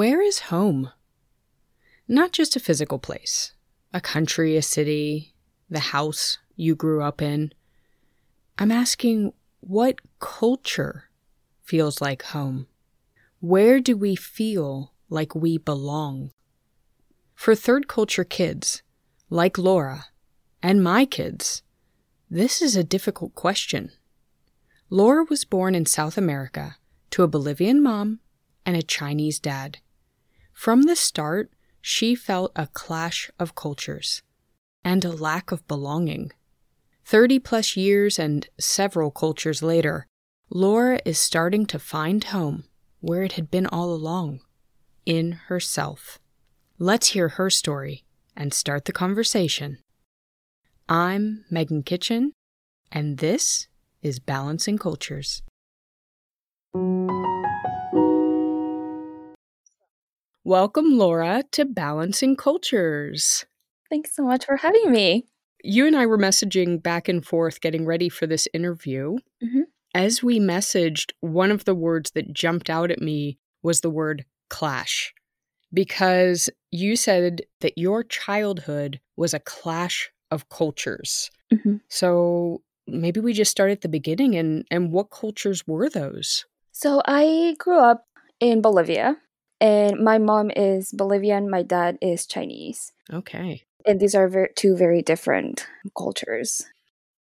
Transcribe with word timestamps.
Where 0.00 0.22
is 0.22 0.48
home? 0.48 0.92
Not 2.08 2.32
just 2.32 2.56
a 2.56 2.66
physical 2.68 2.98
place, 2.98 3.52
a 3.92 4.00
country, 4.00 4.56
a 4.56 4.62
city, 4.62 5.34
the 5.68 5.92
house 5.92 6.38
you 6.56 6.74
grew 6.74 7.02
up 7.02 7.20
in. 7.20 7.52
I'm 8.56 8.72
asking 8.72 9.34
what 9.60 10.00
culture 10.18 11.10
feels 11.62 12.00
like 12.00 12.22
home? 12.22 12.66
Where 13.40 13.78
do 13.78 13.94
we 13.94 14.16
feel 14.16 14.94
like 15.10 15.34
we 15.34 15.58
belong? 15.58 16.30
For 17.34 17.54
third 17.54 17.86
culture 17.86 18.24
kids, 18.24 18.82
like 19.28 19.58
Laura, 19.58 20.06
and 20.62 20.82
my 20.82 21.04
kids, 21.04 21.62
this 22.30 22.62
is 22.62 22.74
a 22.74 22.82
difficult 22.82 23.34
question. 23.34 23.92
Laura 24.88 25.26
was 25.28 25.44
born 25.44 25.74
in 25.74 25.84
South 25.84 26.16
America 26.16 26.76
to 27.10 27.22
a 27.22 27.28
Bolivian 27.28 27.82
mom 27.82 28.20
and 28.64 28.78
a 28.78 28.82
Chinese 28.82 29.38
dad. 29.38 29.76
From 30.60 30.82
the 30.82 30.94
start, 30.94 31.50
she 31.80 32.14
felt 32.14 32.52
a 32.54 32.66
clash 32.66 33.30
of 33.38 33.54
cultures 33.54 34.20
and 34.84 35.02
a 35.02 35.10
lack 35.10 35.52
of 35.52 35.66
belonging. 35.66 36.32
30 37.06 37.38
plus 37.38 37.78
years 37.78 38.18
and 38.18 38.46
several 38.58 39.10
cultures 39.10 39.62
later, 39.62 40.06
Laura 40.50 41.00
is 41.06 41.18
starting 41.18 41.64
to 41.64 41.78
find 41.78 42.24
home 42.24 42.64
where 43.00 43.22
it 43.22 43.32
had 43.32 43.50
been 43.50 43.66
all 43.68 43.90
along 43.90 44.40
in 45.06 45.32
herself. 45.48 46.18
Let's 46.78 47.12
hear 47.14 47.28
her 47.28 47.48
story 47.48 48.04
and 48.36 48.52
start 48.52 48.84
the 48.84 48.92
conversation. 48.92 49.78
I'm 50.90 51.46
Megan 51.50 51.84
Kitchen, 51.84 52.34
and 52.92 53.16
this 53.16 53.66
is 54.02 54.18
Balancing 54.18 54.76
Cultures. 54.76 55.40
Welcome, 60.50 60.98
Laura, 60.98 61.44
to 61.52 61.64
Balancing 61.64 62.34
Cultures. 62.34 63.46
Thanks 63.88 64.16
so 64.16 64.24
much 64.24 64.46
for 64.46 64.56
having 64.56 64.90
me. 64.90 65.24
You 65.62 65.86
and 65.86 65.94
I 65.94 66.06
were 66.06 66.18
messaging 66.18 66.82
back 66.82 67.08
and 67.08 67.24
forth 67.24 67.60
getting 67.60 67.86
ready 67.86 68.08
for 68.08 68.26
this 68.26 68.48
interview. 68.52 69.18
Mhm. 69.40 69.66
As 69.94 70.24
we 70.24 70.40
messaged, 70.40 71.12
one 71.20 71.52
of 71.52 71.66
the 71.66 71.74
words 71.76 72.10
that 72.16 72.32
jumped 72.32 72.68
out 72.68 72.90
at 72.90 73.00
me 73.00 73.38
was 73.62 73.80
the 73.80 73.90
word 73.90 74.24
clash. 74.48 75.14
Because 75.72 76.50
you 76.72 76.96
said 76.96 77.42
that 77.60 77.78
your 77.78 78.02
childhood 78.02 78.98
was 79.16 79.32
a 79.32 79.38
clash 79.38 80.10
of 80.32 80.48
cultures. 80.48 81.30
Mhm. 81.52 81.80
So 81.88 82.64
maybe 82.88 83.20
we 83.20 83.34
just 83.34 83.52
start 83.52 83.70
at 83.70 83.82
the 83.82 83.88
beginning 83.88 84.34
and, 84.34 84.66
and 84.68 84.90
what 84.90 85.10
cultures 85.10 85.64
were 85.68 85.88
those? 85.88 86.44
So 86.72 87.02
I 87.06 87.54
grew 87.56 87.78
up 87.78 88.08
in 88.40 88.60
Bolivia, 88.62 89.16
and 89.60 89.98
my 90.02 90.18
mom 90.18 90.50
is 90.50 90.92
Bolivian, 90.92 91.50
my 91.50 91.62
dad 91.62 91.98
is 92.00 92.26
Chinese. 92.26 92.92
Okay. 93.12 93.64
And 93.86 93.98
these 94.00 94.14
are 94.14 94.28
ver- 94.28 94.50
two 94.56 94.76
very 94.76 95.02
different 95.02 95.66
cultures. 95.96 96.66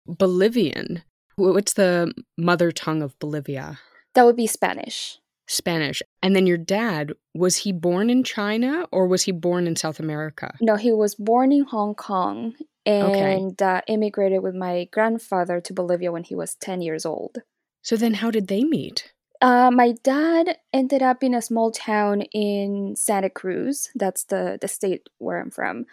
Bolivian. 0.06 1.04
What's 1.36 1.74
the 1.74 2.14
mother 2.38 2.72
tongue 2.72 3.02
of 3.02 3.18
Bolivia? 3.20 3.80
That 4.14 4.26
would 4.26 4.36
be 4.36 4.48
Spanish. 4.48 5.20
Spanish. 5.48 6.02
And 6.22 6.36
then 6.36 6.46
your 6.48 6.58
dad, 6.58 7.14
was 7.34 7.58
he 7.58 7.72
born 7.72 8.10
in 8.10 8.24
China 8.24 8.86
or 8.92 9.08
was 9.08 9.24
he 9.24 9.32
born 9.32 9.68
in 9.68 9.76
South 9.76 10.00
America? 10.00 10.54
No, 10.62 10.76
he 10.76 10.92
was 10.92 11.16
born 11.16 11.52
in 11.52 11.66
Hong 11.66 11.96
Kong 11.96 12.54
Okay. 12.88 13.36
and 13.36 13.62
uh, 13.62 13.82
immigrated 13.88 14.44
with 14.44 14.56
my 14.56 14.88
grandfather 14.92 15.60
to 15.62 15.74
Bolivia 15.74 16.12
when 16.12 16.24
he 16.24 16.36
was 16.36 16.56
10 16.56 16.82
years 16.82 17.06
old. 17.06 17.40
So 17.82 17.96
then 17.98 18.16
how 18.16 18.30
did 18.32 18.48
they 18.48 18.64
meet? 18.64 19.13
Uh, 19.44 19.70
my 19.70 19.92
dad 20.04 20.58
ended 20.72 21.04
up 21.04 21.22
in 21.22 21.34
a 21.34 21.42
small 21.42 21.70
town 21.70 22.22
in 22.32 22.96
Santa 22.96 23.30
Cruz. 23.30 23.90
That's 23.94 24.24
the, 24.24 24.58
the 24.62 24.70
state 24.70 25.10
where 25.18 25.38
I'm 25.38 25.52
from. 25.52 25.86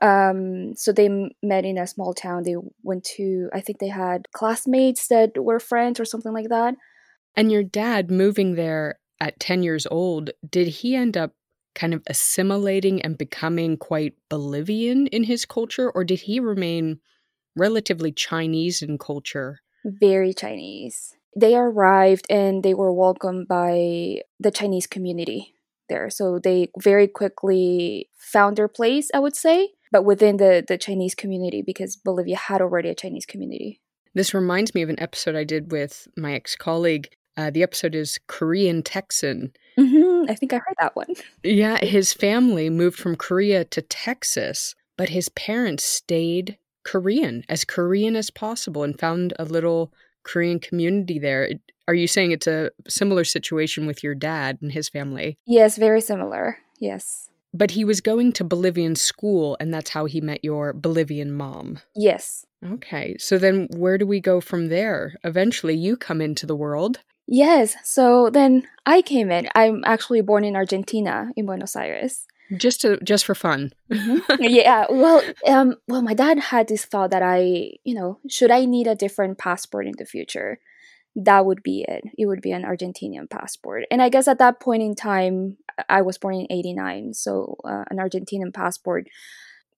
Um, 0.00 0.76
so 0.76 0.92
they 0.92 1.08
met 1.42 1.64
in 1.64 1.78
a 1.78 1.86
small 1.88 2.14
town. 2.14 2.44
They 2.44 2.54
went 2.84 3.02
to, 3.16 3.50
I 3.52 3.60
think 3.60 3.80
they 3.80 3.88
had 3.88 4.28
classmates 4.30 5.08
that 5.08 5.32
were 5.36 5.58
friends 5.58 5.98
or 5.98 6.04
something 6.04 6.32
like 6.32 6.48
that. 6.50 6.76
And 7.34 7.50
your 7.50 7.64
dad 7.64 8.08
moving 8.08 8.54
there 8.54 9.00
at 9.20 9.40
10 9.40 9.64
years 9.64 9.84
old, 9.90 10.30
did 10.48 10.68
he 10.68 10.94
end 10.94 11.16
up 11.16 11.32
kind 11.74 11.94
of 11.94 12.04
assimilating 12.06 13.02
and 13.02 13.18
becoming 13.18 13.78
quite 13.78 14.14
Bolivian 14.28 15.08
in 15.08 15.24
his 15.24 15.44
culture 15.44 15.90
or 15.90 16.04
did 16.04 16.20
he 16.20 16.38
remain 16.38 17.00
relatively 17.56 18.12
Chinese 18.12 18.80
in 18.80 18.96
culture? 18.96 19.58
Very 19.84 20.32
Chinese. 20.32 21.16
They 21.34 21.56
arrived 21.56 22.26
and 22.28 22.62
they 22.62 22.74
were 22.74 22.92
welcomed 22.92 23.48
by 23.48 24.20
the 24.38 24.50
Chinese 24.50 24.86
community 24.86 25.54
there. 25.88 26.10
So 26.10 26.38
they 26.38 26.68
very 26.78 27.08
quickly 27.08 28.08
found 28.16 28.56
their 28.56 28.68
place, 28.68 29.10
I 29.14 29.18
would 29.18 29.36
say, 29.36 29.70
but 29.90 30.04
within 30.04 30.36
the, 30.36 30.64
the 30.66 30.78
Chinese 30.78 31.14
community 31.14 31.62
because 31.62 31.96
Bolivia 31.96 32.36
had 32.36 32.60
already 32.60 32.88
a 32.88 32.94
Chinese 32.94 33.26
community. 33.26 33.80
This 34.14 34.34
reminds 34.34 34.74
me 34.74 34.82
of 34.82 34.90
an 34.90 35.00
episode 35.00 35.36
I 35.36 35.44
did 35.44 35.72
with 35.72 36.06
my 36.16 36.34
ex 36.34 36.54
colleague. 36.54 37.08
Uh, 37.36 37.50
the 37.50 37.62
episode 37.62 37.94
is 37.94 38.18
Korean 38.26 38.82
Texan. 38.82 39.52
hmm 39.78 40.24
I 40.28 40.34
think 40.34 40.52
I 40.52 40.56
heard 40.56 40.76
that 40.78 40.94
one. 40.94 41.08
Yeah, 41.42 41.82
his 41.82 42.12
family 42.12 42.68
moved 42.68 42.98
from 42.98 43.16
Korea 43.16 43.64
to 43.64 43.80
Texas, 43.80 44.74
but 44.98 45.08
his 45.08 45.30
parents 45.30 45.84
stayed 45.84 46.58
Korean, 46.84 47.42
as 47.48 47.64
Korean 47.64 48.16
as 48.16 48.30
possible, 48.30 48.82
and 48.82 48.98
found 48.98 49.32
a 49.38 49.44
little 49.44 49.92
Korean 50.24 50.58
community 50.58 51.18
there. 51.18 51.50
Are 51.88 51.94
you 51.94 52.06
saying 52.06 52.32
it's 52.32 52.46
a 52.46 52.70
similar 52.88 53.24
situation 53.24 53.86
with 53.86 54.02
your 54.02 54.14
dad 54.14 54.58
and 54.62 54.72
his 54.72 54.88
family? 54.88 55.38
Yes, 55.46 55.76
very 55.76 56.00
similar. 56.00 56.58
Yes. 56.78 57.28
But 57.54 57.72
he 57.72 57.84
was 57.84 58.00
going 58.00 58.32
to 58.34 58.44
Bolivian 58.44 58.96
school, 58.96 59.56
and 59.60 59.74
that's 59.74 59.90
how 59.90 60.06
he 60.06 60.20
met 60.20 60.42
your 60.42 60.72
Bolivian 60.72 61.32
mom. 61.32 61.80
Yes. 61.94 62.46
Okay, 62.64 63.16
so 63.18 63.36
then 63.36 63.68
where 63.76 63.98
do 63.98 64.06
we 64.06 64.20
go 64.20 64.40
from 64.40 64.68
there? 64.68 65.14
Eventually, 65.24 65.76
you 65.76 65.96
come 65.96 66.20
into 66.20 66.46
the 66.46 66.56
world. 66.56 67.00
Yes. 67.26 67.76
So 67.84 68.30
then 68.30 68.66
I 68.86 69.02
came 69.02 69.30
in. 69.30 69.48
I'm 69.54 69.82
actually 69.84 70.20
born 70.22 70.44
in 70.44 70.56
Argentina, 70.56 71.30
in 71.36 71.46
Buenos 71.46 71.76
Aires. 71.76 72.26
Just 72.56 72.80
to 72.82 72.98
just 73.02 73.24
for 73.24 73.34
fun. 73.34 73.72
yeah. 74.40 74.86
Well, 74.90 75.22
um, 75.46 75.76
well, 75.88 76.02
my 76.02 76.14
dad 76.14 76.38
had 76.38 76.68
this 76.68 76.84
thought 76.84 77.10
that 77.10 77.22
I, 77.22 77.72
you 77.84 77.94
know, 77.94 78.18
should 78.28 78.50
I 78.50 78.64
need 78.64 78.86
a 78.86 78.94
different 78.94 79.38
passport 79.38 79.86
in 79.86 79.94
the 79.98 80.04
future, 80.04 80.58
that 81.16 81.46
would 81.46 81.62
be 81.62 81.84
it. 81.88 82.04
It 82.18 82.26
would 82.26 82.40
be 82.42 82.52
an 82.52 82.64
Argentinian 82.64 83.28
passport. 83.28 83.84
And 83.90 84.02
I 84.02 84.08
guess 84.08 84.28
at 84.28 84.38
that 84.38 84.60
point 84.60 84.82
in 84.82 84.94
time, 84.94 85.56
I 85.88 86.02
was 86.02 86.18
born 86.18 86.34
in 86.34 86.46
'89, 86.50 87.14
so 87.14 87.56
uh, 87.64 87.84
an 87.90 87.98
Argentinian 87.98 88.52
passport 88.52 89.08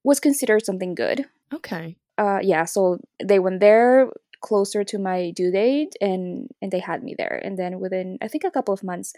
was 0.03 0.21
considered 0.21 0.65
something 0.65 0.95
good. 0.95 1.27
Okay. 1.53 1.97
uh 2.19 2.39
yeah 2.43 2.65
so 2.65 2.99
they 3.23 3.39
went 3.39 3.61
there 3.61 4.09
closer 4.41 4.85
to 4.85 4.99
my 4.99 5.31
due 5.31 5.51
date 5.51 5.95
and 6.01 6.51
and 6.61 6.71
they 6.71 6.81
had 6.81 7.03
me 7.03 7.15
there 7.17 7.41
and 7.43 7.59
then 7.59 7.81
within 7.81 8.19
i 8.21 8.29
think 8.29 8.45
a 8.45 8.51
couple 8.51 8.75
of 8.75 8.83
months 8.85 9.15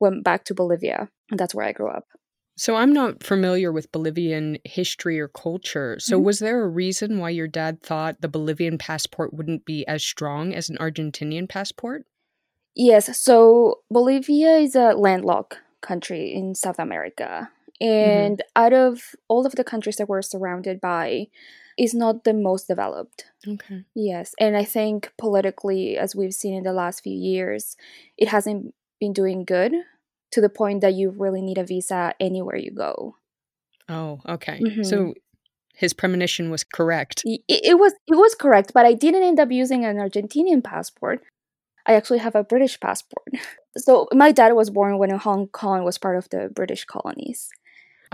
went 0.00 0.24
back 0.24 0.44
to 0.44 0.54
bolivia 0.54 1.08
and 1.30 1.38
that's 1.38 1.54
where 1.54 1.66
i 1.66 1.72
grew 1.72 1.88
up 1.88 2.06
So 2.56 2.76
I'm 2.76 2.92
not 2.92 3.22
familiar 3.22 3.72
with 3.72 3.92
Bolivian 3.92 4.58
history 4.64 5.18
or 5.20 5.28
culture. 5.28 5.98
So 5.98 6.18
Mhm. 6.18 6.24
was 6.24 6.38
there 6.38 6.62
a 6.62 6.68
reason 6.68 7.18
why 7.18 7.30
your 7.30 7.48
dad 7.48 7.82
thought 7.82 8.20
the 8.20 8.28
Bolivian 8.28 8.78
passport 8.78 9.32
wouldn't 9.34 9.64
be 9.64 9.86
as 9.86 10.02
strong 10.04 10.52
as 10.54 10.68
an 10.70 10.76
Argentinian 10.78 11.48
passport? 11.48 12.06
yes 12.74 13.18
so 13.18 13.80
bolivia 13.90 14.56
is 14.58 14.74
a 14.74 14.92
landlocked 14.94 15.58
country 15.80 16.32
in 16.32 16.54
south 16.54 16.78
america 16.78 17.50
and 17.80 18.42
out 18.56 18.72
of 18.72 19.14
all 19.28 19.44
of 19.46 19.54
the 19.56 19.64
countries 19.64 19.96
that 19.96 20.08
we're 20.08 20.22
surrounded 20.22 20.80
by 20.80 21.26
is 21.78 21.94
not 21.94 22.24
the 22.24 22.32
most 22.32 22.68
developed 22.68 23.26
Okay. 23.46 23.84
yes 23.94 24.34
and 24.40 24.56
i 24.56 24.64
think 24.64 25.12
politically 25.18 25.98
as 25.98 26.16
we've 26.16 26.34
seen 26.34 26.54
in 26.54 26.64
the 26.64 26.72
last 26.72 27.02
few 27.02 27.14
years 27.16 27.76
it 28.18 28.28
hasn't 28.28 28.74
been 29.00 29.12
doing 29.12 29.44
good 29.44 29.72
to 30.32 30.40
the 30.40 30.48
point 30.48 30.80
that 30.80 30.94
you 30.94 31.10
really 31.10 31.42
need 31.42 31.58
a 31.58 31.64
visa 31.64 32.14
anywhere 32.20 32.56
you 32.56 32.70
go 32.70 33.16
Oh, 33.88 34.20
okay. 34.26 34.60
Mhm. 34.60 34.86
So 34.86 35.14
his 35.74 35.92
premonition 35.92 36.50
was 36.50 36.64
correct. 36.64 37.22
It, 37.24 37.40
it 37.48 37.78
was 37.78 37.92
it 38.06 38.14
was 38.16 38.34
correct 38.34 38.72
but 38.74 38.86
i 38.86 38.94
didn't 38.94 39.22
end 39.22 39.40
up 39.40 39.50
using 39.50 39.84
an 39.84 39.96
argentinian 39.96 40.62
passport 40.62 41.22
i 41.86 41.94
actually 41.94 42.18
have 42.18 42.34
a 42.34 42.44
british 42.44 42.78
passport 42.78 43.26
so 43.76 44.06
my 44.12 44.32
dad 44.32 44.52
was 44.52 44.70
born 44.70 44.98
when 44.98 45.10
hong 45.10 45.48
kong 45.48 45.84
was 45.84 45.98
part 45.98 46.16
of 46.16 46.28
the 46.30 46.50
british 46.54 46.84
colonies 46.84 47.50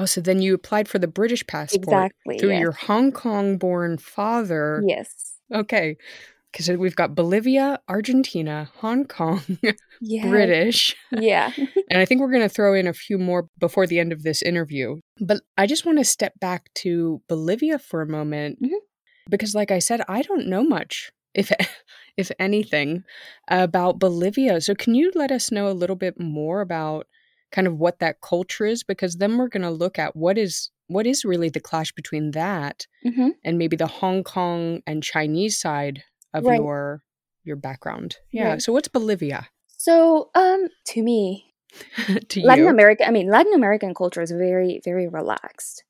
Oh, 0.01 0.05
so 0.07 0.21
then 0.21 0.41
you 0.41 0.55
applied 0.55 0.87
for 0.89 1.01
the 1.01 1.09
British 1.09 1.45
passport 1.45 1.83
exactly 1.83 2.39
through 2.39 2.51
yes. 2.51 2.61
your 2.61 2.71
Hong 2.71 3.11
Kong 3.11 3.59
born 3.59 3.99
father. 3.99 4.85
yes 4.87 5.39
Okay. 5.53 5.97
Because 6.53 6.71
we've 6.71 6.95
got 6.95 7.17
Bolivia, 7.17 7.81
Argentina, 7.89 8.71
Hong 8.77 9.07
Kong, 9.07 9.43
yeah 10.01 10.29
British. 10.29 10.97
yeah 11.13 11.53
And 11.91 12.01
I 12.01 12.05
think 12.05 12.21
we're 12.21 12.31
going 12.31 12.43
to 12.43 12.49
throw 12.49 12.75
in 12.75 12.87
a 12.87 12.93
few 12.93 13.17
more 13.19 13.49
before 13.59 13.87
the 13.87 13.99
end 13.99 14.13
of 14.13 14.23
this 14.23 14.43
interview. 14.43 14.97
But 15.21 15.41
I 15.57 15.67
just 15.67 15.87
want 15.87 15.97
to 15.99 16.05
step 16.05 16.39
back 16.39 16.69
to 16.77 17.23
Bolivia 17.29 17.79
for 17.79 18.03
a 18.03 18.07
moment 18.07 18.61
Mhm. 18.63 18.77
because, 19.31 19.55
like 19.55 19.71
I 19.71 19.79
said, 19.79 20.03
I 20.09 20.21
don't 20.23 20.47
know 20.49 20.63
much, 20.63 21.11
if 21.35 21.51
if 22.19 22.31
anything, 22.39 23.05
about 23.49 23.99
Bolivia. 23.99 24.61
So 24.61 24.75
can 24.75 24.95
you 24.95 25.11
let 25.15 25.31
us 25.33 25.51
know 25.51 25.69
a 25.69 25.73
little 25.81 25.97
bit 25.97 26.21
more 26.21 26.61
about 26.61 27.07
kind 27.53 27.67
of 27.67 27.79
what 27.79 27.99
that 28.01 28.21
culture 28.21 28.67
is 28.67 28.85
because 28.85 29.15
then 29.17 29.39
we're 29.39 29.49
going 29.49 29.63
to 29.63 29.71
look 29.71 29.99
at 29.99 30.15
what 30.15 30.37
is 30.37 30.71
what 30.89 31.07
is 31.07 31.25
really 31.25 31.49
the 31.51 31.61
clash 31.61 31.93
between 31.93 32.31
that 32.33 32.87
Mhm. 33.07 33.31
and 33.45 33.57
maybe 33.59 33.77
the 33.77 33.87
Hong 33.87 34.23
Kong 34.25 34.83
and 34.87 35.03
Chinese 35.03 35.59
side 35.59 36.03
of 36.35 36.45
Right. 36.45 36.61
your 36.61 37.03
your 37.45 37.57
background. 37.57 38.17
Yeah. 38.31 38.49
Right. 38.49 38.63
So 38.63 38.73
what's 38.75 38.89
Bolivia 38.89 39.49
So, 39.79 40.31
um, 40.35 40.67
to 40.89 41.03
me, 41.03 41.55
to 42.29 42.41
Latin 42.43 42.65
you? 42.65 42.71
America, 42.71 43.07
I 43.07 43.13
mean, 43.13 43.31
Latin 43.31 43.55
American 43.55 43.95
culture 43.95 44.21
is 44.21 44.33
very, 44.33 44.81
very 44.85 45.09
relaxed, 45.09 45.85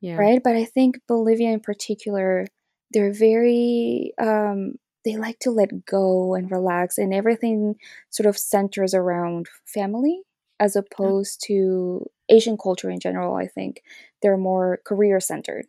yeah. 0.00 0.16
right? 0.16 0.42
But 0.42 0.56
I 0.56 0.64
think 0.64 1.00
Bolivia 1.06 1.50
in 1.50 1.60
particular, 1.60 2.46
they're 2.90 3.12
very, 3.12 4.12
um, 4.20 4.74
they 5.04 5.16
like 5.16 5.38
to 5.40 5.52
let 5.52 5.86
go 5.86 6.34
and 6.34 6.50
relax, 6.50 6.98
and 6.98 7.14
everything 7.14 7.76
sort 8.10 8.26
of 8.26 8.36
centers 8.36 8.94
around 8.94 9.48
family 9.64 10.22
as 10.58 10.74
opposed 10.76 11.42
to 11.46 12.04
Asian 12.28 12.58
culture 12.58 12.90
in 12.90 12.98
general. 12.98 13.36
I 13.36 13.46
think 13.46 13.82
they're 14.22 14.36
more 14.36 14.80
career 14.84 15.20
centered, 15.20 15.66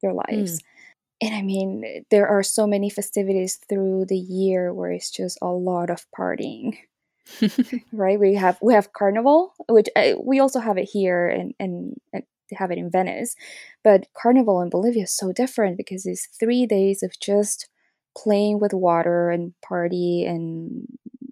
their 0.00 0.14
lives. 0.14 0.60
And 1.20 1.34
I 1.34 1.42
mean, 1.42 2.04
there 2.10 2.26
are 2.26 2.42
so 2.42 2.66
many 2.66 2.90
festivities 2.90 3.60
through 3.68 4.06
the 4.06 4.18
year 4.18 4.74
where 4.74 4.90
it's 4.90 5.10
just 5.12 5.38
a 5.40 5.46
lot 5.46 5.90
of 5.90 6.04
partying 6.18 6.76
right 7.92 8.18
we 8.18 8.34
have 8.34 8.58
we 8.60 8.74
have 8.74 8.92
carnival 8.92 9.54
which 9.68 9.88
uh, 9.96 10.12
we 10.22 10.40
also 10.40 10.60
have 10.60 10.76
it 10.76 10.88
here 10.92 11.28
and 11.28 11.54
and, 11.58 11.96
and 12.12 12.24
they 12.50 12.56
have 12.56 12.70
it 12.70 12.78
in 12.78 12.90
venice 12.90 13.36
but 13.84 14.06
carnival 14.14 14.60
in 14.60 14.68
bolivia 14.68 15.04
is 15.04 15.16
so 15.16 15.32
different 15.32 15.76
because 15.76 16.04
it's 16.04 16.26
three 16.38 16.66
days 16.66 17.02
of 17.02 17.12
just 17.20 17.68
playing 18.16 18.58
with 18.58 18.74
water 18.74 19.30
and 19.30 19.54
party 19.62 20.24
and 20.24 20.86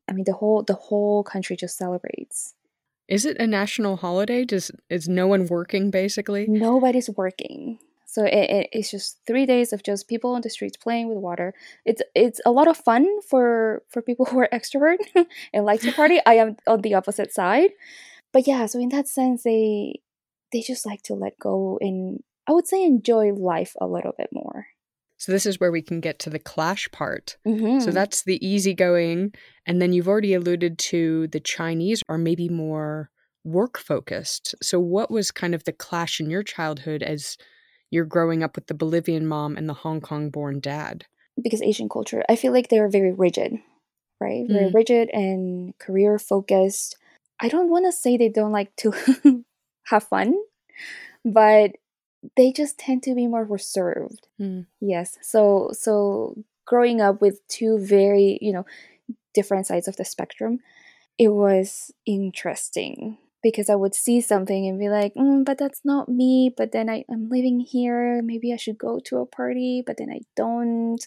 i 0.08 0.12
mean 0.12 0.24
the 0.24 0.32
whole 0.32 0.62
the 0.62 0.74
whole 0.74 1.22
country 1.24 1.56
just 1.56 1.76
celebrates 1.76 2.54
is 3.08 3.26
it 3.26 3.38
a 3.38 3.46
national 3.48 3.96
holiday? 3.96 4.44
Does 4.44 4.70
is 4.88 5.08
no 5.08 5.26
one 5.26 5.46
working 5.46 5.90
basically? 5.90 6.46
nobody's 6.48 7.10
working 7.10 7.80
so 8.10 8.24
it, 8.24 8.50
it, 8.50 8.68
it's 8.72 8.90
just 8.90 9.20
three 9.24 9.46
days 9.46 9.72
of 9.72 9.82
just 9.84 10.08
people 10.08 10.34
on 10.34 10.40
the 10.40 10.50
streets 10.50 10.76
playing 10.76 11.08
with 11.08 11.18
water 11.18 11.54
it's 11.84 12.02
it's 12.14 12.40
a 12.44 12.50
lot 12.50 12.68
of 12.68 12.76
fun 12.76 13.06
for 13.28 13.82
for 13.88 14.02
people 14.02 14.24
who 14.30 14.38
are 14.38 14.48
extrovert 14.52 14.98
and 15.52 15.64
like 15.64 15.80
to 15.80 15.92
party 15.92 16.20
i 16.26 16.34
am 16.34 16.56
on 16.66 16.80
the 16.82 16.94
opposite 16.94 17.32
side 17.32 17.70
but 18.32 18.46
yeah 18.46 18.66
so 18.66 18.78
in 18.78 18.88
that 18.88 19.08
sense 19.08 19.42
they 19.44 20.00
they 20.52 20.60
just 20.60 20.84
like 20.84 21.02
to 21.02 21.14
let 21.14 21.38
go 21.38 21.78
and 21.80 22.22
i 22.46 22.52
would 22.52 22.66
say 22.66 22.84
enjoy 22.84 23.32
life 23.32 23.74
a 23.80 23.86
little 23.86 24.12
bit 24.18 24.28
more 24.32 24.66
So 25.20 25.32
this 25.32 25.44
is 25.44 25.60
where 25.60 25.70
we 25.70 25.82
can 25.82 26.00
get 26.00 26.18
to 26.20 26.30
the 26.30 26.38
clash 26.38 26.90
part. 26.92 27.36
mm-hmm. 27.44 27.80
So 27.80 27.90
that's 27.90 28.24
the 28.24 28.40
easygoing. 28.40 29.34
And 29.66 29.76
then 29.76 29.92
you've 29.92 30.08
already 30.08 30.32
alluded 30.32 30.78
to 30.92 31.28
the 31.28 31.40
Chinese 31.40 32.00
are 32.08 32.16
maybe 32.16 32.48
more 32.48 33.10
work 33.44 33.76
focused. 33.78 34.54
So 34.62 34.80
what 34.80 35.10
was 35.10 35.30
kind 35.30 35.54
of 35.54 35.64
the 35.64 35.76
clash 35.76 36.20
in 36.20 36.30
your 36.30 36.42
childhood 36.42 37.02
as 37.02 37.36
you're 37.90 38.04
growing 38.04 38.42
up 38.42 38.56
with 38.56 38.66
the 38.66 38.74
Bolivian 38.74 39.26
mom 39.26 39.56
and 39.56 39.68
the 39.68 39.74
Hong 39.74 40.00
Kong 40.00 40.30
born 40.30 40.60
dad? 40.60 41.06
because 41.42 41.62
asian 41.62 41.88
culture 41.88 42.22
i 42.28 42.36
feel 42.36 42.52
like 42.52 42.68
they're 42.68 42.88
very 42.88 43.12
rigid 43.12 43.54
right 44.20 44.44
very 44.46 44.68
Mm. 44.68 44.74
rigid 44.74 45.08
and 45.14 45.72
career 45.78 46.18
focused 46.18 46.96
i 47.40 47.48
don't 47.48 47.70
want 47.70 47.86
to 47.86 47.92
say 47.92 48.16
they 48.16 48.28
don't 48.28 48.52
like 48.52 48.74
to 48.76 48.92
have 49.90 50.04
fun 50.04 50.34
but 51.24 51.76
they 52.36 52.52
just 52.52 52.76
tend 52.78 53.02
to 53.04 53.14
be 53.14 53.26
more 53.26 53.44
reserved 53.44 54.26
Mm. 54.38 54.66
yes 54.80 55.16
so 55.22 55.70
so 55.72 56.36
growing 56.66 57.00
up 57.00 57.22
with 57.22 57.40
two 57.48 57.78
very 57.78 58.38
you 58.42 58.52
know 58.52 58.66
different 59.32 59.66
sides 59.66 59.88
of 59.88 59.96
the 59.96 60.04
spectrum 60.04 60.58
it 61.16 61.28
was 61.28 61.92
interesting 62.04 63.16
because 63.42 63.70
i 63.70 63.74
would 63.74 63.94
see 63.94 64.20
something 64.20 64.66
and 64.66 64.78
be 64.78 64.88
like 64.88 65.14
mm, 65.14 65.44
but 65.44 65.58
that's 65.58 65.80
not 65.84 66.08
me 66.08 66.52
but 66.56 66.72
then 66.72 66.88
I, 66.90 67.04
i'm 67.10 67.28
living 67.28 67.60
here 67.60 68.22
maybe 68.22 68.52
i 68.52 68.56
should 68.56 68.78
go 68.78 69.00
to 69.06 69.18
a 69.18 69.26
party 69.26 69.82
but 69.86 69.96
then 69.98 70.10
i 70.10 70.20
don't 70.36 71.04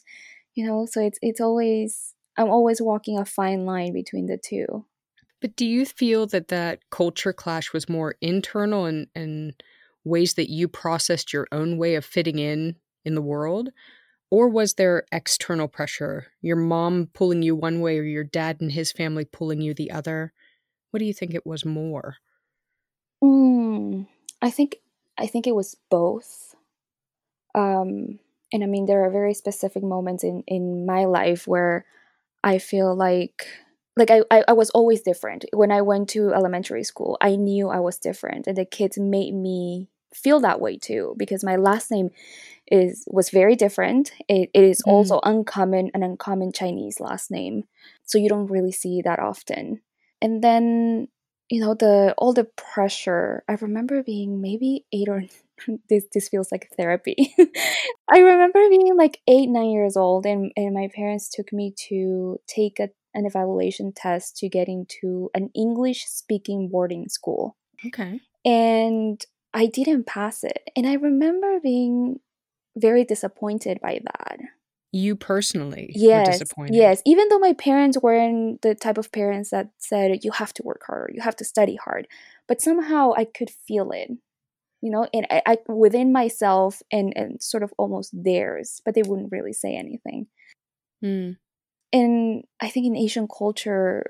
you 0.55 0.65
know 0.65 0.85
so 0.85 1.01
it's 1.01 1.19
it's 1.21 1.41
always 1.41 2.13
i'm 2.37 2.49
always 2.49 2.81
walking 2.81 3.17
a 3.17 3.25
fine 3.25 3.65
line 3.65 3.93
between 3.93 4.27
the 4.27 4.37
two 4.37 4.85
But 5.41 5.55
do 5.55 5.65
you 5.65 5.85
feel 5.85 6.25
that 6.27 6.47
that 6.49 6.79
culture 6.89 7.33
clash 7.33 7.73
was 7.73 7.89
more 7.89 8.15
internal 8.21 8.85
and 8.85 9.07
and 9.15 9.53
ways 10.03 10.33
that 10.35 10.49
you 10.51 10.67
processed 10.67 11.33
your 11.33 11.47
own 11.51 11.77
way 11.77 11.95
of 11.95 12.05
fitting 12.05 12.39
in 12.39 12.77
in 13.05 13.15
the 13.15 13.21
world? 13.21 13.69
Or 14.31 14.49
was 14.49 14.75
there 14.75 15.05
external 15.11 15.67
pressure? 15.67 16.27
Your 16.41 16.55
mom 16.57 17.09
pulling 17.13 17.43
you 17.43 17.55
one 17.55 17.81
way 17.81 17.99
or 17.99 18.03
your 18.03 18.23
dad 18.23 18.61
and 18.61 18.71
his 18.71 18.91
family 18.91 19.25
pulling 19.25 19.61
you 19.61 19.73
the 19.73 19.91
other? 19.91 20.33
What 20.93 20.99
do 20.99 21.05
you 21.05 21.13
think 21.13 21.33
it 21.33 21.45
was 21.45 21.65
more? 21.65 22.19
Mm, 23.23 24.07
I 24.41 24.49
think 24.51 24.77
I 25.17 25.27
think 25.27 25.47
it 25.47 25.55
was 25.55 25.75
both. 25.89 26.55
Um, 27.55 28.19
and 28.51 28.63
I 28.63 28.67
mean, 28.67 28.85
there 28.85 29.03
are 29.05 29.09
very 29.11 29.33
specific 29.33 29.83
moments 29.83 30.23
in 30.23 30.43
in 30.47 30.85
my 30.85 31.05
life 31.05 31.47
where 31.47 31.85
I 32.43 32.59
feel 32.59 32.95
like 32.95 33.47
like 33.97 34.11
I, 34.11 34.23
I 34.31 34.43
I 34.49 34.53
was 34.53 34.69
always 34.71 35.01
different. 35.01 35.45
When 35.53 35.71
I 35.71 35.81
went 35.81 36.09
to 36.11 36.33
elementary 36.33 36.83
school, 36.83 37.17
I 37.21 37.35
knew 37.35 37.69
I 37.69 37.79
was 37.79 37.99
different, 37.99 38.47
and 38.47 38.57
the 38.57 38.65
kids 38.65 38.97
made 38.99 39.33
me 39.35 39.89
feel 40.15 40.39
that 40.41 40.61
way 40.61 40.77
too 40.77 41.15
because 41.17 41.43
my 41.43 41.57
last 41.57 41.91
name 41.91 42.09
is 42.71 43.05
was 43.11 43.29
very 43.31 43.55
different. 43.55 44.13
It, 44.29 44.51
it 44.53 44.63
is 44.63 44.81
Mm. 44.87 44.91
also 44.93 45.19
uncommon, 45.23 45.91
an 45.95 46.03
uncommon 46.03 46.51
Chinese 46.53 46.99
last 47.01 47.31
name, 47.31 47.65
so 48.05 48.17
you 48.19 48.29
don't 48.29 48.47
really 48.51 48.73
see 48.73 49.01
that 49.03 49.19
often. 49.19 49.81
And 50.23 50.43
then 50.43 51.09
you 51.49 51.59
know 51.61 51.75
the 51.75 52.15
all 52.17 52.33
the 52.33 52.47
pressure 52.55 53.43
i 53.47 53.53
remember 53.61 54.01
being 54.01 54.41
maybe 54.41 54.85
eight 54.91 55.07
or 55.09 55.23
this 55.89 56.05
this 56.13 56.29
feels 56.29 56.51
like 56.51 56.69
therapy. 56.75 57.35
I 58.09 58.19
remember 58.19 58.59
being 58.69 58.97
like 58.97 59.19
eight 59.27 59.49
nine 59.49 59.69
years 59.69 59.95
old 59.95 60.25
and, 60.25 60.51
and 60.55 60.73
my 60.73 60.89
parents 60.95 61.29
took 61.29 61.53
me 61.53 61.75
to 61.89 62.39
take 62.47 62.79
a, 62.79 62.89
an 63.13 63.25
evaluation 63.25 63.93
test 63.95 64.37
to 64.37 64.49
get 64.49 64.67
into 64.67 65.29
an 65.35 65.49
english 65.53 66.05
speaking 66.07 66.69
boarding 66.71 67.07
school. 67.07 67.55
Okay. 67.85 68.19
and 68.45 69.23
i 69.53 69.65
didn't 69.67 70.07
pass 70.07 70.43
it. 70.43 70.59
And 70.75 70.87
i 70.87 70.93
remember 70.93 71.59
being 71.61 72.19
very 72.75 73.03
disappointed 73.03 73.79
by 73.81 73.99
that 74.03 74.37
You 74.95 75.15
personally 75.15 75.91
yes 75.95 76.27
were 76.27 76.31
disappointed. 76.33 76.75
yes 76.75 77.01
even 77.05 77.27
though 77.29 77.39
my 77.39 77.53
parents 77.53 77.97
weren't 78.01 78.61
the 78.61 78.75
type 78.75 78.97
of 78.99 79.11
parents 79.11 79.49
that 79.49 79.69
said 79.79 80.23
you 80.23 80.31
have 80.31 80.53
to 80.53 80.63
work 80.63 80.83
harder 80.85 81.11
you 81.13 81.21
have 81.21 81.35
to 81.37 81.43
study 81.43 81.75
hard 81.75 82.07
but 82.47 82.61
somehow 82.61 83.11
i 83.17 83.25
could 83.25 83.49
feel 83.49 83.89
it 83.91 84.11
you 84.81 84.91
know 84.91 85.07
and 85.11 85.25
i, 85.31 85.41
I 85.45 85.57
within 85.67 86.11
myself 86.13 86.81
and 86.91 87.11
and 87.15 87.41
sort 87.41 87.63
of 87.63 87.73
almost 87.79 88.11
theirs 88.13 88.81
but 88.85 88.93
they 88.93 89.01
wouldn't 89.01 89.31
really 89.31 89.53
say 89.53 89.75
anything 89.75 90.27
Mm. 91.03 91.35
and 91.91 92.43
i 92.61 92.69
think 92.69 92.85
in 92.85 92.95
asian 92.95 93.27
culture 93.27 94.05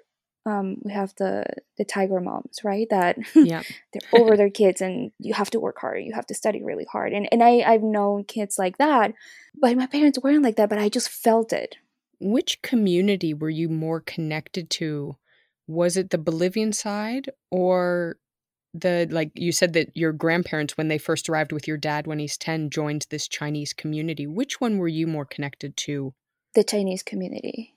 um, 0.46 0.78
we 0.84 0.92
have 0.92 1.14
the 1.18 1.46
the 1.78 1.86
tiger 1.86 2.20
moms 2.20 2.64
right 2.64 2.88
that 2.90 3.18
Yeah. 3.36 3.64
they're 3.94 4.22
over 4.22 4.36
their 4.36 4.50
kids 4.50 4.82
and 4.82 5.12
you 5.20 5.34
have 5.34 5.50
to 5.52 5.60
work 5.60 5.78
hard 5.80 6.04
you 6.04 6.14
have 6.14 6.26
to 6.28 6.34
study 6.36 6.62
really 6.64 6.86
hard 6.92 7.14
and 7.14 7.28
and 7.32 7.42
I, 7.44 7.62
i've 7.62 7.84
known 7.84 8.24
kids 8.26 8.58
like 8.60 8.78
that 8.78 9.14
but 9.60 9.78
my 9.78 9.88
parents 9.88 10.20
weren't 10.22 10.44
like 10.44 10.56
that 10.58 10.70
but 10.70 10.80
i 10.80 10.90
just 10.90 11.10
felt 11.10 11.54
it 11.54 11.78
Which 12.20 12.62
community 12.62 13.34
were 13.34 13.50
you 13.50 13.68
more 13.70 14.00
connected 14.02 14.70
to? 14.80 15.18
Was 15.68 15.98
it 15.98 16.10
the 16.10 16.18
Bolivian 16.18 16.72
side 16.74 17.30
or 17.52 18.18
the 18.74 19.08
like 19.12 19.32
you 19.36 19.52
said 19.52 19.74
that 19.74 19.90
your 19.96 20.12
grandparents 20.14 20.78
when 20.78 20.88
they 20.88 20.98
first 20.98 21.30
arrived 21.30 21.52
with 21.52 21.68
your 21.68 21.78
dad 21.78 22.08
when 22.08 22.20
he's 22.20 22.38
10 22.38 22.70
joined 22.70 23.06
this 23.10 23.28
Chinese 23.28 23.74
community. 23.74 24.26
Which 24.28 24.60
one 24.62 24.78
were 24.78 24.88
you 25.00 25.08
more 25.08 25.26
connected 25.26 25.76
to? 25.86 26.14
the 26.56 26.64
chinese 26.64 27.02
community 27.04 27.74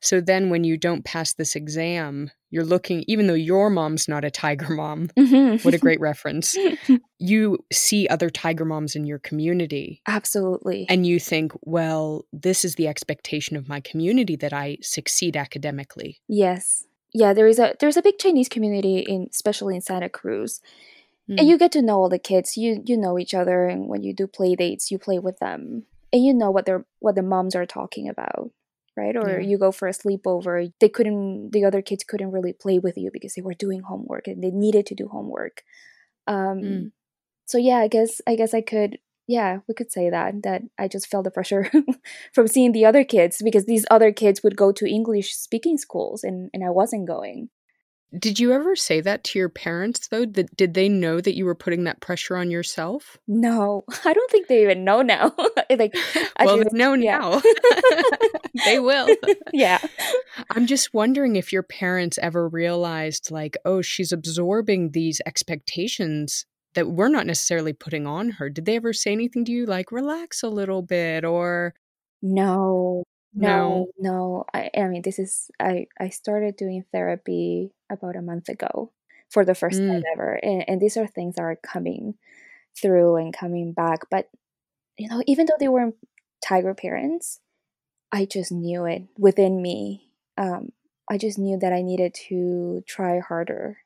So 0.00 0.20
then 0.20 0.48
when 0.50 0.62
you 0.64 0.76
don't 0.76 1.04
pass 1.04 1.34
this 1.34 1.56
exam, 1.56 2.30
you're 2.50 2.64
looking 2.64 3.04
even 3.08 3.26
though 3.26 3.34
your 3.34 3.68
mom's 3.68 4.08
not 4.08 4.24
a 4.24 4.30
tiger 4.30 4.72
mom. 4.74 5.08
Mhm. 5.18 5.64
What 5.64 5.74
a 5.74 5.78
great 5.78 6.00
reference. 6.10 6.56
You 7.20 7.58
see 7.72 8.06
other 8.06 8.30
tiger 8.30 8.64
moms 8.64 8.94
in 8.94 9.04
your 9.04 9.18
community 9.18 10.02
Absolutely. 10.06 10.86
and 10.88 11.04
you 11.04 11.18
think, 11.18 11.50
well, 11.62 12.24
this 12.32 12.64
is 12.64 12.76
the 12.76 12.86
expectation 12.86 13.56
of 13.56 13.68
my 13.68 13.80
community 13.80 14.36
that 14.36 14.52
I 14.52 14.78
succeed 14.82 15.36
academically. 15.36 16.20
yes. 16.28 16.84
Yeah, 17.14 17.32
there 17.32 17.46
is 17.48 17.58
a 17.58 17.74
there's 17.80 17.96
a 17.96 18.02
big 18.02 18.18
Chinese 18.18 18.50
community 18.50 18.98
in 18.98 19.28
especially 19.34 19.74
in 19.74 19.80
Santa 19.80 20.10
Cruz. 20.10 20.60
Mm. 21.28 21.38
And 21.40 21.48
you 21.48 21.56
get 21.58 21.72
to 21.72 21.80
know 21.82 21.96
all 22.02 22.10
the 22.10 22.18
kids. 22.18 22.56
You 22.56 22.82
you 22.84 22.96
know 22.98 23.18
each 23.18 23.32
other 23.34 23.66
and 23.66 23.88
when 23.88 24.02
you 24.02 24.12
do 24.14 24.26
play 24.26 24.54
dates, 24.54 24.90
you 24.90 24.98
play 24.98 25.18
with 25.18 25.38
them. 25.38 25.84
And 26.12 26.22
you 26.24 26.34
know 26.34 26.50
what 26.50 26.66
they're 26.66 26.84
what 27.00 27.14
the 27.14 27.22
moms 27.22 27.54
are 27.56 27.66
talking 27.66 28.08
about. 28.10 28.50
Right? 28.98 29.16
Or 29.16 29.28
Yeah. 29.30 29.46
you 29.50 29.58
go 29.58 29.72
for 29.72 29.88
a 29.88 29.92
sleepover. 30.02 30.72
They 30.80 30.88
couldn't 30.96 31.52
the 31.52 31.64
other 31.68 31.82
kids 31.82 32.04
couldn't 32.04 32.32
really 32.36 32.52
play 32.64 32.78
with 32.86 32.96
you 32.98 33.10
because 33.12 33.34
they 33.34 33.42
were 33.48 33.54
doing 33.64 33.82
homework 33.90 34.26
and 34.28 34.42
they 34.42 34.50
needed 34.64 34.86
to 34.86 34.94
do 35.02 35.08
homework. 35.08 35.56
Um 36.26 36.58
Mm. 36.62 36.92
so 37.46 37.58
yeah, 37.58 37.78
I 37.78 37.88
guess 37.88 38.20
I 38.26 38.36
guess 38.36 38.54
I 38.54 38.62
could 38.62 38.98
yeah, 39.28 39.60
we 39.68 39.74
could 39.74 39.92
say 39.92 40.10
that 40.10 40.42
that 40.44 40.62
I 40.78 40.88
just 40.88 41.08
felt 41.08 41.24
the 41.24 41.30
pressure 41.30 41.70
from 42.34 42.48
seeing 42.48 42.72
the 42.72 42.86
other 42.86 43.04
kids 43.04 43.42
because 43.44 43.66
these 43.66 43.86
other 43.90 44.12
kids 44.12 44.42
would 44.42 44.56
go 44.56 44.72
to 44.72 44.86
English 44.98 45.34
speaking 45.36 45.78
schools 45.78 46.24
and 46.24 46.50
and 46.54 46.64
I 46.64 46.70
wasn't 46.70 47.06
going. 47.08 47.50
Did 48.16 48.40
you 48.40 48.52
ever 48.52 48.74
say 48.74 49.02
that 49.02 49.22
to 49.24 49.38
your 49.38 49.50
parents 49.50 50.08
though? 50.08 50.24
That 50.24 50.56
did 50.56 50.72
they 50.72 50.88
know 50.88 51.20
that 51.20 51.36
you 51.36 51.44
were 51.44 51.54
putting 51.54 51.84
that 51.84 52.00
pressure 52.00 52.36
on 52.36 52.50
yourself? 52.50 53.18
No, 53.26 53.84
I 54.04 54.12
don't 54.14 54.30
think 54.30 54.48
they 54.48 54.62
even 54.62 54.82
know 54.84 55.02
now. 55.02 55.34
like, 55.70 55.94
well, 56.40 56.56
they 56.56 56.64
know 56.72 56.94
yeah. 56.94 57.18
now. 57.18 57.42
they 58.64 58.78
will. 58.78 59.08
yeah. 59.52 59.78
I'm 60.50 60.66
just 60.66 60.94
wondering 60.94 61.36
if 61.36 61.52
your 61.52 61.62
parents 61.62 62.18
ever 62.22 62.48
realized, 62.48 63.30
like, 63.30 63.56
oh, 63.66 63.82
she's 63.82 64.12
absorbing 64.12 64.92
these 64.92 65.20
expectations 65.26 66.46
that 66.74 66.88
we're 66.88 67.08
not 67.08 67.26
necessarily 67.26 67.74
putting 67.74 68.06
on 68.06 68.30
her. 68.30 68.48
Did 68.48 68.64
they 68.64 68.76
ever 68.76 68.92
say 68.92 69.12
anything 69.12 69.44
to 69.46 69.52
you, 69.52 69.66
like, 69.66 69.92
relax 69.92 70.42
a 70.42 70.48
little 70.48 70.80
bit, 70.80 71.24
or? 71.24 71.74
No, 72.22 73.04
no, 73.34 73.88
no. 73.98 74.44
I, 74.52 74.70
I 74.76 74.84
mean, 74.84 75.02
this 75.02 75.18
is 75.18 75.50
I. 75.60 75.86
I 76.00 76.08
started 76.08 76.56
doing 76.56 76.84
therapy 76.92 77.72
about 77.90 78.16
a 78.16 78.22
month 78.22 78.48
ago 78.48 78.92
for 79.30 79.44
the 79.44 79.54
first 79.54 79.80
mm. 79.80 79.88
time 79.88 80.02
ever, 80.12 80.38
and, 80.42 80.64
and 80.68 80.80
these 80.80 80.96
are 80.96 81.06
things 81.06 81.36
that 81.36 81.42
are 81.42 81.56
coming 81.56 82.14
through 82.80 83.16
and 83.16 83.36
coming 83.36 83.72
back. 83.72 84.00
But 84.10 84.28
you 84.96 85.08
know, 85.08 85.22
even 85.26 85.46
though 85.46 85.56
they 85.58 85.68
weren't 85.68 85.96
tiger 86.44 86.74
parents, 86.74 87.40
I 88.12 88.24
just 88.24 88.50
knew 88.50 88.84
it 88.86 89.02
within 89.18 89.60
me. 89.60 90.10
Um, 90.36 90.70
I 91.10 91.18
just 91.18 91.38
knew 91.38 91.58
that 91.58 91.72
I 91.72 91.82
needed 91.82 92.14
to 92.28 92.82
try 92.86 93.20
harder. 93.20 93.78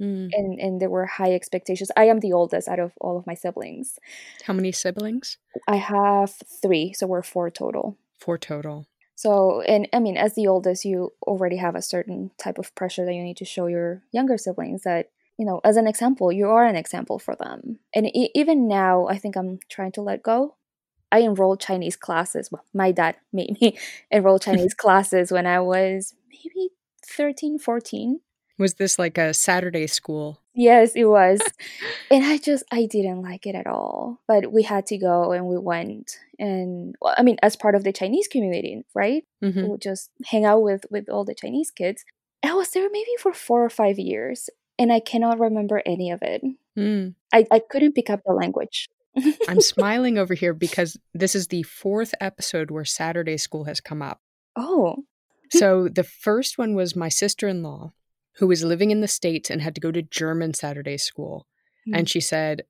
Mm. 0.00 0.30
And 0.32 0.58
and 0.58 0.80
there 0.80 0.90
were 0.90 1.06
high 1.06 1.32
expectations. 1.32 1.90
I 1.96 2.04
am 2.04 2.20
the 2.20 2.32
oldest 2.32 2.66
out 2.66 2.80
of 2.80 2.92
all 3.00 3.16
of 3.16 3.26
my 3.26 3.34
siblings. 3.34 3.98
How 4.44 4.52
many 4.52 4.72
siblings? 4.72 5.38
I 5.68 5.76
have 5.76 6.34
3, 6.60 6.92
so 6.94 7.06
we're 7.06 7.22
4 7.22 7.50
total. 7.50 7.98
Four 8.22 8.38
total. 8.38 8.86
So, 9.16 9.62
and 9.62 9.88
I 9.92 9.98
mean, 9.98 10.16
as 10.16 10.34
the 10.36 10.46
oldest, 10.46 10.84
you 10.84 11.12
already 11.26 11.56
have 11.56 11.74
a 11.74 11.82
certain 11.82 12.30
type 12.38 12.56
of 12.56 12.72
pressure 12.76 13.04
that 13.04 13.14
you 13.14 13.24
need 13.24 13.36
to 13.38 13.44
show 13.44 13.66
your 13.66 14.02
younger 14.12 14.38
siblings 14.38 14.82
that, 14.82 15.10
you 15.38 15.44
know, 15.44 15.60
as 15.64 15.76
an 15.76 15.88
example, 15.88 16.30
you 16.30 16.46
are 16.46 16.64
an 16.64 16.76
example 16.76 17.18
for 17.18 17.34
them. 17.34 17.80
And 17.92 18.06
e- 18.06 18.30
even 18.32 18.68
now, 18.68 19.08
I 19.08 19.18
think 19.18 19.34
I'm 19.34 19.58
trying 19.68 19.90
to 19.92 20.02
let 20.02 20.22
go. 20.22 20.54
I 21.10 21.22
enrolled 21.22 21.60
Chinese 21.60 21.96
classes. 21.96 22.50
Well, 22.52 22.64
my 22.72 22.92
dad 22.92 23.16
made 23.32 23.60
me 23.60 23.76
enroll 24.12 24.38
Chinese 24.38 24.74
classes 24.82 25.32
when 25.32 25.46
I 25.46 25.58
was 25.58 26.14
maybe 26.30 26.70
13, 27.04 27.58
14. 27.58 28.20
Was 28.62 28.74
this 28.74 28.96
like 28.96 29.18
a 29.18 29.34
Saturday 29.34 29.88
school? 29.88 30.38
Yes, 30.54 30.92
it 30.94 31.06
was. 31.06 31.42
and 32.12 32.24
I 32.24 32.38
just 32.38 32.62
I 32.70 32.86
didn't 32.86 33.20
like 33.20 33.44
it 33.44 33.56
at 33.56 33.66
all. 33.66 34.20
But 34.28 34.52
we 34.52 34.62
had 34.62 34.86
to 34.86 34.98
go 34.98 35.32
and 35.32 35.46
we 35.46 35.58
went 35.58 36.20
and 36.38 36.94
well, 37.00 37.12
I 37.18 37.24
mean 37.24 37.38
as 37.42 37.56
part 37.56 37.74
of 37.74 37.82
the 37.82 37.92
Chinese 37.92 38.28
community, 38.28 38.84
right? 38.94 39.24
Mm-hmm. 39.42 39.66
We'll 39.66 39.78
just 39.78 40.10
hang 40.26 40.44
out 40.44 40.62
with 40.62 40.86
with 40.92 41.08
all 41.08 41.24
the 41.24 41.34
Chinese 41.34 41.72
kids. 41.72 42.04
I 42.44 42.54
was 42.54 42.70
there 42.70 42.88
maybe 42.92 43.10
for 43.18 43.32
4 43.32 43.64
or 43.64 43.68
5 43.68 43.98
years 43.98 44.48
and 44.78 44.92
I 44.92 45.00
cannot 45.00 45.40
remember 45.40 45.82
any 45.84 46.12
of 46.12 46.22
it. 46.22 46.42
Mm. 46.78 47.14
I, 47.32 47.46
I 47.50 47.58
couldn't 47.58 47.94
pick 47.94 48.10
up 48.10 48.20
the 48.24 48.32
language. 48.32 48.88
I'm 49.48 49.60
smiling 49.74 50.18
over 50.18 50.34
here 50.34 50.54
because 50.54 50.96
this 51.12 51.34
is 51.34 51.48
the 51.48 51.64
fourth 51.64 52.14
episode 52.20 52.70
where 52.70 52.84
Saturday 52.84 53.38
school 53.38 53.64
has 53.64 53.80
come 53.80 54.02
up. 54.02 54.20
Oh. 54.54 55.04
so 55.50 55.88
the 55.92 56.04
first 56.04 56.58
one 56.58 56.74
was 56.74 56.94
my 56.94 57.08
sister 57.08 57.48
in 57.48 57.64
law 57.64 57.92
who 58.36 58.46
was 58.46 58.64
living 58.64 58.90
in 58.90 59.00
the 59.00 59.08
States 59.08 59.50
and 59.50 59.60
had 59.60 59.74
to 59.74 59.80
go 59.80 59.90
to 59.92 60.02
German 60.02 60.54
Saturday 60.54 60.98
school. 60.98 61.46
Mm-hmm. 61.86 61.98
And 61.98 62.08
she 62.08 62.20
said, 62.20 62.62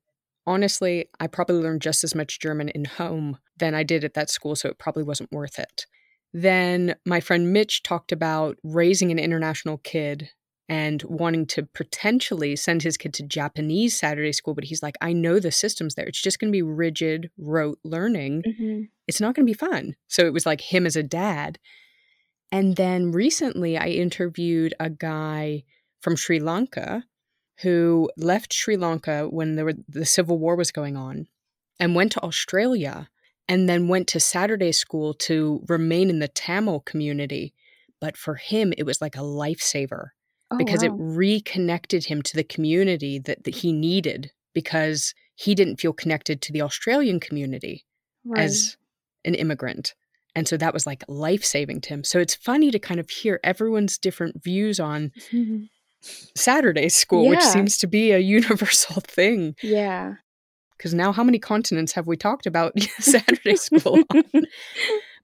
honestly, 0.45 1.09
I 1.19 1.27
probably 1.27 1.55
learned 1.55 1.81
just 1.81 2.03
as 2.03 2.15
much 2.15 2.39
German 2.39 2.69
in 2.69 2.85
home 2.85 3.37
than 3.57 3.73
I 3.75 3.83
did 3.83 4.03
at 4.03 4.13
that 4.15 4.29
school, 4.29 4.55
so 4.55 4.69
it 4.69 4.79
probably 4.79 5.03
wasn't 5.03 5.31
worth 5.31 5.59
it. 5.59 5.85
Then 6.33 6.95
my 7.05 7.19
friend 7.19 7.53
Mitch 7.53 7.83
talked 7.83 8.11
about 8.11 8.57
raising 8.63 9.11
an 9.11 9.19
international 9.19 9.77
kid 9.77 10.31
and 10.69 11.03
wanting 11.03 11.45
to 11.45 11.67
potentially 11.73 12.55
send 12.55 12.81
his 12.81 12.97
kid 12.97 13.13
to 13.13 13.23
Japanese 13.23 13.95
Saturday 13.97 14.31
school, 14.31 14.55
but 14.55 14.63
he's 14.63 14.81
like, 14.81 14.95
I 15.01 15.13
know 15.13 15.39
the 15.39 15.51
systems 15.51 15.95
there. 15.95 16.05
It's 16.05 16.21
just 16.21 16.39
going 16.39 16.51
to 16.51 16.55
be 16.55 16.61
rigid, 16.61 17.29
rote 17.37 17.79
learning. 17.83 18.43
Mm-hmm. 18.47 18.81
It's 19.07 19.21
not 19.21 19.35
going 19.35 19.45
to 19.45 19.51
be 19.51 19.57
fun. 19.57 19.95
So 20.07 20.25
it 20.25 20.33
was 20.33 20.45
like 20.45 20.61
him 20.61 20.85
as 20.85 20.95
a 20.95 21.03
dad. 21.03 21.59
And 22.53 22.75
then 22.75 23.11
recently, 23.11 23.79
I 23.79 23.87
interviewed 23.87 24.75
a 24.79 24.87
guy 24.87 25.63
from 26.01 26.15
Sri 26.15 26.39
Lanka 26.39 27.03
who 27.61 28.11
left 28.15 28.53
Sri 28.53 28.77
Lanka 28.77 29.27
when 29.27 29.55
there 29.55 29.65
were, 29.65 29.73
the 29.89 30.05
civil 30.05 30.37
war 30.37 30.55
was 30.55 30.71
going 30.71 30.95
on 30.95 31.27
and 31.79 31.95
went 31.95 32.11
to 32.11 32.21
Australia 32.21 33.09
and 33.47 33.67
then 33.67 33.87
went 33.87 34.07
to 34.09 34.19
Saturday 34.19 34.71
school 34.71 35.15
to 35.15 35.63
remain 35.67 36.11
in 36.11 36.19
the 36.19 36.27
Tamil 36.27 36.81
community. 36.81 37.55
But 37.99 38.17
for 38.17 38.35
him, 38.35 38.71
it 38.77 38.83
was 38.83 39.01
like 39.01 39.15
a 39.15 39.21
lifesaver 39.21 40.09
oh, 40.51 40.57
because 40.57 40.83
wow. 40.83 40.93
it 40.93 40.97
reconnected 40.99 42.05
him 42.05 42.21
to 42.21 42.35
the 42.35 42.43
community 42.43 43.17
that, 43.17 43.45
that 43.45 43.55
he 43.55 43.73
needed 43.73 44.31
because 44.53 45.15
he 45.33 45.55
didn't 45.55 45.81
feel 45.81 45.93
connected 45.93 46.39
to 46.43 46.53
the 46.53 46.61
Australian 46.61 47.19
community 47.19 47.83
right. 48.23 48.43
as 48.43 48.77
an 49.25 49.33
immigrant. 49.33 49.95
And 50.35 50.47
so 50.47 50.57
that 50.57 50.73
was 50.73 50.85
like 50.85 51.03
life 51.07 51.43
saving 51.43 51.81
to 51.81 51.89
him. 51.89 52.03
So 52.03 52.19
it's 52.19 52.35
funny 52.35 52.71
to 52.71 52.79
kind 52.79 52.99
of 52.99 53.09
hear 53.09 53.39
everyone's 53.43 53.97
different 53.97 54.43
views 54.43 54.79
on 54.79 55.11
mm-hmm. 55.31 55.63
Saturday 56.35 56.89
school, 56.89 57.25
yeah. 57.25 57.31
which 57.31 57.43
seems 57.43 57.77
to 57.77 57.87
be 57.87 58.11
a 58.11 58.19
universal 58.37 59.01
thing. 59.01 59.55
Yeah. 59.61 60.15
Because 60.77 60.93
now, 60.93 61.11
how 61.11 61.23
many 61.23 61.39
continents 61.39 61.93
have 61.93 62.07
we 62.07 62.17
talked 62.17 62.45
about 62.45 62.77
Saturday 62.99 63.55
school 63.55 63.99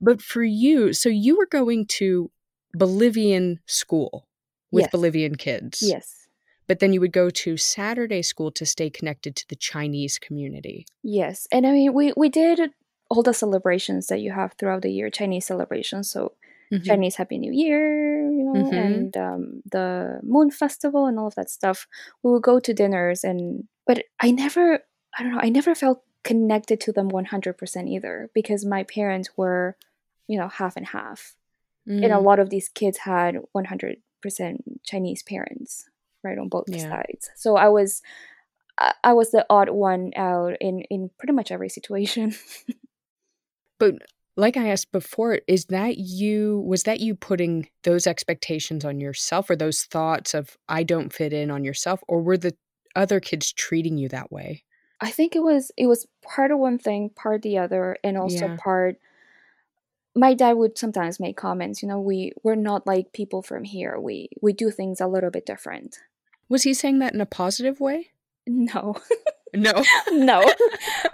But 0.02 0.22
for 0.22 0.44
you, 0.44 0.94
so 0.94 1.10
you 1.10 1.38
were 1.38 1.46
going 1.46 1.86
to 1.88 2.32
Bolivian 2.74 3.60
school 3.66 4.28
with 4.72 4.84
yes. 4.84 4.92
Bolivian 4.92 5.36
kids. 5.36 5.82
Yes. 5.82 6.28
But 6.68 6.80
then 6.80 6.94
you 6.94 7.02
would 7.02 7.12
go 7.12 7.30
to 7.32 7.58
Saturday 7.58 8.22
school 8.22 8.52
to 8.52 8.66
stay 8.66 8.90
connected 8.90 9.36
to 9.36 9.48
the 9.50 9.56
Chinese 9.56 10.20
community. 10.20 10.86
Yes. 11.02 11.48
And 11.52 11.66
I 11.66 11.72
mean, 11.72 11.94
we, 11.94 12.14
we 12.16 12.30
did 12.30 12.72
all 13.10 13.24
the 13.24 13.34
celebrations 13.34 14.08
that 14.08 14.22
you 14.22 14.32
have 14.32 14.54
throughout 14.54 14.84
the 14.84 14.92
year, 14.92 15.10
Chinese 15.10 15.46
celebrations. 15.46 16.10
So 16.10 16.34
mm-hmm. 16.72 16.84
Chinese 16.84 17.16
Happy 17.16 17.38
New 17.38 17.52
Year, 17.52 18.30
you 18.30 18.44
know, 18.44 18.54
mm-hmm. 18.54 18.74
and 18.74 19.18
um, 19.18 19.62
the 19.70 20.20
Moon 20.24 20.52
Festival 20.52 21.06
and 21.06 21.20
all 21.20 21.28
of 21.28 21.36
that 21.36 21.50
stuff. 21.50 21.88
We 22.24 22.32
would 22.32 22.44
go 22.44 22.60
to 22.60 22.74
dinners, 22.74 23.24
and 23.24 23.68
but 23.86 24.04
I 24.20 24.32
never, 24.32 24.80
I 25.18 25.24
don't 25.24 25.34
know, 25.34 25.42
I 25.42 25.50
never 25.50 25.76
felt 25.76 26.04
connected 26.24 26.80
to 26.82 26.92
them 26.92 27.10
one 27.10 27.26
hundred 27.26 27.58
percent 27.58 27.88
either 27.90 28.30
because 28.34 28.66
my 28.66 28.84
parents 28.84 29.30
were, 29.36 29.76
you 30.28 30.38
know, 30.38 30.48
half 30.48 30.76
and 30.76 30.88
half, 30.88 31.36
mm. 31.88 32.04
and 32.04 32.14
a 32.14 32.18
mm. 32.18 32.24
lot 32.24 32.40
of 32.40 32.50
these 32.50 32.70
kids 32.70 33.00
had 33.00 33.38
one 33.52 33.66
hundred 33.66 33.98
percent 34.22 34.64
Chinese 34.84 35.24
parents, 35.24 35.90
right 36.24 36.38
on 36.38 36.50
both 36.50 36.66
yeah. 36.68 36.90
sides. 36.90 37.30
So 37.36 37.56
I 37.56 37.70
was. 37.70 38.02
I 39.04 39.12
was 39.12 39.32
the 39.32 39.46
odd 39.50 39.70
one 39.70 40.14
out 40.16 40.54
in, 40.62 40.84
in 40.90 41.10
pretty 41.20 41.34
much 41.34 41.52
every 41.52 41.68
situation. 41.68 42.34
But 43.80 43.96
like 44.38 44.56
I 44.56 44.70
asked 44.70 44.92
before, 44.92 45.40
is 45.48 45.66
that 45.66 45.98
you, 45.98 46.64
was 46.66 46.84
that 46.84 47.00
you 47.00 47.16
putting 47.16 47.70
those 47.84 48.06
expectations 48.06 48.86
on 48.86 49.00
yourself 49.00 49.50
or 49.50 49.56
those 49.56 49.84
thoughts 49.84 50.34
of, 50.34 50.58
I 50.68 50.84
don't 50.84 51.12
fit 51.12 51.34
in 51.34 51.50
on 51.50 51.64
yourself? 51.64 52.02
Or 52.08 52.22
were 52.22 52.38
the 52.38 52.56
other 52.96 53.20
kids 53.20 53.52
treating 53.52 53.98
you 53.98 54.08
that 54.10 54.32
way? 54.32 54.64
I 55.02 55.12
think 55.12 55.36
it 55.36 55.44
was 55.44 55.72
it 55.78 55.88
was 55.88 56.08
part 56.22 56.52
of 56.52 56.60
one 56.60 56.78
thing, 56.78 57.10
part 57.10 57.42
the 57.42 57.58
other, 57.58 57.98
and 58.04 58.18
also 58.18 58.48
yeah. 58.48 58.58
part 58.60 58.98
my 60.16 60.34
dad 60.34 60.54
would 60.54 60.78
sometimes 60.78 61.20
make 61.20 61.38
comments, 61.38 61.82
you 61.82 61.88
know, 61.88 62.00
we 62.00 62.34
we're 62.44 62.56
not 62.56 62.86
like 62.86 63.14
people 63.14 63.42
from 63.42 63.64
here. 63.64 64.00
We 64.00 64.30
we 64.42 64.54
do 64.54 64.72
things 64.72 65.00
a 65.00 65.08
little 65.08 65.32
bit 65.32 65.46
different. 65.46 65.98
Was 66.50 66.64
he 66.64 66.74
saying 66.74 67.00
that 67.00 67.14
in 67.14 67.22
a 67.22 67.26
positive 67.26 67.80
way? 67.80 68.08
No. 68.52 68.96
No. 69.54 69.72
no. 70.12 70.42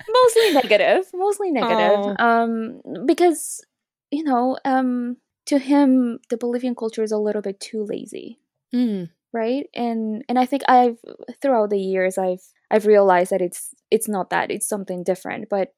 Mostly 0.09 0.53
negative. 0.53 1.05
Mostly 1.13 1.51
negative. 1.51 1.99
Oh. 1.99 2.15
Um 2.19 2.81
because 3.05 3.63
you 4.11 4.23
know, 4.23 4.57
um 4.65 5.17
to 5.45 5.59
him 5.59 6.19
the 6.29 6.37
Bolivian 6.37 6.75
culture 6.75 7.03
is 7.03 7.11
a 7.11 7.17
little 7.17 7.41
bit 7.41 7.59
too 7.59 7.83
lazy. 7.83 8.39
Mm. 8.73 9.09
Right? 9.31 9.67
And 9.73 10.23
and 10.29 10.39
I 10.39 10.45
think 10.45 10.63
I've 10.67 10.97
throughout 11.41 11.69
the 11.69 11.79
years 11.79 12.17
I've 12.17 12.43
I've 12.71 12.85
realized 12.85 13.31
that 13.31 13.41
it's 13.41 13.73
it's 13.91 14.07
not 14.07 14.29
that. 14.29 14.51
It's 14.51 14.67
something 14.67 15.03
different, 15.03 15.49
but 15.49 15.73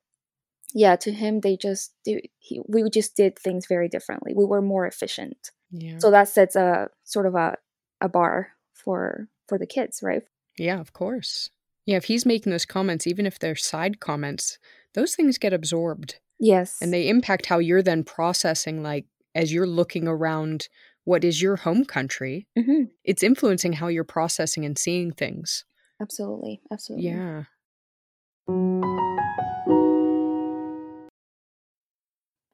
yeah, 0.74 0.96
to 0.98 1.12
him 1.12 1.40
they 1.42 1.58
just 1.58 1.94
do, 2.04 2.20
he, 2.40 2.62
we 2.68 2.90
just 2.90 3.16
did 3.16 3.38
things 3.40 3.66
very 3.68 3.88
differently. 3.88 4.34
We 4.36 4.46
were 4.46 4.62
more 4.62 4.86
efficient. 4.86 5.52
Yeah. 5.72 5.98
So 6.00 6.12
that 6.12 6.30
sets 6.30 6.56
a 6.56 6.90
sort 7.04 7.26
of 7.26 7.36
a 7.36 7.58
a 8.00 8.10
bar 8.10 8.54
for 8.74 9.28
for 9.48 9.58
the 9.58 9.66
kids, 9.66 10.02
right? 10.04 10.24
Yeah, 10.58 10.80
of 10.80 10.94
course. 10.94 11.50
Yeah, 11.88 11.96
if 11.96 12.06
he's 12.06 12.25
making 12.25 12.51
those 12.51 12.65
comments, 12.65 13.08
even 13.08 13.25
if 13.25 13.39
they're 13.39 13.56
side 13.56 14.01
comments, 14.01 14.60
those 14.94 15.15
things 15.15 15.38
get 15.38 15.53
absorbed. 15.53 16.20
Yes. 16.38 16.77
And 16.82 16.94
they 16.94 17.08
impact 17.08 17.46
how 17.46 17.60
you're 17.60 17.82
then 17.82 18.03
processing, 18.03 18.84
like, 18.84 19.06
as 19.34 19.53
you're 19.53 19.65
looking 19.65 20.06
around 20.06 20.67
what 21.06 21.24
is 21.24 21.41
your 21.41 21.56
home 21.56 21.86
country, 21.86 22.46
mm-hmm. 22.60 22.84
it's 23.06 23.24
influencing 23.24 23.74
how 23.74 23.88
you're 23.88 24.03
processing 24.03 24.65
and 24.65 24.77
seeing 24.77 25.13
things. 25.13 25.63
Absolutely. 26.01 26.60
Absolutely. 26.70 27.08
Yeah. 27.08 27.44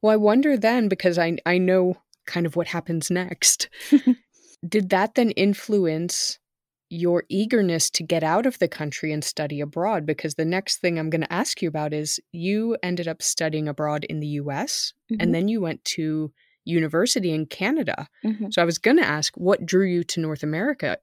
Well, 0.02 0.12
I 0.12 0.18
wonder 0.18 0.56
then, 0.58 0.88
because 0.90 1.18
I, 1.18 1.38
I 1.44 1.58
know 1.58 1.98
kind 2.28 2.46
of 2.46 2.56
what 2.56 2.68
happens 2.68 3.10
next. 3.10 3.68
did 4.68 4.90
that 4.92 5.16
then 5.16 5.32
influence 5.32 6.38
your 6.94 7.24
eagerness 7.30 7.90
to 7.90 8.04
get 8.04 8.24
out 8.24 8.46
of 8.46 8.60
the 8.60 8.68
country 8.68 9.12
and 9.12 9.24
study 9.24 9.60
abroad? 9.60 10.06
Because 10.06 10.36
the 10.36 10.46
next 10.46 10.78
thing 10.78 10.98
I'm 11.00 11.10
going 11.10 11.22
to 11.22 11.34
ask 11.34 11.62
you 11.62 11.68
about 11.68 11.94
is 11.94 12.20
you 12.32 12.78
ended 12.84 13.08
up 13.08 13.22
studying 13.22 13.68
abroad 13.68 14.04
in 14.06 14.20
the 14.20 14.28
US 14.42 14.94
Mhm. 15.12 15.18
and 15.20 15.36
then 15.36 15.48
you 15.48 15.60
went 15.62 15.84
to 15.86 16.32
university 16.66 17.32
in 17.32 17.46
Canada. 17.46 18.08
Mhm. 18.24 18.54
So 18.54 18.62
I 18.62 18.66
was 18.66 18.78
going 18.78 18.98
to 18.98 19.06
ask 19.06 19.36
what 19.36 19.66
drew 19.66 19.86
you 19.86 20.04
to 20.06 20.22
North 20.22 20.44
America? 20.44 20.98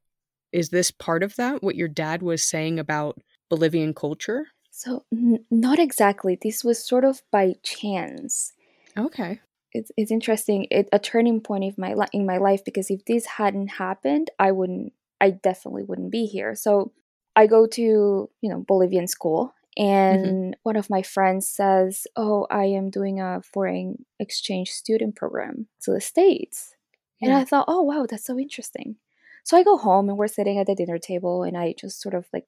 Is 0.53 0.71
this 0.71 0.91
part 0.91 1.23
of 1.23 1.37
that, 1.37 1.63
what 1.63 1.77
your 1.77 1.89
dad 1.89 2.23
was 2.23 2.43
saying 2.43 2.79
about 2.79 3.21
Bolivian 3.51 3.93
culture? 3.95 4.47
So, 4.71 5.05
n- 5.13 5.45
not 5.51 5.79
exactly. 5.79 6.39
This 6.41 6.65
was 6.65 6.83
sort 6.85 7.05
of 7.05 7.23
by 7.31 7.55
chance. 7.63 8.53
Okay. 8.97 9.41
It's, 9.73 9.93
it's 9.97 10.11
interesting. 10.11 10.67
It, 10.71 10.89
a 10.93 10.99
turning 10.99 11.41
point 11.41 11.65
in 11.65 11.75
my 11.77 11.95
li- 11.95 12.09
in 12.13 12.27
my 12.27 12.39
life 12.39 12.65
because 12.65 12.91
if 12.91 13.05
this 13.05 13.27
hadn't 13.27 13.69
happened, 13.69 14.31
I 14.39 14.53
wouldn't. 14.53 14.93
I 15.21 15.31
definitely 15.31 15.85
wouldn't 15.85 16.11
be 16.11 16.27
here. 16.27 16.55
So, 16.55 16.93
I 17.37 17.47
go 17.47 17.67
to 17.67 17.83
you 17.83 18.51
know 18.51 18.65
Bolivian 18.67 19.07
school, 19.07 19.55
mm-hmm. 19.79 19.89
and 19.89 20.57
one 20.63 20.77
of 20.77 20.91
my 20.91 21.03
friends 21.03 21.49
says, 21.49 22.07
"Oh, 22.17 22.47
I 22.51 22.65
am 22.65 22.91
doing 22.91 23.21
a 23.21 23.43
foreign 23.43 24.05
exchange 24.19 24.71
student 24.71 25.17
program 25.17 25.69
to 25.83 25.93
the 25.93 26.01
states." 26.01 26.75
And 27.23 27.33
I 27.35 27.45
thought, 27.45 27.67
oh, 27.69 27.83
wow, 27.83 28.07
that's 28.09 28.25
so 28.25 28.39
interesting. 28.39 28.97
So 29.45 29.57
I 29.57 29.63
go 29.63 29.77
home 29.77 30.09
and 30.09 30.17
we're 30.17 30.29
sitting 30.29 30.59
at 30.59 30.67
the 30.67 30.75
dinner 30.75 30.99
table 30.99 31.43
and 31.43 31.57
I 31.57 31.75
just 31.79 32.01
sort 32.01 32.15
of 32.15 32.27
like 32.33 32.47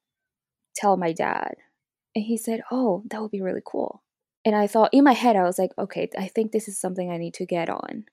tell 0.74 0.96
my 0.96 1.12
dad. 1.12 1.54
And 2.14 2.24
he 2.24 2.36
said, 2.36 2.62
oh, 2.70 3.02
that 3.10 3.20
would 3.20 3.30
be 3.30 3.40
really 3.40 3.62
cool. 3.64 4.02
And 4.44 4.54
I 4.54 4.66
thought 4.66 4.90
in 4.92 5.04
my 5.04 5.12
head, 5.12 5.36
I 5.36 5.44
was 5.44 5.58
like, 5.58 5.70
okay, 5.78 6.08
I 6.18 6.28
think 6.28 6.52
this 6.52 6.68
is 6.68 6.80
something 6.80 7.10
I 7.10 7.16
need 7.16 7.34
to 7.34 7.46
get 7.46 7.70
on. 7.70 8.04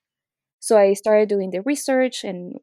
So 0.60 0.78
I 0.78 0.92
started 0.94 1.28
doing 1.28 1.50
the 1.50 1.62
research 1.62 2.24
and 2.24 2.60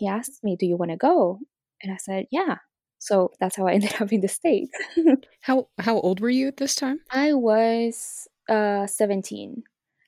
he 0.00 0.08
asked 0.08 0.42
me, 0.42 0.56
do 0.56 0.66
you 0.66 0.76
want 0.76 0.90
to 0.90 0.96
go? 0.96 1.38
And 1.82 1.92
I 1.92 1.96
said, 1.98 2.26
yeah. 2.32 2.56
So 2.98 3.30
that's 3.40 3.56
how 3.56 3.66
I 3.66 3.72
ended 3.76 3.94
up 4.00 4.12
in 4.12 4.20
the 4.22 4.28
States. 4.28 4.72
How 5.42 5.68
how 5.78 5.96
old 6.00 6.20
were 6.20 6.28
you 6.38 6.48
at 6.48 6.58
this 6.58 6.74
time? 6.74 6.98
I 7.10 7.32
was 7.32 8.28
uh 8.48 8.86
17. 8.86 9.62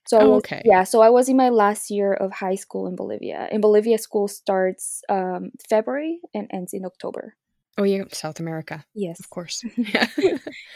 So 0.07 0.19
Oh, 0.21 0.31
was, 0.31 0.39
okay. 0.45 0.61
yeah, 0.65 0.85
so 0.85 1.01
I 1.01 1.11
was 1.11 1.29
in 1.29 1.37
my 1.37 1.49
last 1.49 1.91
year 1.91 2.13
of 2.13 2.33
high 2.33 2.57
school 2.57 2.87
in 2.89 2.97
Bolivia. 2.97 3.49
In 3.53 3.61
Bolivia, 3.61 3.99
school 3.99 4.27
starts 4.29 5.01
um, 5.09 5.53
February 5.71 6.19
and 6.35 6.51
ends 6.53 6.73
in 6.75 6.85
October. 6.85 7.37
Oh, 7.79 7.85
yeah, 7.85 8.05
South 8.13 8.41
America, 8.41 8.85
Yes. 8.95 9.21
of 9.21 9.31
course. 9.31 9.63
Yeah. 9.95 10.09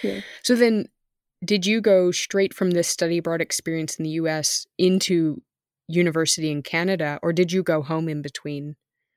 Yeah. 0.03 0.21
So 0.43 0.55
then, 0.55 0.87
did 1.45 1.67
you 1.67 1.81
go 1.83 2.13
straight 2.13 2.55
from 2.55 2.71
this 2.71 2.89
study 2.89 3.19
abroad 3.19 3.41
experience 3.43 3.97
in 3.99 4.05
the 4.05 4.15
U.S. 4.23 4.67
into 4.79 5.43
university 5.89 6.51
in 6.51 6.63
Canada, 6.63 7.19
or 7.23 7.33
did 7.35 7.53
you 7.53 7.63
go 7.63 7.83
home 7.83 8.09
in 8.09 8.23
between? 8.23 8.77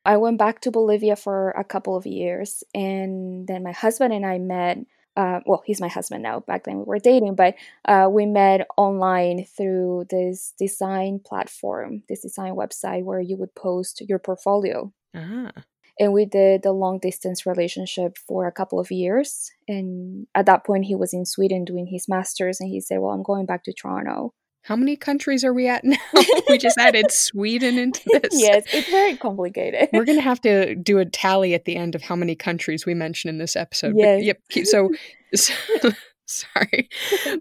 I 0.09 0.17
went 0.17 0.39
back 0.39 0.61
to 0.61 0.71
Bolivia 0.71 1.15
for 1.15 1.51
a 1.51 1.63
couple 1.63 1.95
of 1.95 2.07
years, 2.07 2.63
and 2.73 3.45
then 3.47 3.61
my 3.61 3.71
husband 3.71 4.11
and 4.11 4.25
I 4.25 4.39
met. 4.39 4.79
Uh, 5.15 5.41
well, 5.45 5.61
he's 5.65 5.79
my 5.79 5.87
husband 5.87 6.23
now. 6.23 6.39
Back 6.39 6.63
then 6.63 6.77
we 6.79 6.83
were 6.85 6.97
dating, 6.97 7.35
but 7.35 7.53
uh, 7.85 8.07
we 8.09 8.25
met 8.25 8.65
online 8.75 9.45
through 9.45 10.05
this 10.09 10.53
design 10.57 11.19
platform, 11.23 12.01
this 12.09 12.21
design 12.21 12.53
website 12.55 13.03
where 13.03 13.19
you 13.19 13.37
would 13.37 13.53
post 13.53 14.01
your 14.09 14.17
portfolio. 14.17 14.91
Ah, 15.13 15.51
and 15.99 16.13
we 16.13 16.25
did 16.25 16.65
a 16.65 16.71
long 16.71 16.97
distance 16.97 17.45
relationship 17.45 18.17
for 18.17 18.47
a 18.47 18.51
couple 18.51 18.79
of 18.79 18.89
years 18.89 19.51
and 19.67 20.25
at 20.33 20.45
that 20.45 20.65
point 20.65 20.85
he 20.85 20.95
was 20.95 21.13
in 21.13 21.25
sweden 21.25 21.65
doing 21.65 21.87
his 21.87 22.07
masters 22.07 22.61
and 22.61 22.69
he 22.69 22.79
said 22.79 22.99
well 22.99 23.11
i'm 23.11 23.23
going 23.23 23.45
back 23.45 23.63
to 23.63 23.73
toronto 23.73 24.33
how 24.63 24.75
many 24.75 24.95
countries 24.95 25.43
are 25.43 25.53
we 25.53 25.67
at 25.67 25.83
now? 25.83 25.97
we 26.49 26.57
just 26.57 26.77
added 26.79 27.11
Sweden 27.11 27.77
into 27.79 28.01
this. 28.11 28.29
yes 28.41 28.63
it's 28.73 28.89
very 28.89 29.15
complicated 29.17 29.89
We're 29.93 30.05
going 30.05 30.17
to 30.23 30.23
have 30.23 30.41
to 30.41 30.75
do 30.75 30.99
a 30.99 31.05
tally 31.05 31.53
at 31.53 31.65
the 31.65 31.75
end 31.75 31.95
of 31.95 32.01
how 32.03 32.15
many 32.15 32.35
countries 32.35 32.85
we 32.85 32.93
mention 32.93 33.29
in 33.29 33.37
this 33.37 33.55
episode. 33.55 33.93
But, 33.95 34.21
Yes. 34.23 34.23
yep. 34.51 34.65
So, 34.65 34.89
so 35.35 35.91
sorry. 36.25 36.89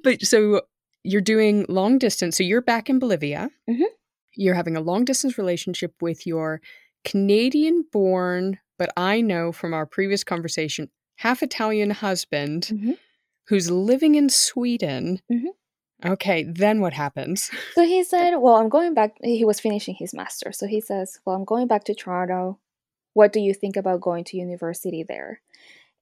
But 0.02 0.22
so 0.22 0.62
you're 1.04 1.20
doing 1.20 1.66
long 1.68 1.98
distance. 1.98 2.37
So 2.37 2.42
you're 2.44 2.62
back 2.62 2.88
in 2.90 2.98
Bolivia. 2.98 3.50
Mhm. 3.68 3.85
You're 4.35 4.54
having 4.54 4.76
a 4.76 4.81
long 4.81 5.04
distance 5.04 5.37
relationship 5.38 5.94
with 6.00 6.26
your 6.26 6.61
Canadian 7.04 7.85
born, 7.92 8.59
but 8.78 8.90
I 8.96 9.20
know 9.20 9.52
from 9.52 9.72
our 9.74 9.87
previous 9.87 10.22
conversation, 10.24 10.90
half 11.16 11.42
Italian 11.42 11.90
husband 11.90 12.68
Mhm. 12.72 12.98
who's 13.48 13.70
living 13.70 14.14
in 14.14 14.28
Sweden. 14.28 15.20
Mhm. 15.31 15.46
Okay. 16.04 16.44
Then 16.44 16.80
what 16.80 16.92
happens? 16.92 17.50
so 17.74 17.84
he 17.84 18.04
said 18.04 18.37
well 18.37 18.56
i'm 18.56 18.68
going 18.68 18.94
back 18.94 19.16
he 19.22 19.44
was 19.44 19.61
finishing 19.61 19.94
his 19.94 20.14
master. 20.14 20.52
So 20.52 20.66
he 20.66 20.80
says 20.80 21.18
well 21.24 21.37
i'm 21.37 21.44
going 21.44 21.66
back 21.66 21.84
to 21.84 21.94
toronto. 21.94 22.58
What 23.14 23.32
do 23.32 23.40
you 23.40 23.54
think 23.54 23.76
about 23.76 24.00
going 24.00 24.24
to 24.24 24.37
university 24.37 25.02
there? 25.02 25.40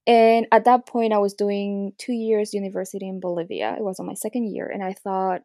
And 0.06 0.46
at 0.52 0.64
that 0.64 0.87
point 0.87 1.12
i 1.12 1.18
was 1.18 1.35
doing 1.35 1.92
two 1.98 2.12
years 2.12 2.54
university 2.54 3.09
in 3.09 3.20
bolivia. 3.20 3.74
It 3.78 3.82
was 3.82 3.98
on 3.98 4.06
my 4.06 4.14
second 4.14 4.54
year 4.54 4.66
and 4.66 4.82
i 4.82 4.92
thought 4.92 5.42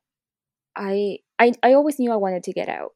i 0.76 1.20
i, 1.40 1.54
I 1.64 1.74
always 1.74 2.00
knew 2.00 2.12
i 2.12 2.18
wanted 2.18 2.44
to 2.44 2.54
get 2.54 2.70
out. 2.70 2.94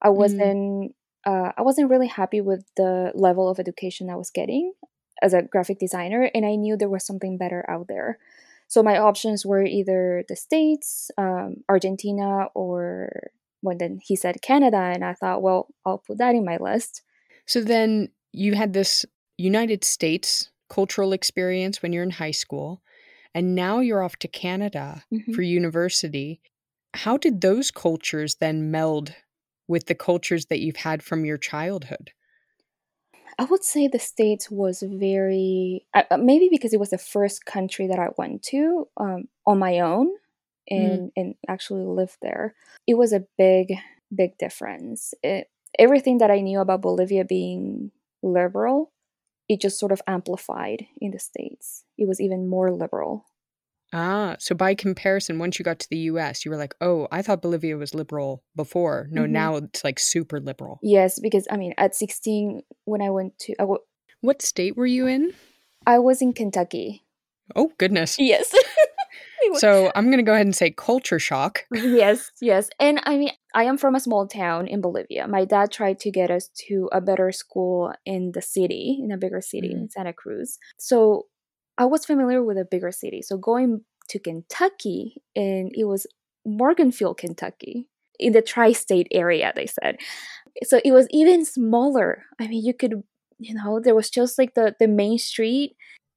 I 0.00 0.10
wasn't 0.10 0.94
uh, 1.24 1.52
i 1.56 1.62
wasn't 1.62 1.90
really 1.90 2.08
happy 2.08 2.40
with 2.40 2.64
the 2.76 3.12
level 3.14 3.48
of 3.48 3.58
education 3.58 4.10
i 4.10 4.16
was 4.16 4.30
getting 4.30 4.72
as 5.20 5.32
a 5.32 5.42
graphic 5.42 5.78
designer 5.78 6.30
and 6.34 6.44
i 6.44 6.56
knew 6.56 6.76
there 6.76 6.88
was 6.88 7.04
something 7.06 7.38
better 7.38 7.64
out 7.68 7.86
there 7.88 8.18
so 8.72 8.82
my 8.82 8.96
options 9.08 9.44
were 9.50 9.64
either 9.78 10.24
the 10.30 10.36
states 10.36 11.10
um, 11.18 11.48
argentina 11.68 12.46
or 12.54 13.30
well 13.62 13.76
then 13.78 13.98
he 14.08 14.16
said 14.16 14.40
canada 14.50 14.82
and 14.94 15.04
i 15.04 15.12
thought 15.20 15.42
well 15.46 15.62
i'll 15.86 16.02
put 16.06 16.18
that 16.18 16.34
in 16.34 16.44
my 16.52 16.56
list 16.68 17.02
So 17.46 17.60
then 17.60 17.90
you 18.32 18.54
had 18.54 18.72
this 18.72 19.04
United 19.36 19.82
States 19.84 20.28
cultural 20.76 21.12
experience 21.12 21.82
when 21.82 21.92
you're 21.92 22.08
in 22.10 22.22
high 22.24 22.36
school, 22.44 22.70
and 23.34 23.54
now 23.54 23.80
you're 23.80 24.02
off 24.06 24.16
to 24.22 24.28
Canada 24.28 24.86
Mhm. 25.12 25.34
for 25.34 25.42
university. 25.42 26.40
How 27.04 27.16
did 27.24 27.40
those 27.40 27.70
cultures 27.84 28.36
then 28.36 28.70
meld 28.70 29.08
with 29.72 29.84
the 29.86 29.94
cultures 30.08 30.44
that 30.46 30.60
you've 30.60 30.82
had 30.88 31.02
from 31.02 31.24
your 31.24 31.38
childhood? 31.50 32.06
I 33.38 33.44
would 33.44 33.64
say 33.64 33.88
the 33.88 33.98
States 33.98 34.50
was 34.50 34.82
very, 34.86 35.86
uh, 35.94 36.16
maybe 36.18 36.48
because 36.50 36.72
it 36.72 36.80
was 36.80 36.90
the 36.90 36.98
first 36.98 37.44
country 37.44 37.86
that 37.88 37.98
I 37.98 38.08
went 38.16 38.42
to 38.44 38.88
um, 38.96 39.28
on 39.46 39.58
my 39.58 39.80
own 39.80 40.10
and, 40.68 41.10
and 41.16 41.34
actually 41.48 41.84
lived 41.84 42.16
there. 42.22 42.54
It 42.86 42.94
was 42.94 43.12
a 43.12 43.24
big, 43.38 43.74
big 44.14 44.38
difference. 44.38 45.14
It, 45.22 45.48
everything 45.78 46.18
that 46.18 46.30
I 46.30 46.40
knew 46.40 46.60
about 46.60 46.82
Bolivia 46.82 47.24
being 47.24 47.90
liberal, 48.22 48.92
it 49.48 49.60
just 49.60 49.78
sort 49.78 49.92
of 49.92 50.02
amplified 50.06 50.86
in 51.00 51.10
the 51.10 51.18
States. 51.18 51.84
It 51.98 52.06
was 52.06 52.20
even 52.20 52.48
more 52.48 52.70
liberal. 52.70 53.26
Ah, 53.92 54.36
so 54.38 54.54
by 54.54 54.74
comparison, 54.74 55.38
once 55.38 55.58
you 55.58 55.64
got 55.64 55.78
to 55.80 55.88
the 55.90 55.98
US, 56.10 56.44
you 56.44 56.50
were 56.50 56.56
like, 56.56 56.74
oh, 56.80 57.08
I 57.12 57.20
thought 57.22 57.42
Bolivia 57.42 57.76
was 57.76 57.94
liberal 57.94 58.42
before. 58.56 59.08
No, 59.10 59.22
Mhm. 59.22 59.30
now 59.30 59.56
it's 59.56 59.84
like 59.84 59.98
super 59.98 60.40
liberal. 60.40 60.78
Yes, 60.82 61.18
because 61.20 61.46
I 61.50 61.56
mean, 61.56 61.74
at 61.76 61.94
16, 61.94 62.62
when 62.84 63.02
I 63.02 63.10
went 63.10 63.38
to, 63.40 63.52
I, 63.58 63.64
w- 63.64 63.80
What 64.20 64.40
state 64.42 64.76
were 64.76 64.86
you 64.86 65.06
in? 65.06 65.34
I 65.86 65.98
was 65.98 66.22
in 66.22 66.32
Kentucky. 66.32 67.02
Oh, 67.54 67.72
goodness. 67.78 68.18
Yes. 68.18 68.54
So 69.56 69.90
I'm 69.96 70.06
going 70.06 70.18
to 70.18 70.22
go 70.22 70.32
ahead 70.32 70.46
and 70.46 70.54
say 70.56 70.70
culture 70.70 71.18
shock. 71.18 71.64
yes, 71.72 72.30
yes. 72.40 72.70
And 72.78 73.00
I 73.04 73.18
mean, 73.18 73.30
I 73.54 73.64
am 73.64 73.76
from 73.76 73.94
a 73.96 74.00
small 74.00 74.26
town 74.26 74.66
in 74.68 74.80
Bolivia. 74.80 75.26
My 75.28 75.44
dad 75.44 75.72
tried 75.72 75.98
to 76.00 76.10
get 76.12 76.30
us 76.30 76.48
to 76.68 76.88
a 76.92 77.00
better 77.00 77.32
school 77.32 77.92
in 78.06 78.32
the 78.32 78.40
city, 78.40 79.00
in 79.02 79.10
a 79.10 79.18
bigger 79.18 79.40
city 79.42 79.72
in 79.72 79.90
Santa 79.90 80.12
Cruz. 80.12 80.58
So 80.78 81.26
I 81.78 81.86
was 81.86 82.04
familiar 82.04 82.42
with 82.42 82.58
a 82.58 82.64
bigger 82.64 82.92
city. 82.92 83.22
So 83.22 83.36
going 83.36 83.84
to 84.08 84.18
Kentucky, 84.18 85.22
and 85.34 85.70
it 85.74 85.84
was 85.84 86.06
Morganfield, 86.46 87.18
Kentucky, 87.18 87.88
in 88.18 88.32
the 88.32 88.42
tri 88.42 88.72
state 88.72 89.08
area, 89.10 89.52
they 89.54 89.66
said. 89.66 89.98
So 90.64 90.80
it 90.84 90.92
was 90.92 91.06
even 91.10 91.44
smaller. 91.44 92.24
I 92.38 92.46
mean, 92.46 92.64
you 92.64 92.74
could, 92.74 93.02
you 93.38 93.54
know, 93.54 93.80
there 93.80 93.94
was 93.94 94.10
just 94.10 94.38
like 94.38 94.54
the, 94.54 94.74
the 94.78 94.88
main 94.88 95.18
street, 95.18 95.76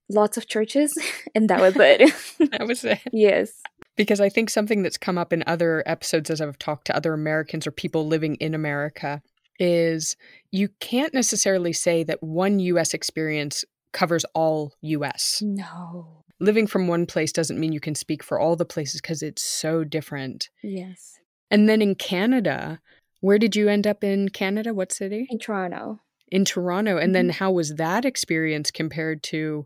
lots 0.10 0.38
of 0.38 0.48
churches, 0.48 0.98
and 1.36 1.50
that 1.50 1.62
was 1.62 1.76
it. 1.78 2.13
That 2.52 2.68
was 2.68 2.84
it. 2.84 3.00
yes. 3.13 3.62
Because 3.96 4.20
I 4.20 4.28
think 4.28 4.50
something 4.50 4.84
that's 4.84 4.98
come 4.98 5.18
up 5.18 5.32
in 5.32 5.44
other 5.48 5.82
episodes 5.86 6.30
as 6.30 6.41
I've 6.41 6.60
talked 6.60 6.86
to 6.88 6.96
other 6.96 7.13
Americans 7.13 7.65
or 7.65 7.72
people 7.72 8.08
living 8.08 8.36
in 8.36 8.54
America 8.54 9.22
is 9.58 10.18
you 10.52 10.68
can't 10.82 11.13
necessarily 11.13 11.72
say 11.72 12.04
that 12.04 12.22
one 12.22 12.60
US 12.60 12.94
experience 12.94 13.63
covers 13.96 14.26
all 14.36 14.74
US. 14.82 15.42
No. 15.42 16.26
Living 16.40 16.68
from 16.68 16.88
one 16.88 17.06
place 17.06 17.32
doesn't 17.32 17.60
mean 17.60 17.72
you 17.72 17.80
can 17.80 17.96
speak 17.96 18.22
for 18.22 18.40
all 18.40 18.56
the 18.56 18.66
places 18.66 19.02
because 19.02 19.24
it's 19.24 19.42
so 19.42 19.84
different. 19.84 20.50
Yes. 20.62 21.18
And 21.50 21.70
then 21.70 21.82
in 21.82 21.96
Canada, 21.96 22.82
where 23.22 23.40
did 23.40 23.56
you 23.56 23.70
end 23.70 23.88
up 23.88 24.04
in 24.04 24.30
Canada? 24.30 24.74
What 24.74 24.92
city? 24.92 25.26
In 25.30 25.40
Toronto. 25.40 26.02
In 26.30 26.44
Toronto. 26.44 26.98
And 26.98 27.16
then 27.16 27.30
mm-hmm. 27.30 27.44
how 27.44 27.52
was 27.52 27.76
that 27.76 28.04
experience 28.04 28.70
compared 28.70 29.24
to 29.24 29.66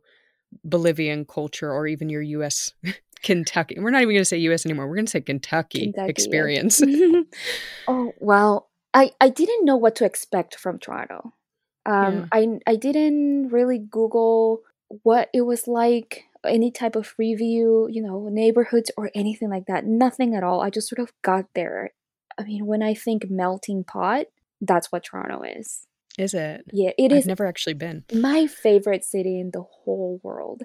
Bolivian 0.63 1.26
culture 1.26 1.72
or 1.72 1.88
even 1.88 2.08
your 2.08 2.22
US 2.22 2.74
Kentucky? 3.24 3.78
We're 3.80 3.89
not 3.89 4.04
even 4.04 4.13
going 4.13 4.22
to 4.22 4.26
say 4.26 4.38
US 4.38 4.65
anymore. 4.65 4.88
We're 4.88 4.96
going 4.96 5.08
to 5.08 5.12
say 5.12 5.22
Kentucky, 5.22 5.86
Kentucky, 5.86 6.10
experience. 6.10 6.82
oh 7.88 8.13
well, 8.20 8.70
I 8.94 9.12
I 9.20 9.30
didn't 9.30 9.65
know 9.65 9.76
what 9.76 9.96
to 9.98 10.06
expect 10.06 10.56
from 10.56 10.78
Toronto. 10.78 11.34
Um, 11.86 12.28
I 12.32 12.60
I 12.68 12.76
didn't 12.76 13.50
really 13.50 13.80
Google 13.80 14.62
what 15.04 15.30
it 15.34 15.42
was 15.42 15.68
like, 15.68 16.26
any 16.46 16.72
type 16.72 16.96
of 16.96 17.13
review, 17.18 17.88
you 17.92 18.02
know, 18.02 18.28
neighborhoods 18.30 18.92
or 18.98 19.12
anything 19.13 19.50
like 19.50 19.65
that. 19.68 19.86
Nothing 19.86 20.36
at 20.36 20.44
all. 20.44 20.62
I 20.62 20.70
just 20.70 20.89
sort 20.89 21.00
of 21.00 21.12
got 21.22 21.46
there. 21.56 21.92
I 22.38 22.44
mean, 22.44 22.65
when 22.65 22.82
I 22.82 22.94
think 22.94 23.30
melting 23.30 23.84
pot, 23.84 24.28
that's 24.62 24.92
what 24.92 25.04
Toronto 25.04 25.42
is. 25.44 25.86
Is 26.18 26.34
it? 26.34 26.65
Yeah, 26.72 26.92
it 26.98 27.12
I've 27.12 27.20
is 27.20 27.26
never 27.26 27.46
actually 27.46 27.76
been. 27.76 28.04
my 28.13 28.48
favorite 28.48 29.06
city 29.06 29.39
in 29.39 29.52
the 29.52 29.62
whole 29.62 30.20
world. 30.24 30.63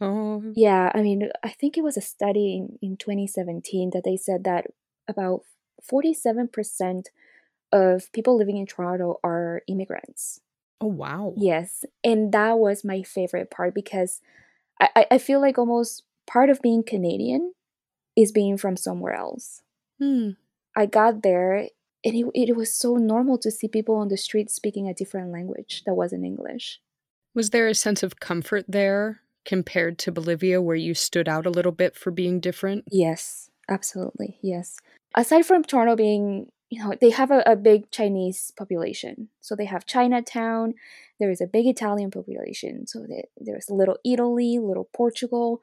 Oh, 0.00 0.42
Yeah, 0.54 0.90
I 0.92 1.02
mean, 1.02 1.30
I 1.42 1.50
think 1.50 1.78
it 1.78 1.84
was 1.84 1.96
a 1.96 2.02
study 2.02 2.56
in, 2.56 2.78
in 2.82 2.96
2017 2.96 3.90
that 3.94 4.02
they 4.04 4.16
said 4.16 4.44
that 4.44 4.66
about 5.08 5.42
47% 5.90 7.06
of 7.74 8.10
people 8.12 8.38
living 8.38 8.56
in 8.56 8.66
Toronto 8.66 9.18
are 9.22 9.60
immigrants. 9.68 10.40
oh 10.80 10.86
wow. 10.86 11.34
Yes, 11.36 11.84
and 12.02 12.32
that 12.32 12.58
was 12.58 12.84
my 12.84 13.02
favorite 13.02 13.50
part 13.50 13.74
because 13.74 14.20
I, 14.80 15.06
I- 15.10 15.18
feel 15.18 15.40
like 15.40 15.58
almost 15.58 16.02
part 16.26 16.48
of 16.50 16.62
being 16.62 16.82
Canadian 16.82 17.52
is 18.16 18.32
being 18.32 18.56
from 18.56 18.76
somewhere 18.76 19.14
else. 19.14 19.62
Hmm. 20.00 20.30
I 20.76 20.86
got 20.86 21.22
there 21.22 21.68
and 22.04 22.14
it, 22.14 22.26
it 22.34 22.56
was 22.56 22.72
so 22.72 22.96
normal 22.96 23.38
to 23.38 23.50
see 23.50 23.68
people 23.68 23.96
on 23.96 24.08
the 24.08 24.16
street 24.16 24.50
speaking 24.50 24.88
a 24.88 24.94
different 24.94 25.32
language 25.32 25.82
that 25.86 25.94
wasn't 25.94 26.24
English. 26.24 26.80
Was 27.34 27.50
there 27.50 27.66
a 27.68 27.74
sense 27.74 28.02
of 28.02 28.20
comfort 28.20 28.64
there 28.68 29.20
compared 29.44 29.98
to 30.00 30.12
Bolivia 30.12 30.60
where 30.62 30.76
you 30.76 30.94
stood 30.94 31.28
out 31.28 31.46
a 31.46 31.50
little 31.50 31.72
bit 31.72 31.96
for 31.96 32.10
being 32.10 32.40
different? 32.40 32.84
Yes, 32.90 33.50
absolutely. 33.68 34.38
Yes. 34.42 34.76
Aside 35.16 35.44
from 35.46 35.62
Toronto 35.64 35.96
being, 35.96 36.50
you 36.74 36.82
know, 36.82 36.94
they 37.00 37.10
have 37.10 37.30
a, 37.30 37.40
a 37.46 37.56
big 37.56 37.80
Chinese 37.98 38.52
population. 38.60 39.28
So 39.40 39.54
they 39.54 39.66
have 39.74 39.86
Chinatown, 39.94 40.74
there 41.20 41.30
is 41.30 41.40
a 41.40 41.46
big 41.56 41.66
Italian 41.66 42.10
population. 42.10 42.86
So 42.86 42.96
there, 43.10 43.24
there's 43.46 43.68
little 43.70 43.98
Italy, 44.04 44.58
little 44.58 44.88
Portugal. 45.00 45.60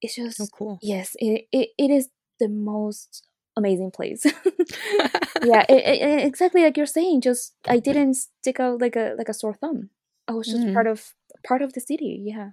It's 0.00 0.16
just, 0.16 0.40
Oh, 0.40 0.46
cool. 0.58 0.78
yes, 0.82 1.16
it, 1.18 1.46
it, 1.52 1.68
it 1.84 1.90
is 1.98 2.08
the 2.38 2.48
most 2.48 3.26
amazing 3.56 3.90
place. 3.90 4.22
yeah, 5.52 5.64
it, 5.68 5.82
it- 6.02 6.24
exactly 6.26 6.62
like 6.62 6.76
you're 6.76 6.86
saying. 6.98 7.20
Just 7.20 7.54
I 7.66 7.78
didn't 7.78 8.14
stick 8.14 8.58
out 8.60 8.80
like 8.80 8.96
a 8.96 9.14
like 9.18 9.28
a 9.28 9.34
sore 9.34 9.54
thumb. 9.54 9.90
I 10.28 10.32
was 10.32 10.46
just 10.46 10.64
Mm. 10.66 10.72
part 10.74 10.86
of 10.86 11.14
part 11.48 11.62
of 11.62 11.72
the 11.72 11.80
city. 11.80 12.12
Yeah. 12.24 12.50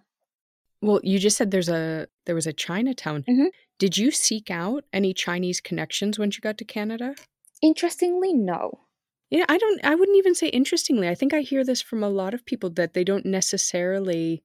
Well, 0.82 1.00
you 1.04 1.19
just 1.19 1.38
said 1.38 1.52
there's 1.52 1.69
a 1.69 2.08
there 2.26 2.36
was 2.36 2.48
a 2.48 2.54
Chinatown. 2.54 3.24
Mhm. 3.30 3.50
Did 3.84 3.98
you 3.98 4.10
seek 4.12 4.50
out 4.52 4.84
any 4.91 5.13
Chinese 5.13 5.60
connections 5.62 6.17
when 6.19 6.30
you 6.34 6.39
got 6.41 6.58
to 6.58 6.65
Canada? 6.65 7.15
Interestingly, 7.62 8.34
no. 8.34 8.88
Yeah, 9.32 9.45
I 9.48 9.58
don't 9.58 9.84
I 9.86 9.95
wouldn't 9.95 10.17
even 10.17 10.34
say 10.36 10.48
interestingly. 10.50 11.08
I 11.08 11.15
think 11.15 11.34
I 11.34 11.41
hear 11.41 11.63
this 11.63 11.82
from 11.82 12.04
a 12.04 12.10
lot 12.10 12.34
of 12.34 12.45
people 12.45 12.69
that 12.72 12.93
they 12.93 13.04
don't 13.04 13.26
necessarily 13.26 14.43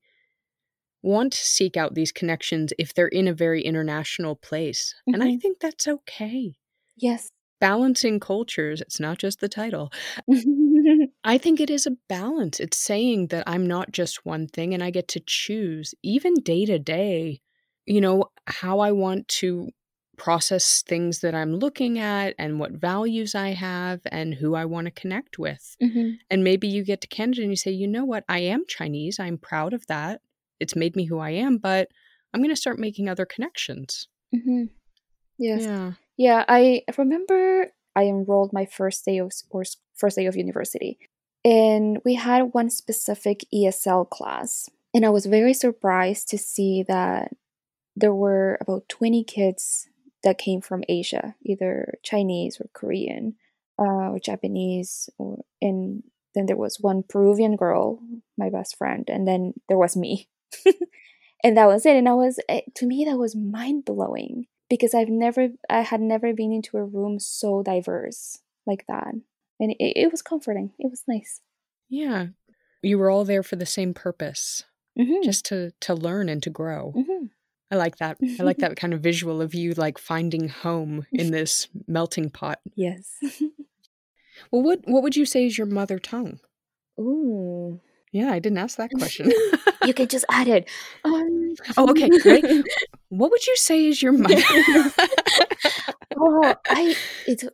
want 1.03 1.33
to 1.33 1.39
seek 1.45 1.77
out 1.77 1.95
these 1.95 2.11
connections 2.13 2.73
if 2.79 2.95
they're 2.95 3.09
in 3.09 3.29
a 3.29 3.35
very 3.35 3.63
international 3.63 4.35
place. 4.37 4.95
And 5.13 5.23
I 5.23 5.31
Mhm. 5.31 5.41
think 5.41 5.61
that's 5.61 5.87
okay. 5.87 6.55
Yes. 6.97 7.31
Balancing 7.61 8.21
cultures, 8.21 8.81
it's 8.81 9.01
not 9.01 9.19
just 9.19 9.41
the 9.41 9.49
title. 9.49 9.91
I 11.25 11.39
think 11.39 11.61
it 11.61 11.71
is 11.71 11.87
a 11.87 11.97
balance. 12.09 12.61
It's 12.61 12.77
saying 12.77 13.29
that 13.29 13.45
I'm 13.49 13.67
not 13.67 13.93
just 13.93 14.27
one 14.27 14.47
thing 14.47 14.75
and 14.75 14.83
I 14.85 14.91
get 14.91 15.09
to 15.09 15.21
choose, 15.21 15.95
even 16.03 16.35
day 16.35 16.67
to 16.67 16.79
day, 16.79 17.41
you 17.87 18.01
know, 18.01 18.27
how 18.47 18.81
I 18.81 18.93
want 18.93 19.29
to 19.29 19.71
process 20.17 20.83
things 20.83 21.21
that 21.21 21.35
I'm 21.35 21.55
looking 21.55 21.99
at 21.99 22.35
and 22.39 22.59
what 22.59 22.73
values 22.73 23.35
I 23.35 23.51
have 23.51 24.01
and 24.11 24.35
who 24.35 24.55
I 24.55 24.65
want 24.65 24.87
to 24.87 24.91
connect 24.91 25.39
with. 25.39 25.77
Mhm. 25.83 26.19
And 26.31 26.45
maybe 26.45 26.69
you 26.69 26.85
get 26.85 27.01
to 27.03 27.07
Canada 27.09 27.43
and 27.43 27.51
you 27.51 27.57
say, 27.57 27.71
you 27.71 27.87
know 27.89 28.05
what? 28.05 28.25
I 28.29 28.41
am 28.41 28.65
Chinese. 28.67 29.19
I'm 29.19 29.39
proud 29.39 29.73
of 29.73 29.87
that. 29.87 30.21
It's 30.61 30.77
made 30.77 30.97
me 30.97 31.05
who 31.05 31.19
I 31.19 31.31
am, 31.31 31.59
but 31.59 31.89
I'm 32.33 32.41
going 32.41 32.55
to 32.55 32.61
start 32.61 32.79
making 32.79 33.09
other 33.09 33.27
connections. 33.27 34.09
Mhm. 34.35 34.71
Yes. 35.39 35.63
Yeah. 35.63 35.93
Yeah, 36.17 36.45
I 36.49 36.83
remember 36.97 37.73
I 37.97 38.05
enrolled 38.05 38.53
my 38.53 38.67
first 38.67 39.05
day 39.05 39.19
of 39.19 39.33
or 39.51 39.65
first 39.95 40.17
day 40.17 40.27
of 40.27 40.37
university, 40.37 40.99
and 41.45 41.99
we 42.05 42.15
had 42.15 42.55
one 42.55 42.71
specific 42.71 43.45
ESL 43.53 44.05
class, 44.09 44.69
and 44.95 45.05
I 45.05 45.11
was 45.11 45.27
very 45.27 45.53
surprised 45.55 46.29
to 46.29 46.39
see 46.39 46.85
that 46.85 47.33
there 47.97 48.15
were 48.15 48.59
about 48.61 48.89
twenty 48.89 49.25
kids 49.25 49.89
that 50.25 50.39
came 50.39 50.61
from 50.61 50.85
Asia, 50.89 51.35
either 51.43 51.95
Chinese 52.03 52.59
or 52.61 52.69
Korean, 52.73 53.37
uh, 53.79 54.11
or 54.11 54.19
Japanese, 54.19 55.09
or 55.19 55.45
and 55.63 56.03
then 56.35 56.47
there 56.47 56.57
was 56.57 56.81
one 56.81 57.03
Peruvian 57.03 57.57
girl, 57.57 58.01
my 58.37 58.51
best 58.51 58.77
friend, 58.77 59.09
and 59.09 59.27
then 59.29 59.55
there 59.69 59.79
was 59.79 59.97
me. 59.97 60.29
and 61.45 61.57
that 61.57 61.67
was 61.67 61.85
it 61.85 61.97
and 61.97 62.09
i 62.09 62.15
was 62.15 62.39
eh, 62.49 62.61
to 62.77 62.87
me 62.87 63.05
that 63.05 63.19
was 63.19 63.35
mind 63.35 63.85
blowing 63.85 64.47
because 64.71 64.95
i've 64.95 65.09
never 65.09 65.49
i 65.69 65.81
had 65.81 66.01
never 66.01 66.33
been 66.33 66.53
into 66.53 66.77
a 66.77 66.85
room 66.85 67.19
so 67.19 67.61
diverse 67.61 68.39
like 68.67 68.85
that 68.87 69.09
and 69.59 69.73
it, 69.73 69.77
it 69.81 70.13
was 70.13 70.23
comforting 70.23 70.71
it 70.79 70.89
was 70.89 71.03
nice 71.09 71.41
Yeah. 71.89 72.27
You 72.83 72.99
were 72.99 73.11
all 73.11 73.25
there 73.25 73.43
for 73.43 73.57
the 73.57 73.67
same 73.67 73.95
purpose, 73.95 74.65
mm-hmm. 74.99 75.23
just 75.23 75.45
to 75.47 75.73
to 75.81 75.95
learn 75.95 76.29
and 76.29 76.43
to 76.43 76.51
grow. 76.51 76.93
hmm 76.93 77.27
I 77.71 77.77
like 77.77 77.97
that. 77.99 78.19
I 78.39 78.43
like 78.43 78.59
that 78.65 78.77
kind 78.77 78.93
of 78.95 79.01
visual 79.01 79.41
of 79.43 79.55
you 79.55 79.73
like 79.75 79.99
finding 79.99 80.49
home 80.49 81.07
in 81.13 81.31
this 81.31 81.69
melting 81.87 82.31
pot. 82.31 82.61
yes 82.75 83.15
Well, 84.51 84.63
what 84.63 84.81
what 84.85 85.03
would 85.03 85.17
you 85.17 85.27
say 85.27 85.47
is 85.47 85.57
your 85.57 85.67
mother 85.67 85.99
tongue? 85.99 86.41
ooh 87.01 87.81
Yeah, 88.13 88.31
I 88.33 88.39
didn't 88.39 88.59
ask 88.59 88.77
that 88.79 88.91
question. 88.91 89.33
you 89.85 89.95
can 89.95 90.09
just 90.09 90.25
add 90.31 90.49
it 90.49 90.69
um, 91.05 91.55
oh, 91.77 91.91
okay. 91.91 92.11
Ready? 92.25 92.63
What 93.09 93.31
would 93.31 93.47
you 93.47 93.57
say 93.57 93.87
is 93.87 94.03
your 94.03 94.13
mother? 94.13 94.43
oh 96.17 96.55
i 96.69 96.95
it's 97.27 97.45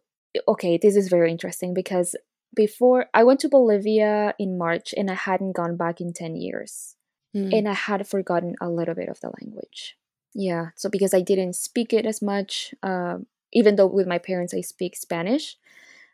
okay 0.46 0.78
this 0.78 0.96
is 0.96 1.08
very 1.08 1.30
interesting 1.30 1.72
because 1.74 2.14
before 2.54 3.06
i 3.14 3.24
went 3.24 3.40
to 3.40 3.48
bolivia 3.48 4.34
in 4.38 4.58
march 4.58 4.92
and 4.96 5.10
i 5.10 5.14
hadn't 5.14 5.52
gone 5.56 5.76
back 5.76 6.00
in 6.00 6.12
10 6.12 6.36
years 6.36 6.96
Mm. 7.32 7.56
and 7.56 7.68
I 7.68 7.74
had 7.74 8.08
forgotten 8.08 8.56
a 8.60 8.68
little 8.68 8.96
bit 8.96 9.08
of 9.08 9.20
the 9.20 9.30
language. 9.40 9.94
Yeah, 10.34 10.68
so 10.76 10.88
because 10.88 11.12
I 11.14 11.22
didn't 11.22 11.54
speak 11.54 11.92
it 11.92 12.06
as 12.06 12.22
much, 12.22 12.74
um, 12.82 13.26
even 13.52 13.76
though 13.76 13.86
with 13.86 14.06
my 14.06 14.18
parents 14.18 14.54
I 14.54 14.60
speak 14.60 14.96
Spanish, 14.96 15.56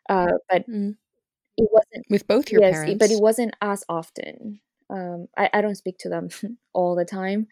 uh, 0.09 0.33
but 0.51 0.67
Mm. 0.69 0.97
it 1.59 1.69
wasn't. 1.73 2.07
With 2.09 2.27
both 2.27 2.51
your 2.51 2.61
yes, 2.61 2.63
parents. 2.63 2.93
it- 2.93 2.99
but 2.99 3.11
it 3.13 3.19
wasn't 3.21 3.57
as 3.63 3.85
often. 3.89 4.61
Um, 4.91 5.29
I 5.37 5.51
I 5.55 5.63
don't 5.63 5.77
speak 5.77 5.99
to 6.01 6.09
them 6.11 6.29
all 6.75 6.95
the 6.97 7.05
time 7.07 7.49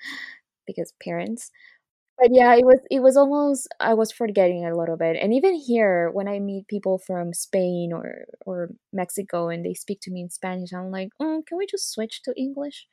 because 0.67 0.93
parents. 1.03 1.51
But 2.19 2.31
yeah, 2.35 2.55
it 2.57 2.65
was 2.67 2.81
it 2.91 3.01
was 3.03 3.17
almost 3.17 3.69
I 3.81 3.95
was 3.95 4.13
forgetting 4.13 4.67
a 4.67 4.77
little 4.77 4.97
bit, 4.99 5.17
and 5.17 5.35
even 5.35 5.55
here 5.57 6.11
when 6.13 6.29
I 6.29 6.41
meet 6.41 6.69
people 6.69 6.99
from 6.99 7.35
Spain 7.35 7.93
or 7.95 8.27
or 8.47 8.71
Mexico 8.93 9.49
and 9.51 9.65
they 9.67 9.75
speak 9.75 10.01
to 10.03 10.13
me 10.13 10.23
in 10.23 10.31
Spanish, 10.31 10.73
I'm 10.75 10.91
like, 10.93 11.11
oh, 11.21 11.43
can 11.49 11.59
we 11.59 11.67
just 11.67 11.93
switch 11.93 12.23
to 12.25 12.35
English? 12.39 12.89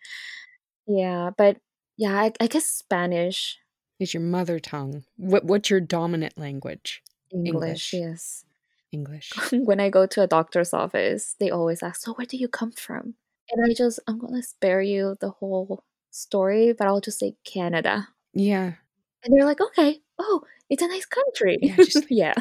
Yeah, 0.87 1.31
but 1.37 1.57
yeah, 1.97 2.15
I, 2.19 2.33
I 2.39 2.47
guess 2.47 2.65
Spanish, 2.65 3.59
is 4.01 4.13
your 4.13 4.23
mother 4.23 4.59
tongue. 4.59 5.03
What 5.17 5.45
what's 5.45 5.69
your 5.69 5.79
dominant 5.79 6.37
language? 6.37 7.01
English, 7.31 7.93
English. 7.93 7.93
yes. 7.93 8.45
English. 8.91 9.31
when 9.53 9.79
I 9.79 9.89
go 9.89 10.05
to 10.05 10.21
a 10.21 10.27
doctor's 10.27 10.73
office, 10.73 11.35
they 11.39 11.49
always 11.49 11.81
ask, 11.83 12.01
"So 12.01 12.13
where 12.13 12.25
do 12.25 12.35
you 12.37 12.47
come 12.47 12.71
from?" 12.71 13.15
And 13.51 13.65
I 13.65 13.73
just 13.73 13.99
I'm 14.07 14.19
gonna 14.19 14.43
spare 14.43 14.81
you 14.81 15.15
the 15.21 15.29
whole 15.29 15.83
story, 16.09 16.73
but 16.73 16.87
I'll 16.87 16.99
just 17.01 17.19
say 17.19 17.35
Canada. 17.45 18.09
Yeah. 18.33 18.73
And 19.23 19.33
they're 19.33 19.45
like, 19.45 19.61
"Okay, 19.61 20.01
oh, 20.19 20.41
it's 20.69 20.81
a 20.83 20.87
nice 20.87 21.05
country." 21.05 21.57
Yeah, 21.61 21.75
just- 21.77 22.09
yeah. 22.11 22.33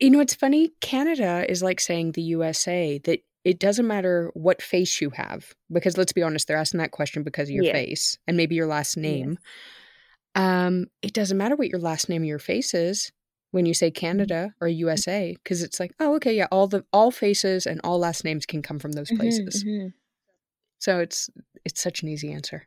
You 0.00 0.10
know, 0.10 0.20
it's 0.20 0.34
funny. 0.34 0.72
Canada 0.80 1.44
is 1.48 1.62
like 1.62 1.80
saying 1.80 2.12
the 2.12 2.22
USA 2.22 2.98
that 3.04 3.20
it 3.44 3.58
doesn't 3.58 3.86
matter 3.86 4.30
what 4.34 4.62
face 4.62 5.00
you 5.00 5.10
have, 5.10 5.54
because 5.70 5.98
let's 5.98 6.12
be 6.12 6.22
honest, 6.22 6.48
they're 6.48 6.56
asking 6.56 6.78
that 6.78 6.92
question 6.92 7.22
because 7.22 7.48
of 7.48 7.54
your 7.54 7.64
Yeah. 7.64 7.72
face 7.72 8.18
and 8.26 8.36
maybe 8.36 8.54
your 8.54 8.66
last 8.66 8.96
name. 8.96 9.38
Um, 10.34 10.86
it 11.02 11.12
doesn't 11.12 11.38
matter 11.38 11.56
what 11.56 11.68
your 11.68 11.80
last 11.80 12.08
name 12.08 12.22
or 12.22 12.26
your 12.26 12.38
face 12.38 12.74
is 12.74 13.12
when 13.52 13.66
you 13.66 13.74
say 13.74 13.90
Canada 13.90 14.52
or 14.60 14.66
USA, 14.66 15.36
because 15.42 15.62
it's 15.62 15.78
like, 15.78 15.92
oh, 16.00 16.16
okay, 16.16 16.34
yeah, 16.34 16.48
all 16.50 16.66
the 16.66 16.84
all 16.92 17.10
faces 17.12 17.66
and 17.66 17.80
all 17.84 17.98
last 18.00 18.24
names 18.24 18.46
can 18.46 18.62
come 18.62 18.78
from 18.80 18.92
those 18.92 19.10
Mhm, 19.10 19.16
places. 19.16 19.64
mhm. 19.64 19.92
So 20.80 20.98
it's 20.98 21.30
it's 21.64 21.80
such 21.80 22.02
an 22.02 22.08
easy 22.08 22.32
answer. 22.32 22.66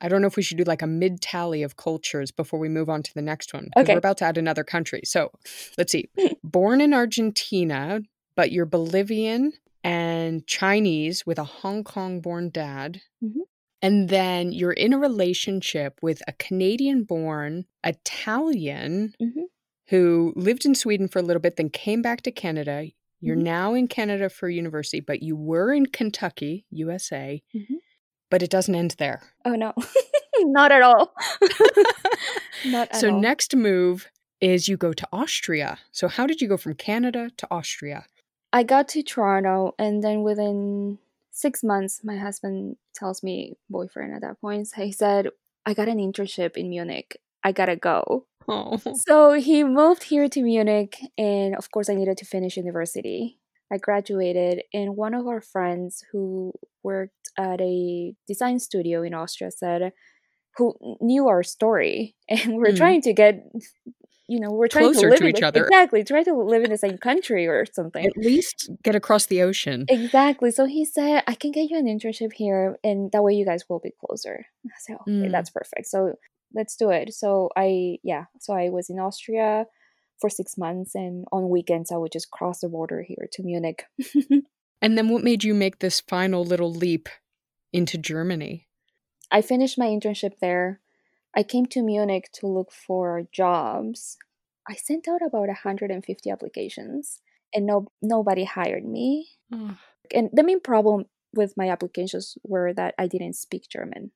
I 0.00 0.08
don't 0.08 0.20
know 0.20 0.28
if 0.28 0.36
we 0.36 0.42
should 0.42 0.58
do 0.58 0.64
like 0.64 0.82
a 0.82 0.86
mid 0.86 1.20
tally 1.20 1.62
of 1.62 1.76
cultures 1.76 2.30
before 2.30 2.60
we 2.60 2.68
move 2.68 2.88
on 2.88 3.02
to 3.02 3.14
the 3.14 3.22
next 3.22 3.52
one. 3.52 3.68
Okay. 3.76 3.94
We're 3.94 3.98
about 3.98 4.18
to 4.18 4.24
add 4.26 4.38
another 4.38 4.62
country. 4.62 5.00
So 5.04 5.30
let's 5.76 5.90
see. 5.90 6.08
Born 6.44 6.80
in 6.80 6.94
Argentina, 6.94 8.00
but 8.36 8.52
you're 8.52 8.66
Bolivian 8.66 9.52
and 9.84 10.46
Chinese 10.46 11.24
with 11.26 11.38
a 11.38 11.44
Hong 11.44 11.84
Kong 11.84 12.20
born 12.20 12.50
dad. 12.50 13.00
Mhm. 13.22 13.42
And 13.80 14.08
then 14.08 14.50
you're 14.52 14.72
in 14.72 14.92
a 14.92 14.98
relationship 14.98 15.98
with 16.02 16.20
a 16.26 16.32
Canadian 16.32 17.04
born 17.04 17.64
Italian 17.84 19.14
Mhm. 19.22 19.44
who 19.88 20.32
lived 20.36 20.64
in 20.66 20.74
Sweden 20.74 21.08
for 21.08 21.20
a 21.20 21.22
little 21.22 21.40
bit, 21.40 21.56
then 21.56 21.70
came 21.70 22.02
back 22.02 22.22
to 22.22 22.30
Canada. 22.32 22.88
You're 23.20 23.36
Mhm. 23.36 23.42
now 23.42 23.74
in 23.74 23.86
Canada 23.88 24.28
for 24.28 24.48
university, 24.48 25.00
but 25.00 25.22
you 25.22 25.36
were 25.36 25.72
in 25.72 25.86
Kentucky, 25.86 26.66
USA, 26.70 27.42
Mhm. 27.54 27.76
but 28.30 28.42
it 28.42 28.50
doesn't 28.50 28.74
end 28.74 28.96
there. 28.98 29.22
Oh 29.44 29.54
no, 29.54 29.72
not 30.40 30.72
at 30.72 30.82
all. 30.82 31.14
not 32.66 32.88
at 32.90 32.96
so, 32.96 33.10
all. 33.12 33.20
next 33.20 33.54
move 33.56 34.08
is 34.40 34.68
you 34.68 34.76
go 34.76 34.92
to 34.92 35.08
Austria. 35.12 35.78
So, 35.92 36.08
how 36.08 36.26
did 36.26 36.40
you 36.40 36.48
go 36.48 36.56
from 36.56 36.74
Canada 36.74 37.30
to 37.36 37.46
Austria? 37.50 38.06
I 38.52 38.62
got 38.62 38.88
to 38.88 39.02
Toronto, 39.02 39.74
and 39.78 40.02
then 40.02 40.22
within 40.22 40.98
six 41.30 41.62
months, 41.62 42.00
my 42.02 42.16
husband 42.16 42.76
tells 42.94 43.22
me, 43.22 43.54
boyfriend 43.70 44.14
at 44.14 44.22
that 44.22 44.40
point, 44.40 44.68
he 44.76 44.92
said, 44.92 45.28
I 45.66 45.74
got 45.74 45.88
an 45.88 45.98
internship 45.98 46.56
in 46.56 46.70
Munich. 46.70 47.18
I 47.44 47.52
gotta 47.52 47.76
go. 47.76 48.26
Oh, 48.48 48.78
So 48.94 49.32
he 49.34 49.62
moved 49.64 50.04
here 50.04 50.28
to 50.28 50.42
Munich, 50.42 50.98
and 51.18 51.54
of 51.56 51.70
course, 51.70 51.88
I 51.90 51.94
needed 51.94 52.16
to 52.18 52.24
finish 52.24 52.56
university. 52.56 53.38
I 53.70 53.76
graduated, 53.76 54.62
and 54.72 54.96
one 54.96 55.12
of 55.14 55.26
our 55.26 55.42
friends 55.42 56.02
who 56.10 56.52
worked 56.82 57.30
at 57.36 57.60
a 57.60 58.14
design 58.26 58.58
studio 58.58 59.02
in 59.02 59.12
Austria 59.12 59.50
said, 59.50 59.92
who 60.56 60.74
knew 61.00 61.28
our 61.28 61.42
story, 61.42 62.16
and 62.28 62.56
we're 62.56 62.72
Mm. 62.72 62.76
trying 62.78 63.02
to 63.02 63.12
get, 63.12 63.44
you 64.28 64.38
know, 64.40 64.50
we're 64.50 64.68
trying 64.68 64.92
to 64.92 65.00
live 65.00 65.18
to 65.18 65.24
in 65.24 65.30
each 65.30 65.40
the- 65.40 65.46
other. 65.46 65.64
Exactly, 65.64 66.04
try 66.04 66.22
to 66.22 66.34
live 66.34 66.62
in 66.64 66.70
the 66.70 66.78
same 66.78 66.98
country 66.98 67.46
or 67.46 67.64
something. 67.72 68.04
at 68.04 68.16
least 68.16 68.70
get 68.84 68.94
across 68.94 69.26
the 69.26 69.42
ocean. 69.42 69.86
Exactly. 69.88 70.50
So 70.50 70.66
he 70.66 70.84
said, 70.84 71.24
I 71.26 71.34
can 71.34 71.50
get 71.50 71.70
you 71.70 71.78
an 71.78 71.86
internship 71.86 72.32
here, 72.34 72.76
and 72.84 73.10
that 73.12 73.22
way 73.22 73.32
you 73.34 73.44
guys 73.44 73.64
will 73.68 73.80
be 73.80 73.92
closer. 74.04 74.46
I 74.66 74.70
said, 74.78 74.96
okay, 75.02 75.10
Mm. 75.28 75.32
that's 75.32 75.50
perfect. 75.50 75.86
So 75.86 76.14
let's 76.54 76.76
do 76.76 76.90
it. 76.90 77.12
So 77.14 77.48
I, 77.56 77.98
yeah, 78.02 78.24
so 78.38 78.52
I 78.54 78.68
was 78.68 78.90
in 78.90 78.98
Austria 78.98 79.66
for 80.20 80.28
six 80.28 80.58
months, 80.58 80.94
and 80.94 81.24
on 81.32 81.48
weekends 81.48 81.90
I 81.90 81.96
would 81.96 82.12
just 82.12 82.30
cross 82.30 82.60
the 82.60 82.68
border 82.68 83.02
here 83.02 83.28
to 83.32 83.42
Munich. 83.42 83.84
And 84.80 84.96
then 84.96 85.08
what 85.08 85.24
made 85.24 85.42
you 85.42 85.54
make 85.54 85.80
this 85.80 86.00
final 86.00 86.44
little 86.44 86.72
leap 86.72 87.08
into 87.72 87.98
Germany? 87.98 88.68
I 89.28 89.42
finished 89.42 89.76
my 89.76 89.86
internship 89.86 90.38
there. 90.40 90.80
I 91.38 91.44
came 91.44 91.66
to 91.66 91.82
Munich 91.82 92.28
to 92.34 92.48
look 92.48 92.72
for 92.72 93.22
jobs. 93.30 94.18
I 94.68 94.74
sent 94.74 95.06
out 95.06 95.22
about 95.22 95.46
150 95.46 96.30
applications, 96.30 97.20
and 97.54 97.64
no 97.64 97.86
nobody 98.02 98.44
hired 98.44 98.84
me. 98.84 99.28
Oh, 99.52 99.78
And 100.12 100.30
the 100.32 100.42
main 100.42 100.60
problem 100.60 101.04
with 101.32 101.56
my 101.56 101.68
applications 101.70 102.36
were 102.42 102.74
that 102.74 102.94
I 102.98 103.06
didn't 103.06 103.34
speak 103.34 103.68
German. 103.70 104.10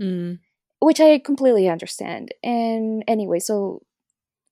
mm, 0.00 0.38
which 0.80 1.00
I 1.00 1.18
completely 1.18 1.68
understand. 1.68 2.32
And 2.42 3.04
anyway, 3.06 3.40
so 3.40 3.82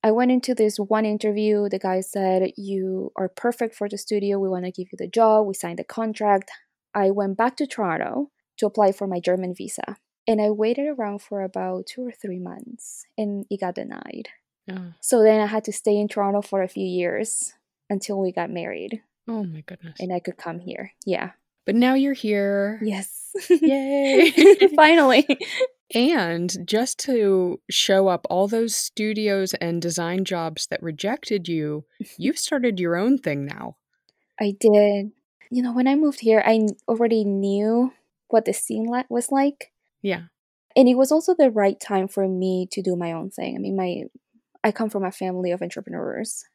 I 0.03 0.11
went 0.11 0.31
into 0.31 0.53
this 0.53 0.77
one 0.77 1.05
interview. 1.05 1.67
The 1.67 1.79
guy 1.79 2.01
said, 2.01 2.51
You 2.57 3.11
are 3.15 3.29
perfect 3.45 3.73
for 3.75 3.89
the 3.89 3.97
studio. 3.97 4.37
We 4.37 4.49
want 4.49 4.65
to 4.65 4.71
give 4.71 4.89
you 4.91 4.97
the 4.99 5.07
job. 5.19 5.47
We 5.47 5.55
signed 5.55 5.79
the 5.79 5.83
contract. 5.99 6.51
I 6.93 7.09
went 7.09 7.37
back 7.37 7.57
to 7.57 7.65
Toronto 7.67 8.29
to 8.57 8.67
apply 8.67 8.91
for 8.91 9.07
my 9.07 9.19
German 9.19 9.55
visa. 9.55 9.97
And 10.27 10.41
I 10.41 10.49
waited 10.51 10.87
around 10.87 11.19
for 11.21 11.41
about 11.41 11.85
two 11.87 12.05
or 12.07 12.11
three 12.11 12.39
months 12.39 13.05
and 13.17 13.45
it 13.49 13.59
got 13.59 13.75
denied. 13.75 14.29
oh, 14.71 14.93
So 15.01 15.21
then 15.21 15.41
I 15.41 15.47
had 15.47 15.63
to 15.65 15.73
stay 15.73 15.97
in 15.97 16.07
Toronto 16.07 16.41
for 16.41 16.61
a 16.63 16.67
few 16.67 16.85
years 16.85 17.53
until 17.89 18.19
we 18.19 18.31
got 18.31 18.49
married 18.49 19.01
oh 19.27 19.43
my 19.43 19.61
goodness. 19.61 19.97
and 19.99 20.13
I 20.13 20.19
could 20.19 20.37
come 20.37 20.59
here. 20.59 20.91
Yeah. 21.05 21.31
But 21.65 21.75
now 21.75 21.93
you're 21.93 22.13
here. 22.13 22.79
Yes. 22.83 23.31
Yay. 23.49 24.31
Finally. 24.75 25.27
And 25.93 26.55
just 26.67 26.97
to 26.99 27.59
show 27.69 28.07
up 28.07 28.25
all 28.29 28.47
those 28.47 28.75
studios 28.75 29.53
and 29.55 29.81
design 29.81 30.25
jobs 30.25 30.67
that 30.67 30.81
rejected 30.81 31.47
you, 31.47 31.85
you've 32.17 32.39
started 32.39 32.79
your 32.79 32.95
own 32.95 33.17
thing 33.17 33.45
now. 33.45 33.75
I 34.39 34.55
did. 34.59 35.11
You 35.51 35.61
know, 35.61 35.73
when 35.73 35.87
I 35.87 35.95
moved 35.95 36.21
here, 36.21 36.41
I 36.45 36.67
already 36.87 37.23
knew 37.23 37.93
what 38.29 38.45
the 38.45 38.53
scene 38.53 38.89
was 39.09 39.31
like, 39.31 39.71
Yeah. 40.03 40.23
and 40.75 40.87
it 40.89 40.95
was 40.95 41.11
also 41.11 41.33
the 41.37 41.49
right 41.51 41.79
time 41.79 42.07
for 42.07 42.27
me 42.27 42.67
to 42.71 42.81
do 42.81 42.95
my 42.95 43.11
own 43.13 43.29
thing. 43.31 43.55
I 43.55 43.59
mean, 43.59 43.75
my 43.75 44.03
I 44.63 44.71
come 44.71 44.89
from 44.89 45.03
a 45.05 45.11
family 45.11 45.51
of 45.51 45.61
entrepreneurs, 45.61 46.45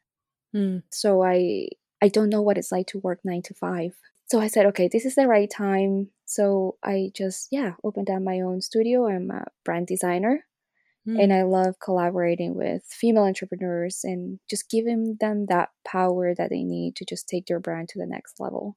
Mm. 0.55 0.83
so 0.91 1.23
I 1.23 1.69
I 2.01 2.09
don't 2.09 2.31
know 2.31 2.43
what 2.43 2.57
it's 2.59 2.71
like 2.73 2.87
to 2.89 3.01
work 3.01 3.21
9 3.25 3.43
to 3.43 3.55
5. 3.55 3.97
So 4.31 4.41
I 4.41 4.47
said, 4.49 4.67
okay, 4.67 4.89
this 4.89 5.05
is 5.05 5.15
the 5.15 5.27
right 5.27 5.51
time. 5.51 6.11
So 6.27 6.77
I 6.83 7.11
just 7.15 7.49
yeah, 7.51 7.73
opened 7.85 8.09
up 8.11 8.23
my 8.23 8.41
own 8.41 8.61
studio. 8.61 9.07
I'm 9.09 9.31
a 9.31 9.45
brand 9.65 9.87
designer 9.89 10.45
and 11.07 11.33
Mm. 11.33 11.39
I 11.41 11.43
love 11.45 11.79
collaborating 11.81 12.55
with 12.55 12.83
female 12.85 13.25
entrepreneurs 13.25 14.01
and 14.05 14.41
just 14.51 14.69
giving 14.69 15.17
them 15.21 15.47
that 15.47 15.71
power 15.87 16.35
that 16.35 16.51
they 16.51 16.63
need 16.65 16.97
to 16.97 17.05
just 17.07 17.27
take 17.29 17.47
their 17.47 17.61
brand 17.61 17.89
to 17.91 17.99
the 17.99 18.07
next 18.07 18.39
level. 18.41 18.77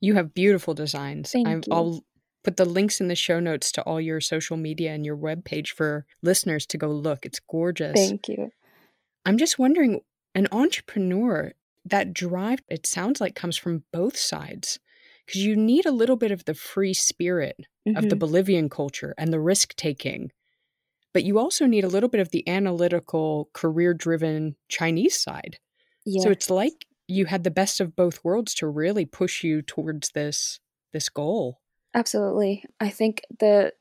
You 0.00 0.14
have 0.14 0.34
beautiful 0.34 0.74
designs. 0.74 1.30
Thank 1.30 1.46
I'm, 1.48 1.62
you. 1.66 1.72
I'll 1.72 2.04
put 2.42 2.56
the 2.56 2.64
links 2.64 3.00
in 3.00 3.08
the 3.08 3.14
show 3.14 3.40
notes 3.40 3.70
to 3.72 3.82
all 3.82 4.00
your 4.00 4.20
social 4.20 4.56
media 4.56 4.92
and 4.92 5.04
your 5.04 5.16
webpage 5.16 5.68
for 5.68 6.06
listeners 6.22 6.66
to 6.66 6.78
go 6.78 6.88
look. 6.88 7.26
It's 7.26 7.40
gorgeous. 7.40 7.94
Thank 7.94 8.28
you. 8.28 8.50
I'm 9.26 9.36
just 9.38 9.58
wondering, 9.58 10.00
an 10.34 10.48
entrepreneur, 10.52 11.52
that 11.84 12.12
drive, 12.12 12.60
it 12.68 12.86
sounds 12.86 13.20
like 13.20 13.34
comes 13.34 13.56
from 13.56 13.84
both 13.92 14.16
sides. 14.16 14.78
Because 15.26 15.44
you 15.44 15.54
need 15.56 15.86
a 15.86 15.92
little 15.92 16.16
bit 16.16 16.30
of 16.32 16.44
the 16.44 16.54
free 16.54 16.92
spirit 16.94 17.56
of 17.94 18.08
the 18.08 18.16
Mhm. 18.16 18.18
Bolivian 18.18 18.68
culture 18.68 19.14
and 19.16 19.32
the 19.32 19.40
risk 19.40 19.76
taking. 19.76 20.32
But 21.12 21.24
you 21.24 21.38
also 21.38 21.66
need 21.66 21.84
a 21.84 21.88
little 21.88 22.08
bit 22.08 22.20
of 22.20 22.30
the 22.30 22.46
analytical, 22.48 23.48
career 23.52 23.94
driven 23.94 24.56
Chinese 24.68 25.16
side. 25.20 25.58
yeah. 26.04 26.22
So 26.22 26.30
it's 26.30 26.50
like 26.50 26.86
you 27.06 27.26
had 27.26 27.44
the 27.44 27.50
best 27.50 27.80
of 27.80 27.94
both 27.94 28.24
worlds 28.24 28.54
to 28.56 28.66
really 28.66 29.04
push 29.04 29.44
you 29.44 29.62
towards 29.62 30.10
this 30.10 30.58
this 30.92 31.08
goal. 31.08 31.59
Absolutely. 31.94 32.64
I 32.78 32.88
think 32.90 33.22
the 33.38 33.72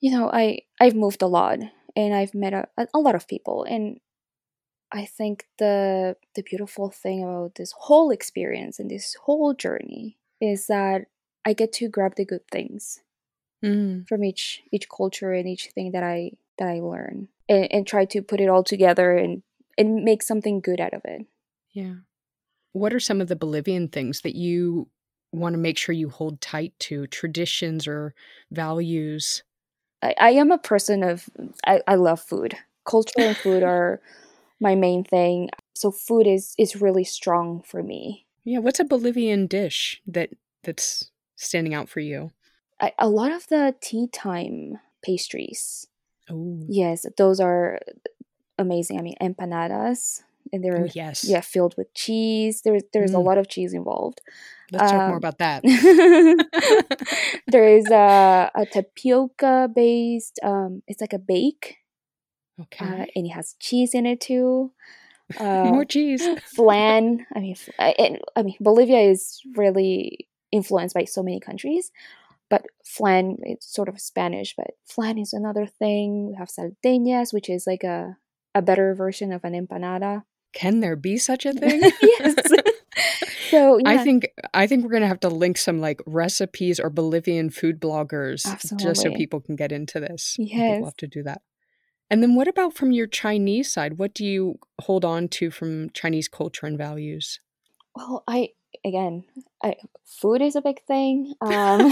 you 0.00 0.10
know, 0.10 0.30
I 0.32 0.60
I've 0.80 0.96
moved 0.96 1.22
a 1.22 1.26
lot 1.26 1.58
and 1.94 2.14
I've 2.14 2.34
met 2.34 2.52
a, 2.52 2.66
a 2.92 2.98
lot 2.98 3.14
of 3.14 3.28
people 3.28 3.64
and 3.64 4.00
I 4.90 5.04
think 5.04 5.46
the 5.58 6.16
the 6.34 6.42
beautiful 6.42 6.90
thing 6.90 7.22
about 7.22 7.54
this 7.54 7.72
whole 7.76 8.10
experience 8.10 8.78
and 8.78 8.90
this 8.90 9.16
whole 9.24 9.54
journey 9.54 10.18
is 10.40 10.66
that 10.66 11.06
I 11.44 11.52
get 11.52 11.72
to 11.74 11.88
grab 11.88 12.16
the 12.16 12.24
good 12.24 12.46
things 12.50 13.00
Mm. 13.64 14.08
from 14.08 14.24
each 14.24 14.60
each 14.72 14.88
culture 14.88 15.32
and 15.32 15.48
each 15.48 15.70
thing 15.70 15.92
that 15.92 16.02
I 16.02 16.32
that 16.58 16.66
I 16.66 16.80
learn 16.80 17.28
and, 17.48 17.72
and 17.72 17.86
try 17.86 18.04
to 18.06 18.20
put 18.20 18.40
it 18.40 18.48
all 18.48 18.64
together 18.64 19.16
and 19.16 19.44
and 19.78 20.02
make 20.02 20.22
something 20.24 20.60
good 20.60 20.80
out 20.80 20.92
of 20.92 21.02
it. 21.04 21.26
Yeah. 21.70 21.94
What 22.72 22.92
are 22.92 22.98
some 22.98 23.20
of 23.20 23.28
the 23.28 23.36
Bolivian 23.36 23.86
things 23.86 24.22
that 24.22 24.34
you 24.34 24.88
want 25.32 25.54
to 25.54 25.58
make 25.58 25.78
sure 25.78 25.94
you 25.94 26.08
hold 26.08 26.40
tight 26.40 26.74
to, 26.80 27.06
traditions 27.08 27.86
or 27.86 28.14
values? 28.50 29.42
I, 30.02 30.14
I 30.18 30.30
am 30.32 30.50
a 30.50 30.58
person 30.58 31.02
of 31.02 31.28
I, 31.66 31.80
I 31.86 31.94
love 31.96 32.20
food. 32.20 32.56
Culture 32.84 33.12
and 33.18 33.36
food 33.36 33.62
are 33.62 34.00
my 34.60 34.74
main 34.74 35.04
thing. 35.04 35.50
So 35.74 35.90
food 35.90 36.26
is 36.26 36.54
is 36.58 36.80
really 36.80 37.04
strong 37.04 37.62
for 37.62 37.82
me. 37.82 38.26
Yeah, 38.44 38.58
what's 38.58 38.80
a 38.80 38.84
Bolivian 38.84 39.46
dish 39.46 40.00
that 40.06 40.30
that's 40.64 41.10
standing 41.36 41.74
out 41.74 41.88
for 41.88 42.00
you? 42.00 42.30
I, 42.80 42.92
a 42.98 43.08
lot 43.08 43.32
of 43.32 43.46
the 43.48 43.74
tea 43.80 44.08
time 44.08 44.78
pastries. 45.04 45.86
Oh, 46.30 46.60
Yes, 46.68 47.06
those 47.16 47.40
are 47.40 47.78
amazing. 48.58 48.98
I 48.98 49.02
mean 49.02 49.16
empanadas 49.20 50.22
and 50.52 50.62
they're 50.64 50.84
oh 50.84 50.88
yes. 50.94 51.24
yeah 51.24 51.40
filled 51.40 51.74
with 51.76 51.92
cheese. 51.94 52.62
There's 52.64 52.82
there's 52.92 53.12
a 53.14 53.18
Mm. 53.18 53.24
lot 53.24 53.38
of 53.38 53.48
cheese 53.48 53.72
involved. 53.74 54.20
Let's 54.72 54.90
talk 54.90 55.00
more 55.08 55.10
Um, 55.10 55.16
about 55.16 55.38
that. 55.38 55.62
there 57.46 57.68
is 57.68 57.86
a, 57.90 58.50
a 58.54 58.66
tapioca 58.66 59.68
based 59.74 60.38
um 60.42 60.82
it's 60.86 61.00
like 61.00 61.12
a 61.12 61.18
bake 61.18 61.76
okay. 62.60 62.84
uh, 62.84 63.04
and 63.14 63.26
it 63.26 63.30
has 63.30 63.54
cheese 63.60 63.94
in 63.94 64.06
it 64.06 64.20
too. 64.20 64.72
Uh, 65.40 65.64
more 65.72 65.86
cheese. 65.86 66.22
flan. 66.44 67.24
I 67.34 67.38
mean, 67.40 67.52
f- 67.52 67.70
I, 67.78 67.94
and- 67.98 68.18
I 68.36 68.42
mean, 68.42 68.56
Bolivia 68.60 68.98
is 69.00 69.40
really 69.56 70.28
influenced 70.50 70.94
by 70.94 71.04
so 71.04 71.22
many 71.22 71.40
countries, 71.40 71.90
but 72.50 72.66
flan 72.84 73.38
it's 73.42 73.72
sort 73.72 73.88
of 73.88 73.98
Spanish. 73.98 74.52
But 74.54 74.72
flan 74.84 75.16
is 75.16 75.32
another 75.32 75.64
thing. 75.64 76.26
We 76.28 76.34
have 76.34 76.48
salteñas, 76.50 77.32
which 77.32 77.48
is 77.48 77.66
like 77.66 77.82
a 77.82 78.18
a 78.54 78.60
better 78.60 78.94
version 78.94 79.32
of 79.32 79.42
an 79.44 79.54
empanada. 79.54 80.24
Can 80.52 80.80
there 80.80 80.96
be 80.96 81.16
such 81.18 81.46
a 81.46 81.52
thing? 81.62 81.80
yes. 82.02 82.34
so 83.50 83.78
yeah, 83.78 83.88
I 83.88 83.98
think 83.98 84.28
I 84.54 84.66
think 84.66 84.84
we're 84.84 84.92
gonna 84.92 85.08
have 85.08 85.20
to 85.20 85.28
link 85.28 85.58
some 85.58 85.80
like 85.80 86.00
recipes 86.06 86.78
or 86.80 86.90
Bolivian 86.90 87.50
food 87.50 87.80
bloggers 87.80 88.42
just 88.78 89.02
so 89.02 89.12
people 89.12 89.40
can 89.40 89.56
get 89.56 89.72
into 89.72 90.00
this. 90.00 90.36
Yes. 90.38 90.76
we'll 90.76 90.86
have 90.86 90.96
to 90.98 91.06
do 91.06 91.22
that. 91.24 91.42
And 92.10 92.22
then 92.22 92.34
what 92.34 92.48
about 92.48 92.74
from 92.74 92.92
your 92.92 93.06
Chinese 93.06 93.72
side? 93.72 93.96
What 93.96 94.12
do 94.12 94.26
you 94.26 94.58
hold 94.82 95.04
on 95.04 95.28
to 95.28 95.50
from 95.50 95.90
Chinese 95.90 96.28
culture 96.28 96.66
and 96.66 96.76
values? 96.76 97.40
well, 97.94 98.24
I 98.26 98.50
again, 98.84 99.24
I, 99.62 99.76
food 100.04 100.42
is 100.42 100.56
a 100.56 100.62
big 100.62 100.82
thing. 100.86 101.34
Um, 101.40 101.90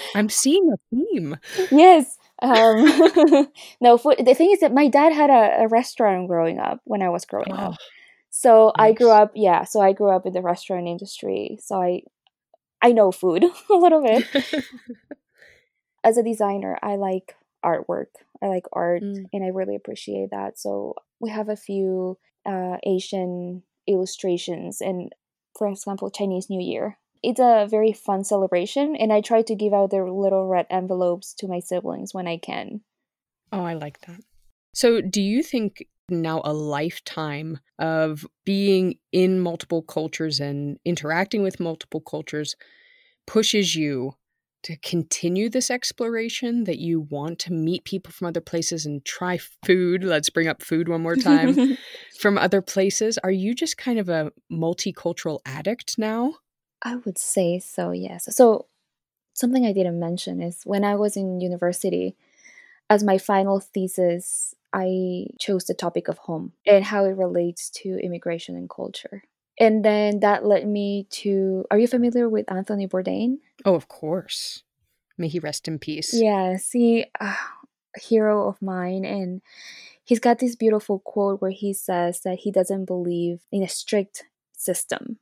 I'm 0.14 0.28
seeing 0.28 0.70
a 0.72 0.78
theme. 0.94 1.36
yes. 1.70 2.16
Um, 2.40 3.48
no, 3.80 3.96
food. 3.98 4.16
The 4.24 4.34
thing 4.34 4.50
is 4.52 4.60
that 4.60 4.72
my 4.74 4.88
dad 4.88 5.12
had 5.12 5.30
a, 5.30 5.64
a 5.64 5.68
restaurant 5.68 6.28
growing 6.28 6.58
up 6.58 6.80
when 6.84 7.02
I 7.02 7.08
was 7.10 7.24
growing 7.24 7.52
up. 7.52 7.74
Oh, 7.74 7.76
So 8.30 8.72
I 8.78 8.92
grew 8.92 9.10
up, 9.10 9.32
yeah. 9.34 9.64
So 9.64 9.80
I 9.80 9.92
grew 9.92 10.10
up 10.10 10.26
in 10.26 10.32
the 10.32 10.42
restaurant 10.42 10.86
industry. 10.88 11.58
So 11.60 11.80
I, 11.80 12.02
I 12.82 12.92
know 12.92 13.12
food 13.12 13.44
a 13.70 13.74
little 13.74 14.02
bit. 14.02 14.26
As 16.04 16.16
a 16.16 16.22
designer, 16.22 16.76
I 16.82 16.96
like 16.96 17.36
artwork. 17.64 18.06
I 18.42 18.46
like 18.48 18.66
art, 18.72 19.02
Mm. 19.02 19.26
and 19.32 19.44
I 19.44 19.48
really 19.48 19.76
appreciate 19.76 20.30
that. 20.32 20.58
So 20.58 20.94
we 21.20 21.30
have 21.30 21.48
a 21.48 21.54
few 21.56 22.18
uh, 22.44 22.78
Asian 22.82 23.62
illustrations, 23.86 24.80
and 24.80 25.12
for 25.56 25.68
example, 25.68 26.10
Chinese 26.10 26.48
New 26.48 26.60
Year. 26.60 26.98
It's 27.22 27.40
a 27.40 27.66
very 27.70 27.92
fun 27.92 28.24
celebration, 28.24 28.96
and 28.96 29.12
I 29.12 29.20
try 29.20 29.42
to 29.42 29.54
give 29.54 29.72
out 29.72 29.90
the 29.90 30.02
little 30.04 30.48
red 30.48 30.66
envelopes 30.70 31.34
to 31.34 31.48
my 31.48 31.60
siblings 31.60 32.12
when 32.12 32.26
I 32.26 32.36
can. 32.36 32.80
Oh, 33.52 33.62
I 33.62 33.74
like 33.74 34.00
that. 34.06 34.20
So, 34.74 35.00
do 35.00 35.20
you 35.20 35.42
think 35.42 35.86
now 36.08 36.42
a 36.44 36.52
lifetime 36.52 37.60
of 37.78 38.26
being 38.44 38.96
in 39.12 39.40
multiple 39.40 39.82
cultures 39.82 40.40
and 40.40 40.78
interacting 40.84 41.42
with 41.42 41.60
multiple 41.60 42.00
cultures 42.00 42.56
pushes 43.26 43.76
you 43.76 44.14
to 44.62 44.76
continue 44.76 45.48
this 45.48 45.70
exploration 45.70 46.64
that 46.64 46.78
you 46.78 47.00
want 47.00 47.38
to 47.40 47.52
meet 47.52 47.84
people 47.84 48.12
from 48.12 48.28
other 48.28 48.40
places 48.40 48.86
and 48.86 49.04
try 49.04 49.38
food? 49.64 50.04
Let's 50.04 50.30
bring 50.30 50.48
up 50.48 50.62
food 50.62 50.88
one 50.88 51.02
more 51.02 51.16
time 51.16 51.76
from 52.18 52.38
other 52.38 52.62
places. 52.62 53.18
Are 53.18 53.30
you 53.30 53.54
just 53.54 53.76
kind 53.76 53.98
of 53.98 54.08
a 54.08 54.32
multicultural 54.50 55.40
addict 55.44 55.98
now? 55.98 56.34
I 56.82 56.96
would 56.96 57.18
say 57.18 57.58
so, 57.58 57.92
yes. 57.92 58.28
So, 58.34 58.66
something 59.34 59.64
I 59.64 59.72
didn't 59.72 60.00
mention 60.00 60.42
is 60.42 60.62
when 60.64 60.84
I 60.84 60.94
was 60.96 61.16
in 61.16 61.40
university, 61.40 62.16
as 62.90 63.02
my 63.02 63.18
final 63.18 63.60
thesis, 63.60 64.54
I 64.72 65.26
chose 65.38 65.64
the 65.64 65.74
topic 65.74 66.08
of 66.08 66.18
home 66.18 66.52
and 66.66 66.84
how 66.84 67.04
it 67.04 67.16
relates 67.16 67.70
to 67.70 67.98
immigration 68.02 68.56
and 68.56 68.68
culture. 68.68 69.24
And 69.60 69.84
then 69.84 70.20
that 70.20 70.44
led 70.46 70.66
me 70.66 71.06
to. 71.10 71.64
Are 71.70 71.78
you 71.78 71.86
familiar 71.86 72.28
with 72.28 72.50
Anthony 72.50 72.86
Bourdain? 72.88 73.36
Oh, 73.64 73.74
of 73.74 73.88
course. 73.88 74.62
May 75.18 75.28
he 75.28 75.38
rest 75.38 75.68
in 75.68 75.78
peace. 75.78 76.14
Yeah, 76.14 76.56
see, 76.56 77.04
uh, 77.20 77.34
a 77.96 78.00
hero 78.00 78.48
of 78.48 78.60
mine. 78.62 79.04
And 79.04 79.42
he's 80.04 80.20
got 80.20 80.38
this 80.38 80.56
beautiful 80.56 81.00
quote 81.00 81.42
where 81.42 81.50
he 81.50 81.72
says 81.74 82.20
that 82.20 82.40
he 82.40 82.50
doesn't 82.50 82.86
believe 82.86 83.40
in 83.52 83.62
a 83.62 83.68
strict 83.68 84.24
system 84.56 85.18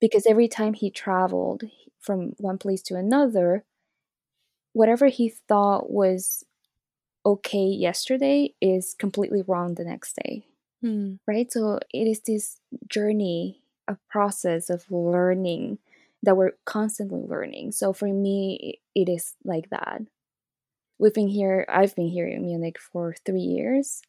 because 0.00 0.26
every 0.26 0.48
time 0.48 0.74
he 0.74 0.90
traveled 0.90 1.64
from 2.00 2.34
one 2.38 2.58
place 2.58 2.82
to 2.82 2.94
another, 2.94 3.64
whatever 4.72 5.06
he 5.06 5.28
thought 5.48 5.90
was 5.90 6.44
okay 7.24 7.66
yesterday 7.66 8.54
is 8.60 8.94
completely 8.98 9.42
wrong 9.46 9.74
the 9.74 9.84
next 9.84 10.16
day, 10.16 10.44
Hmm. 10.80 11.14
right? 11.26 11.50
So 11.52 11.78
it 11.92 12.06
is 12.08 12.20
this 12.20 12.58
journey, 12.88 13.61
a 13.92 13.98
process 14.10 14.70
of 14.70 14.90
learning 14.90 15.78
that 16.22 16.36
we're 16.36 16.52
constantly 16.64 17.22
learning. 17.22 17.72
So 17.72 17.92
for 17.92 18.08
me, 18.08 18.80
it 18.94 19.08
is 19.08 19.34
like 19.44 19.70
that. 19.70 20.02
We've 20.98 21.14
been 21.14 21.28
here, 21.28 21.66
I've 21.68 21.96
been 21.96 22.08
here 22.08 22.28
in 22.28 22.42
Munich 22.42 22.78
for 22.78 23.14
three 23.26 23.40
years, 23.40 24.02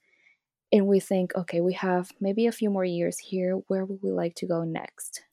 and 0.72 0.86
we 0.88 1.00
think, 1.00 1.36
okay, 1.36 1.60
we 1.62 1.74
have 1.74 2.12
maybe 2.20 2.46
a 2.48 2.52
few 2.52 2.70
more 2.70 2.86
years 2.86 3.18
here. 3.18 3.54
Where 3.68 3.86
would 3.86 4.02
we 4.04 4.12
like 4.12 4.36
to 4.36 4.46
go 4.48 4.64
next? 4.64 5.24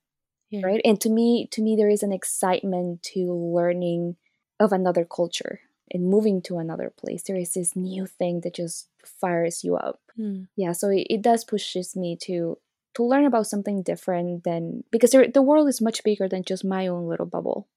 Yeah. 0.53 0.67
right 0.67 0.81
and 0.85 1.01
to 1.03 1.09
me 1.09 1.47
to 1.53 1.63
me 1.63 1.77
there 1.77 1.89
is 1.89 2.03
an 2.03 2.13
excitement 2.13 3.05
to 3.15 3.33
learning 3.33 4.17
of 4.59 4.73
another 4.73 5.05
culture 5.05 5.61
and 5.93 6.11
moving 6.11 6.43
to 6.43 6.59
another 6.59 6.91
place 6.91 7.23
there 7.23 7.37
is 7.37 7.55
this 7.55 7.77
new 7.77 8.05
thing 8.05 8.41
that 8.41 8.55
just 8.57 8.89
fires 9.05 9.63
you 9.63 9.77
up 9.77 10.01
Hmm. 10.17 10.47
yeah 10.57 10.73
so 10.73 10.89
it, 10.89 11.07
it 11.09 11.23
does 11.23 11.45
pushes 11.45 11.95
me 11.95 12.17
to 12.23 12.59
to 12.95 13.05
learn 13.05 13.25
about 13.25 13.47
something 13.47 13.83
different 13.83 14.45
than 14.45 14.85
because 14.91 15.11
there, 15.13 15.27
the 15.29 15.43
world 15.43 15.69
is 15.69 15.81
much 15.81 16.03
bigger 16.05 16.29
than 16.29 16.43
just 16.43 16.65
my 16.65 16.87
own 16.87 17.07
little 17.09 17.27
bubble 17.27 17.69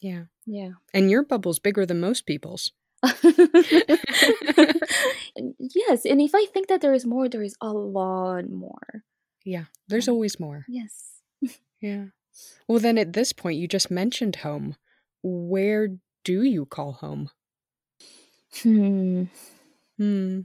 Yeah. 0.00 0.24
yeah 0.46 0.72
And 0.94 1.10
your 1.10 1.22
bubble's 1.24 1.58
bigger 1.58 1.84
than 1.86 2.00
most 2.00 2.26
people's. 2.26 2.72
yes 5.58 6.04
and 6.04 6.20
if 6.20 6.34
i 6.34 6.44
think 6.46 6.68
that 6.68 6.80
there 6.80 6.94
is 6.94 7.04
more 7.06 7.28
there 7.28 7.42
is 7.42 7.56
a 7.60 7.72
lot 7.72 8.48
more 8.50 9.04
Yeah. 9.44 9.66
There's 9.88 10.06
Yeah. 10.08 10.12
always 10.14 10.40
more. 10.40 10.64
yes 10.68 11.22
Yeah. 11.80 12.06
Well, 12.68 12.80
then 12.80 12.98
at 12.98 13.12
this 13.14 13.32
point, 13.32 13.56
you 13.60 13.68
just 13.68 13.90
mentioned 13.90 14.36
home. 14.44 14.76
Where 15.22 15.96
do 16.24 16.42
you 16.42 16.66
call 16.66 16.92
home? 17.04 17.30
hmm 18.62 19.24
Hmm. 19.96 20.40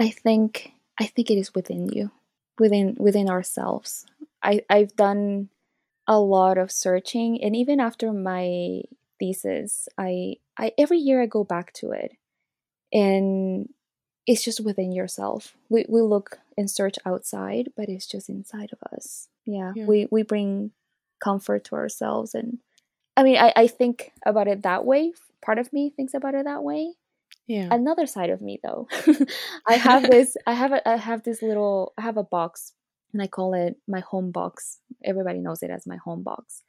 I 0.00 0.10
think 0.10 0.72
I 0.98 1.06
think 1.06 1.30
it 1.30 1.38
is 1.38 1.54
within 1.54 1.88
you, 1.92 2.10
within 2.58 2.96
within 2.98 3.28
ourselves. 3.28 4.06
I 4.42 4.62
I've 4.68 4.96
done 4.96 5.48
a 6.06 6.18
lot 6.18 6.58
of 6.58 6.70
searching, 6.70 7.42
and 7.42 7.54
even 7.56 7.80
after 7.80 8.12
my 8.12 8.82
thesis, 9.18 9.88
I 9.98 10.36
I 10.58 10.72
every 10.78 10.98
year 10.98 11.22
I 11.22 11.26
go 11.26 11.44
back 11.44 11.72
to 11.74 11.92
it, 11.92 12.12
and 12.92 13.68
it's 14.26 14.44
just 14.44 14.60
within 14.60 14.92
yourself. 14.92 15.56
We 15.68 15.84
we 15.88 16.00
look 16.00 16.38
and 16.56 16.70
search 16.70 16.96
outside, 17.06 17.70
but 17.76 17.88
it's 17.88 18.06
just 18.06 18.28
inside 18.28 18.70
of 18.72 18.78
us. 18.92 19.28
Yeah, 19.44 19.72
Yeah. 19.74 19.86
we 19.86 20.08
we 20.10 20.22
bring 20.22 20.72
comfort 21.20 21.64
to 21.64 21.76
ourselves, 21.76 22.34
and 22.34 22.58
I 23.16 23.22
mean 23.22 23.36
I 23.36 23.52
I 23.56 23.66
think 23.66 24.12
about 24.26 24.48
it 24.48 24.62
that 24.62 24.84
way. 24.84 25.12
Part 25.40 25.58
of 25.58 25.72
me 25.72 25.90
thinks 25.90 26.14
about 26.14 26.34
it 26.34 26.44
that 26.44 26.62
way 26.62 26.94
Yeah. 27.48 27.68
another 27.70 28.06
side 28.06 28.30
of 28.30 28.40
me 28.40 28.60
though. 28.62 28.88
I 29.68 29.74
have 29.74 30.08
this 30.10 30.36
i 30.46 30.52
have 30.54 30.72
a 30.72 30.88
i 30.88 30.96
have 30.96 31.22
this 31.24 31.42
little 31.42 31.92
i 31.98 32.02
have 32.02 32.16
a 32.16 32.22
box 32.22 32.72
and 33.12 33.20
i 33.20 33.26
call 33.26 33.54
it 33.54 33.76
my 33.88 34.00
home 34.00 34.30
box. 34.30 34.78
Everybody 35.04 35.40
knows 35.40 35.62
it 35.62 35.70
as 35.70 35.86
my 35.86 35.96
home 35.96 36.22
box. 36.22 36.62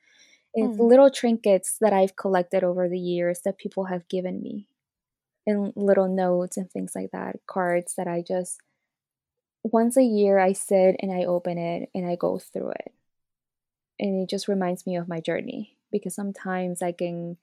It's 0.56 0.78
Oh. 0.80 0.84
little 0.84 1.10
trinkets 1.12 1.78
that 1.82 1.94
i've 1.94 2.16
collected 2.16 2.64
over 2.64 2.88
the 2.90 3.00
years 3.00 3.42
that 3.46 3.58
people 3.58 3.86
have 3.86 4.08
given 4.08 4.42
me 4.42 4.68
and 5.48 5.74
little 5.76 6.08
notes 6.08 6.58
and 6.58 6.70
things 6.72 6.94
like 6.96 7.12
that 7.12 7.40
cards 7.48 7.96
that 7.98 8.08
i 8.08 8.22
just 8.22 8.60
once 9.64 9.96
a 9.98 10.04
year 10.04 10.40
i 10.40 10.54
sit 10.54 10.96
and 11.00 11.12
i 11.12 11.24
open 11.26 11.58
it 11.58 11.90
and 11.96 12.06
i 12.08 12.16
go 12.16 12.38
through 12.40 12.72
it. 12.72 12.92
And 14.00 14.24
it 14.24 14.30
just 14.30 14.48
reminds 14.48 14.86
me 14.88 14.96
of 14.98 15.08
my 15.08 15.20
journey 15.22 15.78
because 15.92 16.16
sometimes 16.16 16.82
i 16.82 16.92
can 16.92 17.38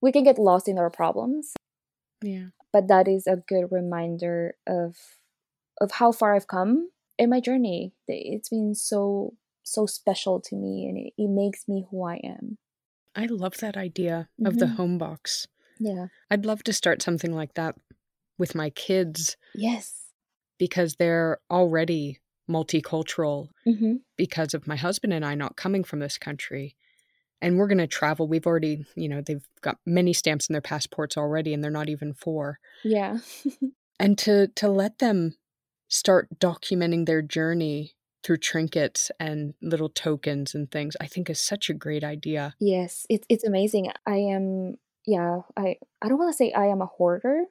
we 0.00 0.12
can 0.12 0.24
get 0.24 0.38
lost 0.38 0.68
in 0.68 0.78
our 0.78 0.90
problems 0.90 1.52
yeah. 2.22 2.48
but 2.72 2.88
that 2.88 3.08
is 3.08 3.26
a 3.26 3.36
good 3.48 3.66
reminder 3.70 4.54
of 4.66 4.96
of 5.80 5.92
how 5.92 6.12
far 6.12 6.34
I've 6.34 6.46
come 6.46 6.90
in 7.18 7.30
my 7.30 7.40
journey. 7.40 7.92
It's 8.06 8.48
been 8.50 8.74
so 8.74 9.34
so 9.62 9.86
special 9.86 10.40
to 10.40 10.56
me, 10.56 10.86
and 10.86 10.98
it, 10.98 11.12
it 11.16 11.28
makes 11.30 11.66
me 11.68 11.86
who 11.90 12.04
I 12.04 12.16
am. 12.24 12.58
I 13.14 13.26
love 13.26 13.58
that 13.58 13.76
idea 13.76 14.28
of 14.44 14.58
the 14.58 14.66
Mhm. 14.66 14.76
home 14.76 14.98
box. 14.98 15.46
Yeah. 15.78 16.06
I'd 16.30 16.44
love 16.46 16.62
to 16.64 16.72
start 16.72 17.02
something 17.02 17.32
like 17.32 17.54
that 17.54 17.74
with 18.38 18.54
my 18.54 18.70
kids 18.70 19.36
Yes. 19.54 20.12
because 20.58 20.96
they're 20.96 21.38
already 21.50 22.20
multicultural 22.48 23.48
Mm-hmm. 23.66 23.94
because 24.16 24.54
of 24.54 24.66
my 24.66 24.76
husband 24.76 25.12
and 25.12 25.24
I 25.24 25.34
not 25.34 25.56
coming 25.56 25.84
from 25.84 26.00
this 26.00 26.18
country. 26.18 26.76
And 27.42 27.56
we're 27.58 27.68
going 27.68 27.78
to 27.78 27.86
travel. 27.86 28.28
We've 28.28 28.46
already, 28.46 28.84
you 28.94 29.08
know, 29.08 29.22
they've 29.24 29.44
got 29.62 29.78
many 29.86 30.12
stamps 30.12 30.48
in 30.48 30.52
their 30.52 30.60
passports 30.60 31.16
already 31.16 31.54
and 31.54 31.62
they're 31.64 31.70
not 31.70 31.88
even 31.88 32.12
four. 32.12 32.58
Yeah. 32.84 33.18
and 33.98 34.16
to 34.18 34.48
to 34.48 34.68
let 34.68 34.98
them 34.98 35.36
start 35.88 36.28
documenting 36.38 37.06
their 37.06 37.22
journey 37.22 37.94
through 38.22 38.36
trinkets 38.36 39.10
and 39.18 39.54
little 39.62 39.88
tokens 39.88 40.54
and 40.54 40.70
things 40.70 40.94
i 41.00 41.06
think 41.06 41.30
is 41.30 41.40
such 41.40 41.70
a 41.70 41.74
great 41.74 42.04
idea 42.04 42.54
yes. 42.60 43.06
It's 43.08 43.26
it's 43.30 43.44
amazing. 43.44 43.90
I 44.06 44.16
am. 44.16 44.76
Yeah. 45.06 45.40
I 45.56 45.76
I 46.02 46.08
don't 46.08 46.18
want 46.18 46.32
to 46.32 46.36
say 46.36 46.52
I 46.52 46.66
am 46.66 46.82
a 46.82 46.86
hoarder, 46.86 47.44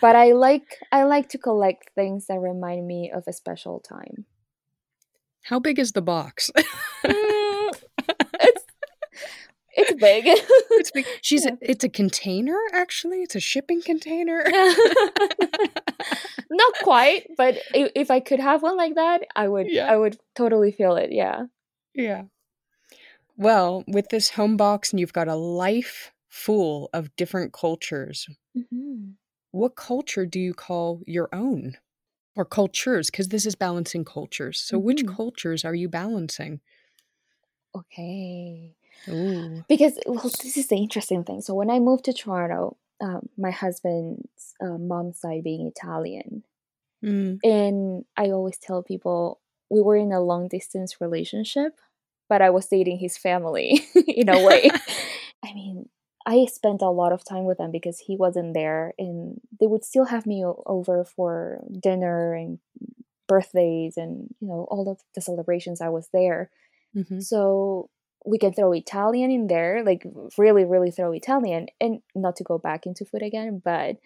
but 0.00 0.16
I 0.16 0.32
like 0.32 0.78
I 0.90 1.04
like 1.04 1.28
to 1.30 1.38
collect 1.38 1.90
things 1.94 2.26
that 2.26 2.40
remind 2.40 2.86
me 2.86 3.10
of 3.14 3.22
a 3.28 3.32
special 3.32 3.78
time. 3.80 4.26
how 5.44 5.60
big 5.60 5.78
is 5.78 5.92
the 5.92 6.02
box 6.02 6.50
Mm, 7.04 7.45
it's 9.76 9.92
big. 10.00 10.24
it's 10.26 10.90
big 10.90 11.06
she's 11.22 11.44
Yeah. 11.44 11.52
a, 11.62 11.70
it's 11.70 11.84
a 11.84 11.88
container 11.88 12.58
actually 12.72 13.22
it's 13.22 13.34
a 13.34 13.40
shipping 13.40 13.82
container 13.82 14.44
Not 16.48 16.74
quite, 16.82 17.26
but 17.36 17.58
if 17.74 18.10
I 18.10 18.20
could 18.20 18.38
have 18.40 18.62
one 18.62 18.76
like 18.76 18.94
that, 18.94 19.22
I 19.34 19.48
would. 19.48 19.66
Yeah. 19.70 19.90
I 19.92 19.96
would 19.96 20.16
totally 20.36 20.70
feel 20.72 20.96
it. 20.96 21.10
Yeah. 21.12 21.46
yeah 21.94 22.22
well 23.36 23.84
with 23.86 24.08
this 24.08 24.30
home 24.30 24.56
box 24.56 24.90
and 24.92 25.00
you've 25.00 25.12
got 25.12 25.28
a 25.28 25.34
life 25.34 26.12
full 26.28 26.88
of 26.92 27.14
different 27.16 27.52
cultures 27.52 28.26
Mm-hmm. 28.56 29.10
what 29.50 29.76
culture 29.76 30.24
do 30.24 30.40
you 30.40 30.54
call 30.54 31.02
your 31.06 31.28
own 31.32 31.76
or 32.36 32.44
cultures 32.46 33.10
because 33.10 33.28
this 33.28 33.46
is 33.46 33.54
balancing 33.54 34.04
cultures 34.04 34.60
so 34.60 34.78
which 34.78 35.04
Mhm. 35.04 35.14
cultures 35.16 35.64
are 35.64 35.74
you 35.74 35.88
balancing 35.88 36.60
okay. 37.74 38.74
Ooh. 39.08 39.64
Because 39.68 39.98
well, 40.06 40.20
this 40.42 40.56
is 40.56 40.68
the 40.68 40.76
interesting 40.76 41.24
thing. 41.24 41.40
So 41.40 41.54
when 41.54 41.70
I 41.70 41.78
moved 41.78 42.04
to 42.06 42.12
Toronto, 42.12 42.76
um, 43.00 43.28
my 43.36 43.50
husband's 43.50 44.54
uh, 44.60 44.78
mom's 44.78 45.20
side 45.20 45.44
being 45.44 45.66
Italian, 45.66 46.42
Mm. 47.04 47.38
and 47.44 48.04
I 48.16 48.30
always 48.30 48.58
tell 48.58 48.82
people 48.82 49.40
we 49.70 49.82
were 49.82 49.96
in 49.96 50.12
a 50.12 50.20
long 50.20 50.48
distance 50.48 51.00
relationship, 51.00 51.78
but 52.28 52.40
I 52.42 52.50
was 52.50 52.66
dating 52.66 52.98
his 52.98 53.18
family 53.18 53.84
in 54.08 54.28
a 54.30 54.40
way. 54.40 54.70
I 55.44 55.52
mean, 55.52 55.88
I 56.26 56.46
spent 56.46 56.82
a 56.82 56.88
lot 56.90 57.12
of 57.12 57.24
time 57.24 57.44
with 57.44 57.58
them 57.58 57.70
because 57.70 57.98
he 57.98 58.16
wasn't 58.16 58.54
there, 58.54 58.94
and 58.98 59.40
they 59.60 59.66
would 59.66 59.84
still 59.84 60.06
have 60.06 60.26
me 60.26 60.44
o- 60.44 60.62
over 60.66 61.04
for 61.04 61.62
dinner 61.80 62.34
and 62.34 62.58
birthdays 63.28 63.96
and 63.96 64.34
you 64.40 64.48
know 64.48 64.66
all 64.70 64.88
of 64.88 65.00
the 65.14 65.20
celebrations. 65.20 65.80
I 65.80 65.88
was 65.88 66.08
there, 66.12 66.50
Mhm. 66.96 67.22
so 67.22 67.90
we 68.26 68.38
can 68.38 68.52
throw 68.52 68.72
Italian 68.72 69.30
in 69.30 69.46
there, 69.46 69.84
like 69.84 70.02
really, 70.36 70.64
really 70.64 70.90
throw 70.90 71.12
Italian, 71.12 71.66
and 71.80 72.00
not 72.14 72.36
to 72.36 72.44
go 72.44 72.58
back 72.58 72.84
into 72.86 73.04
food 73.04 73.22
again, 73.22 73.62
but 73.64 73.96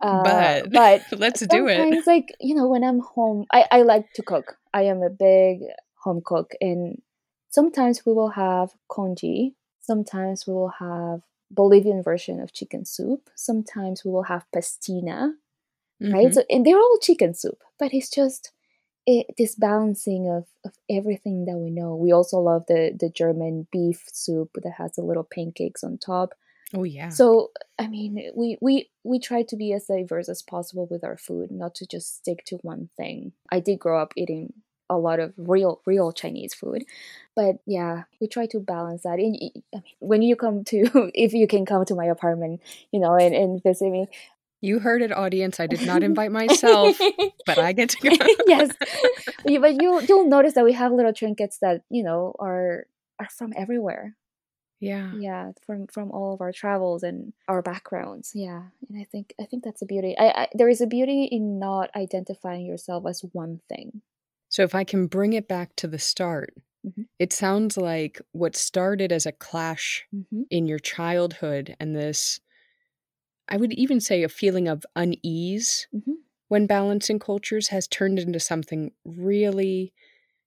uh, 0.00 0.22
But- 0.22 0.70
but 1.10 1.18
Let's 1.18 1.46
do 1.46 1.66
it. 1.66 2.06
like 2.06 2.34
you 2.40 2.54
know 2.54 2.68
when 2.68 2.84
i'm 2.84 3.00
home 3.00 3.46
I, 3.52 3.64
I 3.70 3.82
like 3.82 4.12
to 4.14 4.22
cook 4.22 4.56
i 4.74 4.82
am 4.82 5.02
a 5.02 5.08
big 5.10 5.60
home 6.04 6.20
cook 6.24 6.52
and 6.60 7.00
sometimes 7.48 8.04
we 8.04 8.12
will 8.12 8.28
have 8.30 8.70
congee 8.88 9.54
sometimes 9.80 10.46
we 10.46 10.52
will 10.52 10.74
have 10.78 11.22
bolivian 11.50 12.02
version 12.02 12.40
of 12.40 12.52
chicken 12.52 12.84
soup 12.84 13.30
sometimes 13.34 14.04
we 14.04 14.10
will 14.10 14.24
have 14.24 14.44
pastina 14.54 15.32
right 16.00 16.28
Mhm. 16.28 16.34
so 16.34 16.42
and 16.50 16.66
they're 16.66 16.76
all 16.78 16.98
chicken 17.00 17.32
soup 17.32 17.58
but 17.78 17.94
it's 17.94 18.10
just 18.10 18.52
it, 19.06 19.26
this 19.38 19.54
balancing 19.54 20.28
of, 20.28 20.46
of 20.64 20.72
everything 20.90 21.44
that 21.44 21.56
we 21.56 21.70
know 21.70 21.94
we 21.94 22.12
also 22.12 22.38
love 22.38 22.64
the 22.66 22.96
the 22.98 23.08
german 23.08 23.66
beef 23.70 24.04
soup 24.12 24.50
that 24.62 24.74
has 24.78 24.92
the 24.92 25.02
little 25.02 25.26
pancakes 25.32 25.84
on 25.84 25.98
top 25.98 26.34
Oh 26.74 26.82
yeah. 26.82 27.10
so 27.10 27.52
I 27.78 27.86
mean, 27.86 28.30
we 28.34 28.58
we 28.60 28.90
we 29.04 29.18
try 29.18 29.42
to 29.44 29.56
be 29.56 29.72
as 29.72 29.86
diverse 29.86 30.28
as 30.28 30.42
possible 30.42 30.88
with 30.90 31.04
our 31.04 31.16
food, 31.16 31.50
not 31.50 31.74
to 31.76 31.86
just 31.86 32.16
stick 32.16 32.44
to 32.46 32.56
one 32.56 32.88
thing. 32.96 33.32
I 33.50 33.60
did 33.60 33.78
grow 33.78 34.00
up 34.00 34.12
eating 34.16 34.52
a 34.88 34.98
lot 34.98 35.20
of 35.20 35.32
real 35.36 35.80
real 35.86 36.12
Chinese 36.12 36.54
food, 36.54 36.84
but 37.36 37.58
yeah, 37.66 38.04
we 38.20 38.26
try 38.26 38.46
to 38.46 38.60
balance 38.60 39.02
that. 39.02 39.18
And 39.18 39.36
I 39.72 39.76
mean, 39.76 39.84
when 40.00 40.22
you 40.22 40.34
come 40.34 40.64
to, 40.64 41.10
if 41.14 41.32
you 41.34 41.46
can 41.46 41.66
come 41.66 41.84
to 41.84 41.94
my 41.94 42.06
apartment, 42.06 42.60
you 42.90 42.98
know, 42.98 43.14
and, 43.14 43.34
and 43.34 43.62
visit 43.62 43.90
me, 43.90 44.08
you 44.66 44.78
heard 44.80 45.02
it, 45.02 45.12
audience. 45.12 45.60
I 45.60 45.66
did 45.66 45.86
not 45.86 46.02
invite 46.10 46.32
myself, 46.32 46.98
but 47.46 47.58
I 47.58 47.72
get 47.72 47.90
to 47.90 47.98
go. 48.02 48.10
yes, 48.46 48.70
but 49.44 49.82
you 49.82 50.00
you'll 50.08 50.28
notice 50.28 50.54
that 50.54 50.64
we 50.64 50.72
have 50.74 50.92
little 50.92 51.12
trinkets 51.12 51.58
that 51.60 51.82
you 51.90 52.02
know 52.02 52.34
are 52.38 52.86
are 53.20 53.28
from 53.30 53.52
everywhere. 53.56 54.16
yeah. 54.80 55.10
yeah 55.16 55.52
from 55.64 55.86
from 55.86 56.10
all 56.10 56.34
of 56.34 56.40
our 56.42 56.52
travels 56.52 57.02
and 57.02 57.32
our 57.48 57.62
backgrounds 57.62 58.32
yeah 58.34 58.64
and 58.88 59.00
i 59.00 59.04
think 59.10 59.32
i 59.40 59.44
think 59.48 59.64
that's 59.64 59.80
a 59.80 59.86
beauty 59.86 60.12
I, 60.18 60.26
I 60.42 60.48
there 60.52 60.68
is 60.68 60.82
a 60.82 60.86
beauty 60.86 61.24
in 61.24 61.58
not 61.58 61.88
identifying 61.96 62.66
yourself 62.66 63.06
as 63.08 63.24
one 63.32 63.60
thing 63.72 64.02
So 64.50 64.62
if 64.68 64.74
I 64.74 64.84
can 64.84 65.06
bring 65.08 65.32
it 65.32 65.48
back 65.48 65.68
to 65.76 65.88
the 65.88 65.98
start, 65.98 66.52
Mhm. 66.86 67.06
it 67.18 67.32
sounds 67.32 67.76
like 67.76 68.20
what 68.32 68.54
started 68.54 69.10
as 69.12 69.26
a 69.26 69.32
clash 69.46 70.04
mm-hmm. 70.14 70.42
in 70.50 70.68
your 70.70 70.78
childhood 70.78 71.74
and 71.80 71.96
this, 71.96 72.38
I 73.48 73.56
would 73.56 73.72
even 73.74 74.00
say, 74.00 74.22
a 74.22 74.28
feeling 74.28 74.68
of 74.68 74.84
unease 74.96 75.86
Mhm. 75.94 76.16
when 76.48 76.66
balancing 76.66 77.18
cultures 77.18 77.68
has 77.68 77.86
turned 77.88 78.18
into 78.18 78.40
something 78.40 78.92
really 79.04 79.92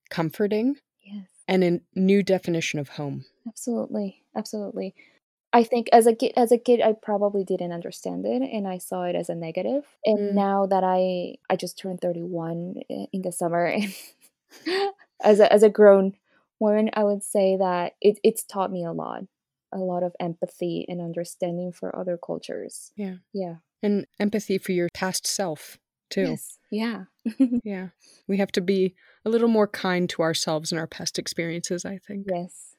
comforting 0.09 0.77
yes 1.01 1.27
and 1.47 1.63
a 1.63 1.81
new 1.95 2.23
definition 2.23 2.79
of 2.79 2.89
home. 2.89 3.25
absolutely 3.47 4.23
absolutely 4.35 4.93
i 5.53 5.63
think 5.63 5.87
as 5.93 6.05
a 6.07 6.13
kid 6.15 6.33
as 6.35 6.51
a 6.51 6.57
kid 6.57 6.81
i 6.81 6.93
probably 6.93 7.43
didn't 7.43 7.71
understand 7.71 8.25
it 8.25 8.41
and 8.41 8.67
i 8.67 8.77
saw 8.77 9.03
it 9.03 9.15
as 9.15 9.29
a 9.29 9.35
negative. 9.35 9.85
and 10.05 10.19
Mm. 10.19 10.33
now 10.33 10.65
that 10.65 10.83
i 10.83 11.35
i 11.49 11.55
just 11.55 11.77
turned 11.77 12.01
31 12.01 12.81
in 13.13 13.21
the 13.21 13.31
summer 13.31 13.65
and 13.65 13.93
as 15.21 15.39
a 15.39 15.51
as 15.53 15.63
a 15.63 15.69
grown 15.69 16.13
woman 16.59 16.89
i 16.93 17.03
would 17.03 17.23
say 17.23 17.57
that 17.57 17.95
it, 18.01 18.19
it's 18.23 18.43
taught 18.43 18.71
me 18.71 18.83
a 18.85 18.91
lot 18.93 19.23
a 19.73 19.77
lot 19.79 20.03
of 20.03 20.13
empathy 20.19 20.85
and 20.87 21.01
understanding 21.01 21.71
for 21.71 21.95
other 21.95 22.17
cultures 22.17 22.91
Yeah. 22.95 23.17
yeah 23.33 23.55
And 23.83 24.05
empathy 24.19 24.57
for 24.57 24.71
your 24.73 24.89
past 24.93 25.25
self, 25.27 25.77
too. 26.09 26.29
Yes. 26.31 26.57
Yeah. 26.71 27.03
Yeah. 27.63 27.89
We 28.27 28.37
have 28.37 28.51
to 28.53 28.61
be 28.61 28.95
a 29.25 29.29
little 29.29 29.47
more 29.47 29.67
kind 29.67 30.09
to 30.09 30.21
ourselves 30.21 30.71
and 30.71 30.79
our 30.79 30.87
past 30.87 31.19
experiences, 31.19 31.85
I 31.85 31.97
think. 31.99 32.25
yes. 32.29 32.75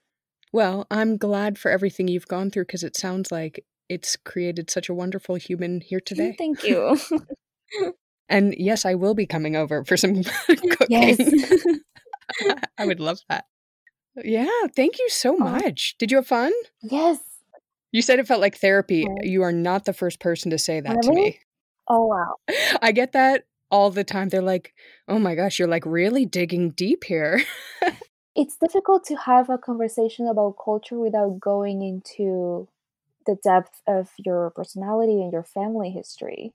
Well, 0.52 0.86
I'm 0.90 1.16
glad 1.16 1.58
for 1.58 1.70
everything 1.70 2.08
you've 2.08 2.26
gone 2.26 2.50
through 2.50 2.64
because 2.64 2.82
it 2.82 2.96
sounds 2.96 3.30
like 3.30 3.64
it's 3.88 4.16
created 4.16 4.68
such 4.70 4.88
a 4.88 4.94
wonderful 4.94 5.36
human 5.36 5.80
here 5.80 6.00
today. 6.00 6.34
Thank 6.36 6.64
you. 6.64 6.98
And 8.28 8.54
yes, 8.56 8.84
I 8.84 8.94
will 8.94 9.14
be 9.14 9.26
coming 9.26 9.56
over 9.56 9.84
for 9.84 9.96
some 9.96 10.22
cooking. 10.46 10.86
yes. 10.88 11.18
I 12.78 12.86
would 12.86 13.00
love 13.00 13.18
that. 13.28 13.44
Yeah, 14.16 14.48
thank 14.74 14.98
you 14.98 15.08
so 15.08 15.34
Oh. 15.34 15.38
much. 15.38 15.96
Did 15.98 16.10
you 16.10 16.16
have 16.18 16.26
fun? 16.26 16.52
yes. 16.82 17.18
You 17.92 18.02
said 18.02 18.20
it 18.20 18.26
felt 18.28 18.40
like 18.40 18.56
therapy. 18.56 19.04
You 19.22 19.42
are 19.42 19.50
not 19.52 19.84
the 19.84 19.92
first 19.92 20.20
person 20.20 20.50
to 20.52 20.58
say 20.58 20.78
that 20.80 21.02
to 21.02 21.10
me. 21.12 21.40
Oh 21.88 22.06
wow. 22.06 22.36
I 22.82 22.92
get 22.92 23.12
that 23.12 23.46
all 23.68 23.90
the 23.90 24.04
time. 24.04 24.28
They're 24.28 24.42
like, 24.42 24.72
oh 25.08 25.18
my 25.18 25.34
gosh, 25.34 25.58
you're 25.58 25.66
like 25.66 25.84
really 25.86 26.24
digging 26.24 26.70
deep 26.70 27.04
here. 27.04 27.42
It's 28.36 28.56
difficult 28.56 29.04
to 29.06 29.16
have 29.16 29.50
a 29.50 29.58
conversation 29.58 30.28
about 30.28 30.54
culture 30.64 30.98
without 31.00 31.40
going 31.40 31.82
into 31.82 32.68
the 33.26 33.36
depth 33.42 33.82
of 33.88 34.10
your 34.18 34.50
personality 34.50 35.20
and 35.20 35.32
your 35.32 35.42
family 35.42 35.90
history. 35.90 36.52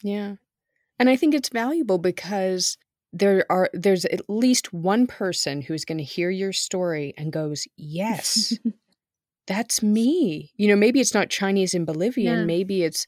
Yeah. 0.00 0.36
And 1.00 1.10
I 1.10 1.16
think 1.16 1.34
it's 1.34 1.48
valuable 1.48 1.98
because 1.98 2.78
there 3.12 3.44
are 3.50 3.70
there's 3.72 4.04
at 4.06 4.28
least 4.28 4.72
one 4.72 5.06
person 5.06 5.62
who's 5.62 5.84
going 5.84 5.98
to 5.98 6.04
hear 6.04 6.30
your 6.30 6.52
story 6.52 7.14
and 7.16 7.32
goes, 7.32 7.66
"Yes, 7.76 8.58
that's 9.46 9.82
me." 9.82 10.52
You 10.56 10.68
know, 10.68 10.76
maybe 10.76 11.00
it's 11.00 11.14
not 11.14 11.30
Chinese 11.30 11.74
and 11.74 11.86
Bolivian, 11.86 12.40
Yeah. 12.40 12.44
maybe 12.44 12.82
it's 12.82 13.06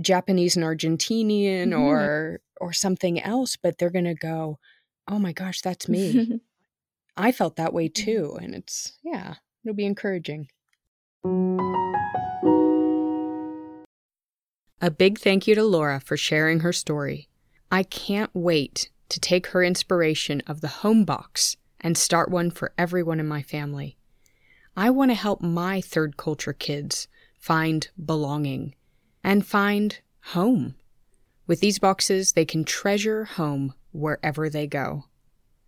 Japanese 0.00 0.56
and 0.56 0.64
Argentinian 0.64 1.68
Mhm. 1.70 1.78
or 1.80 2.40
or 2.60 2.72
something 2.72 3.20
else, 3.20 3.56
but 3.56 3.78
they're 3.78 3.90
going 3.90 4.04
to 4.04 4.14
go, 4.14 4.58
"Oh 5.06 5.18
my 5.18 5.32
gosh, 5.32 5.60
that's 5.60 5.88
me." 5.88 6.40
I 7.16 7.32
felt 7.32 7.56
that 7.56 7.72
way 7.72 7.88
too, 7.88 8.38
and 8.40 8.54
it's 8.54 8.98
yeah, 9.02 9.36
it'll 9.64 9.74
be 9.74 9.86
encouraging. 9.86 10.48
A 14.80 14.90
big 14.90 15.18
thank 15.18 15.48
you 15.48 15.54
to 15.56 15.64
Laura 15.64 15.98
for 16.00 16.16
sharing 16.16 16.60
her 16.60 16.72
story. 16.72 17.28
I 17.70 17.82
can't 17.82 18.30
wait 18.34 18.90
to 19.08 19.20
take 19.20 19.48
her 19.48 19.62
inspiration 19.62 20.42
of 20.46 20.60
the 20.60 20.68
home 20.68 21.04
box 21.04 21.56
and 21.80 21.96
start 21.96 22.30
one 22.30 22.50
for 22.50 22.72
everyone 22.76 23.20
in 23.20 23.26
my 23.26 23.42
family. 23.42 23.96
I 24.76 24.90
want 24.90 25.10
to 25.10 25.16
help 25.16 25.42
my 25.42 25.80
third 25.80 26.16
culture 26.16 26.52
kids 26.52 27.08
find 27.38 27.88
belonging 28.04 28.74
and 29.24 29.46
find 29.46 29.98
home. 30.20 30.74
With 31.46 31.60
these 31.60 31.78
boxes, 31.78 32.32
they 32.32 32.44
can 32.44 32.64
treasure 32.64 33.24
home 33.24 33.74
wherever 33.92 34.48
they 34.48 34.66
go. 34.66 35.04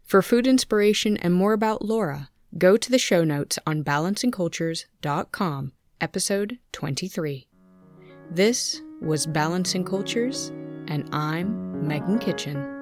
For 0.05 0.23
food 0.23 0.47
inspiration 0.47 1.17
and 1.17 1.35
more 1.35 1.53
about 1.53 1.85
Laura, 1.85 2.31
go 2.59 2.77
to 2.77 2.91
the 2.91 2.99
show 2.99 3.25
notes 3.25 3.59
on 3.67 3.85
balancingcultures.com, 3.85 5.73
episode 6.01 6.59
23. 6.73 7.47
This 8.31 8.83
was 9.01 9.27
Balancing 9.27 9.85
Cultures, 9.85 10.49
and 10.89 11.09
I'm 11.13 11.87
Megan 11.87 12.19
Kitchen. 12.19 12.80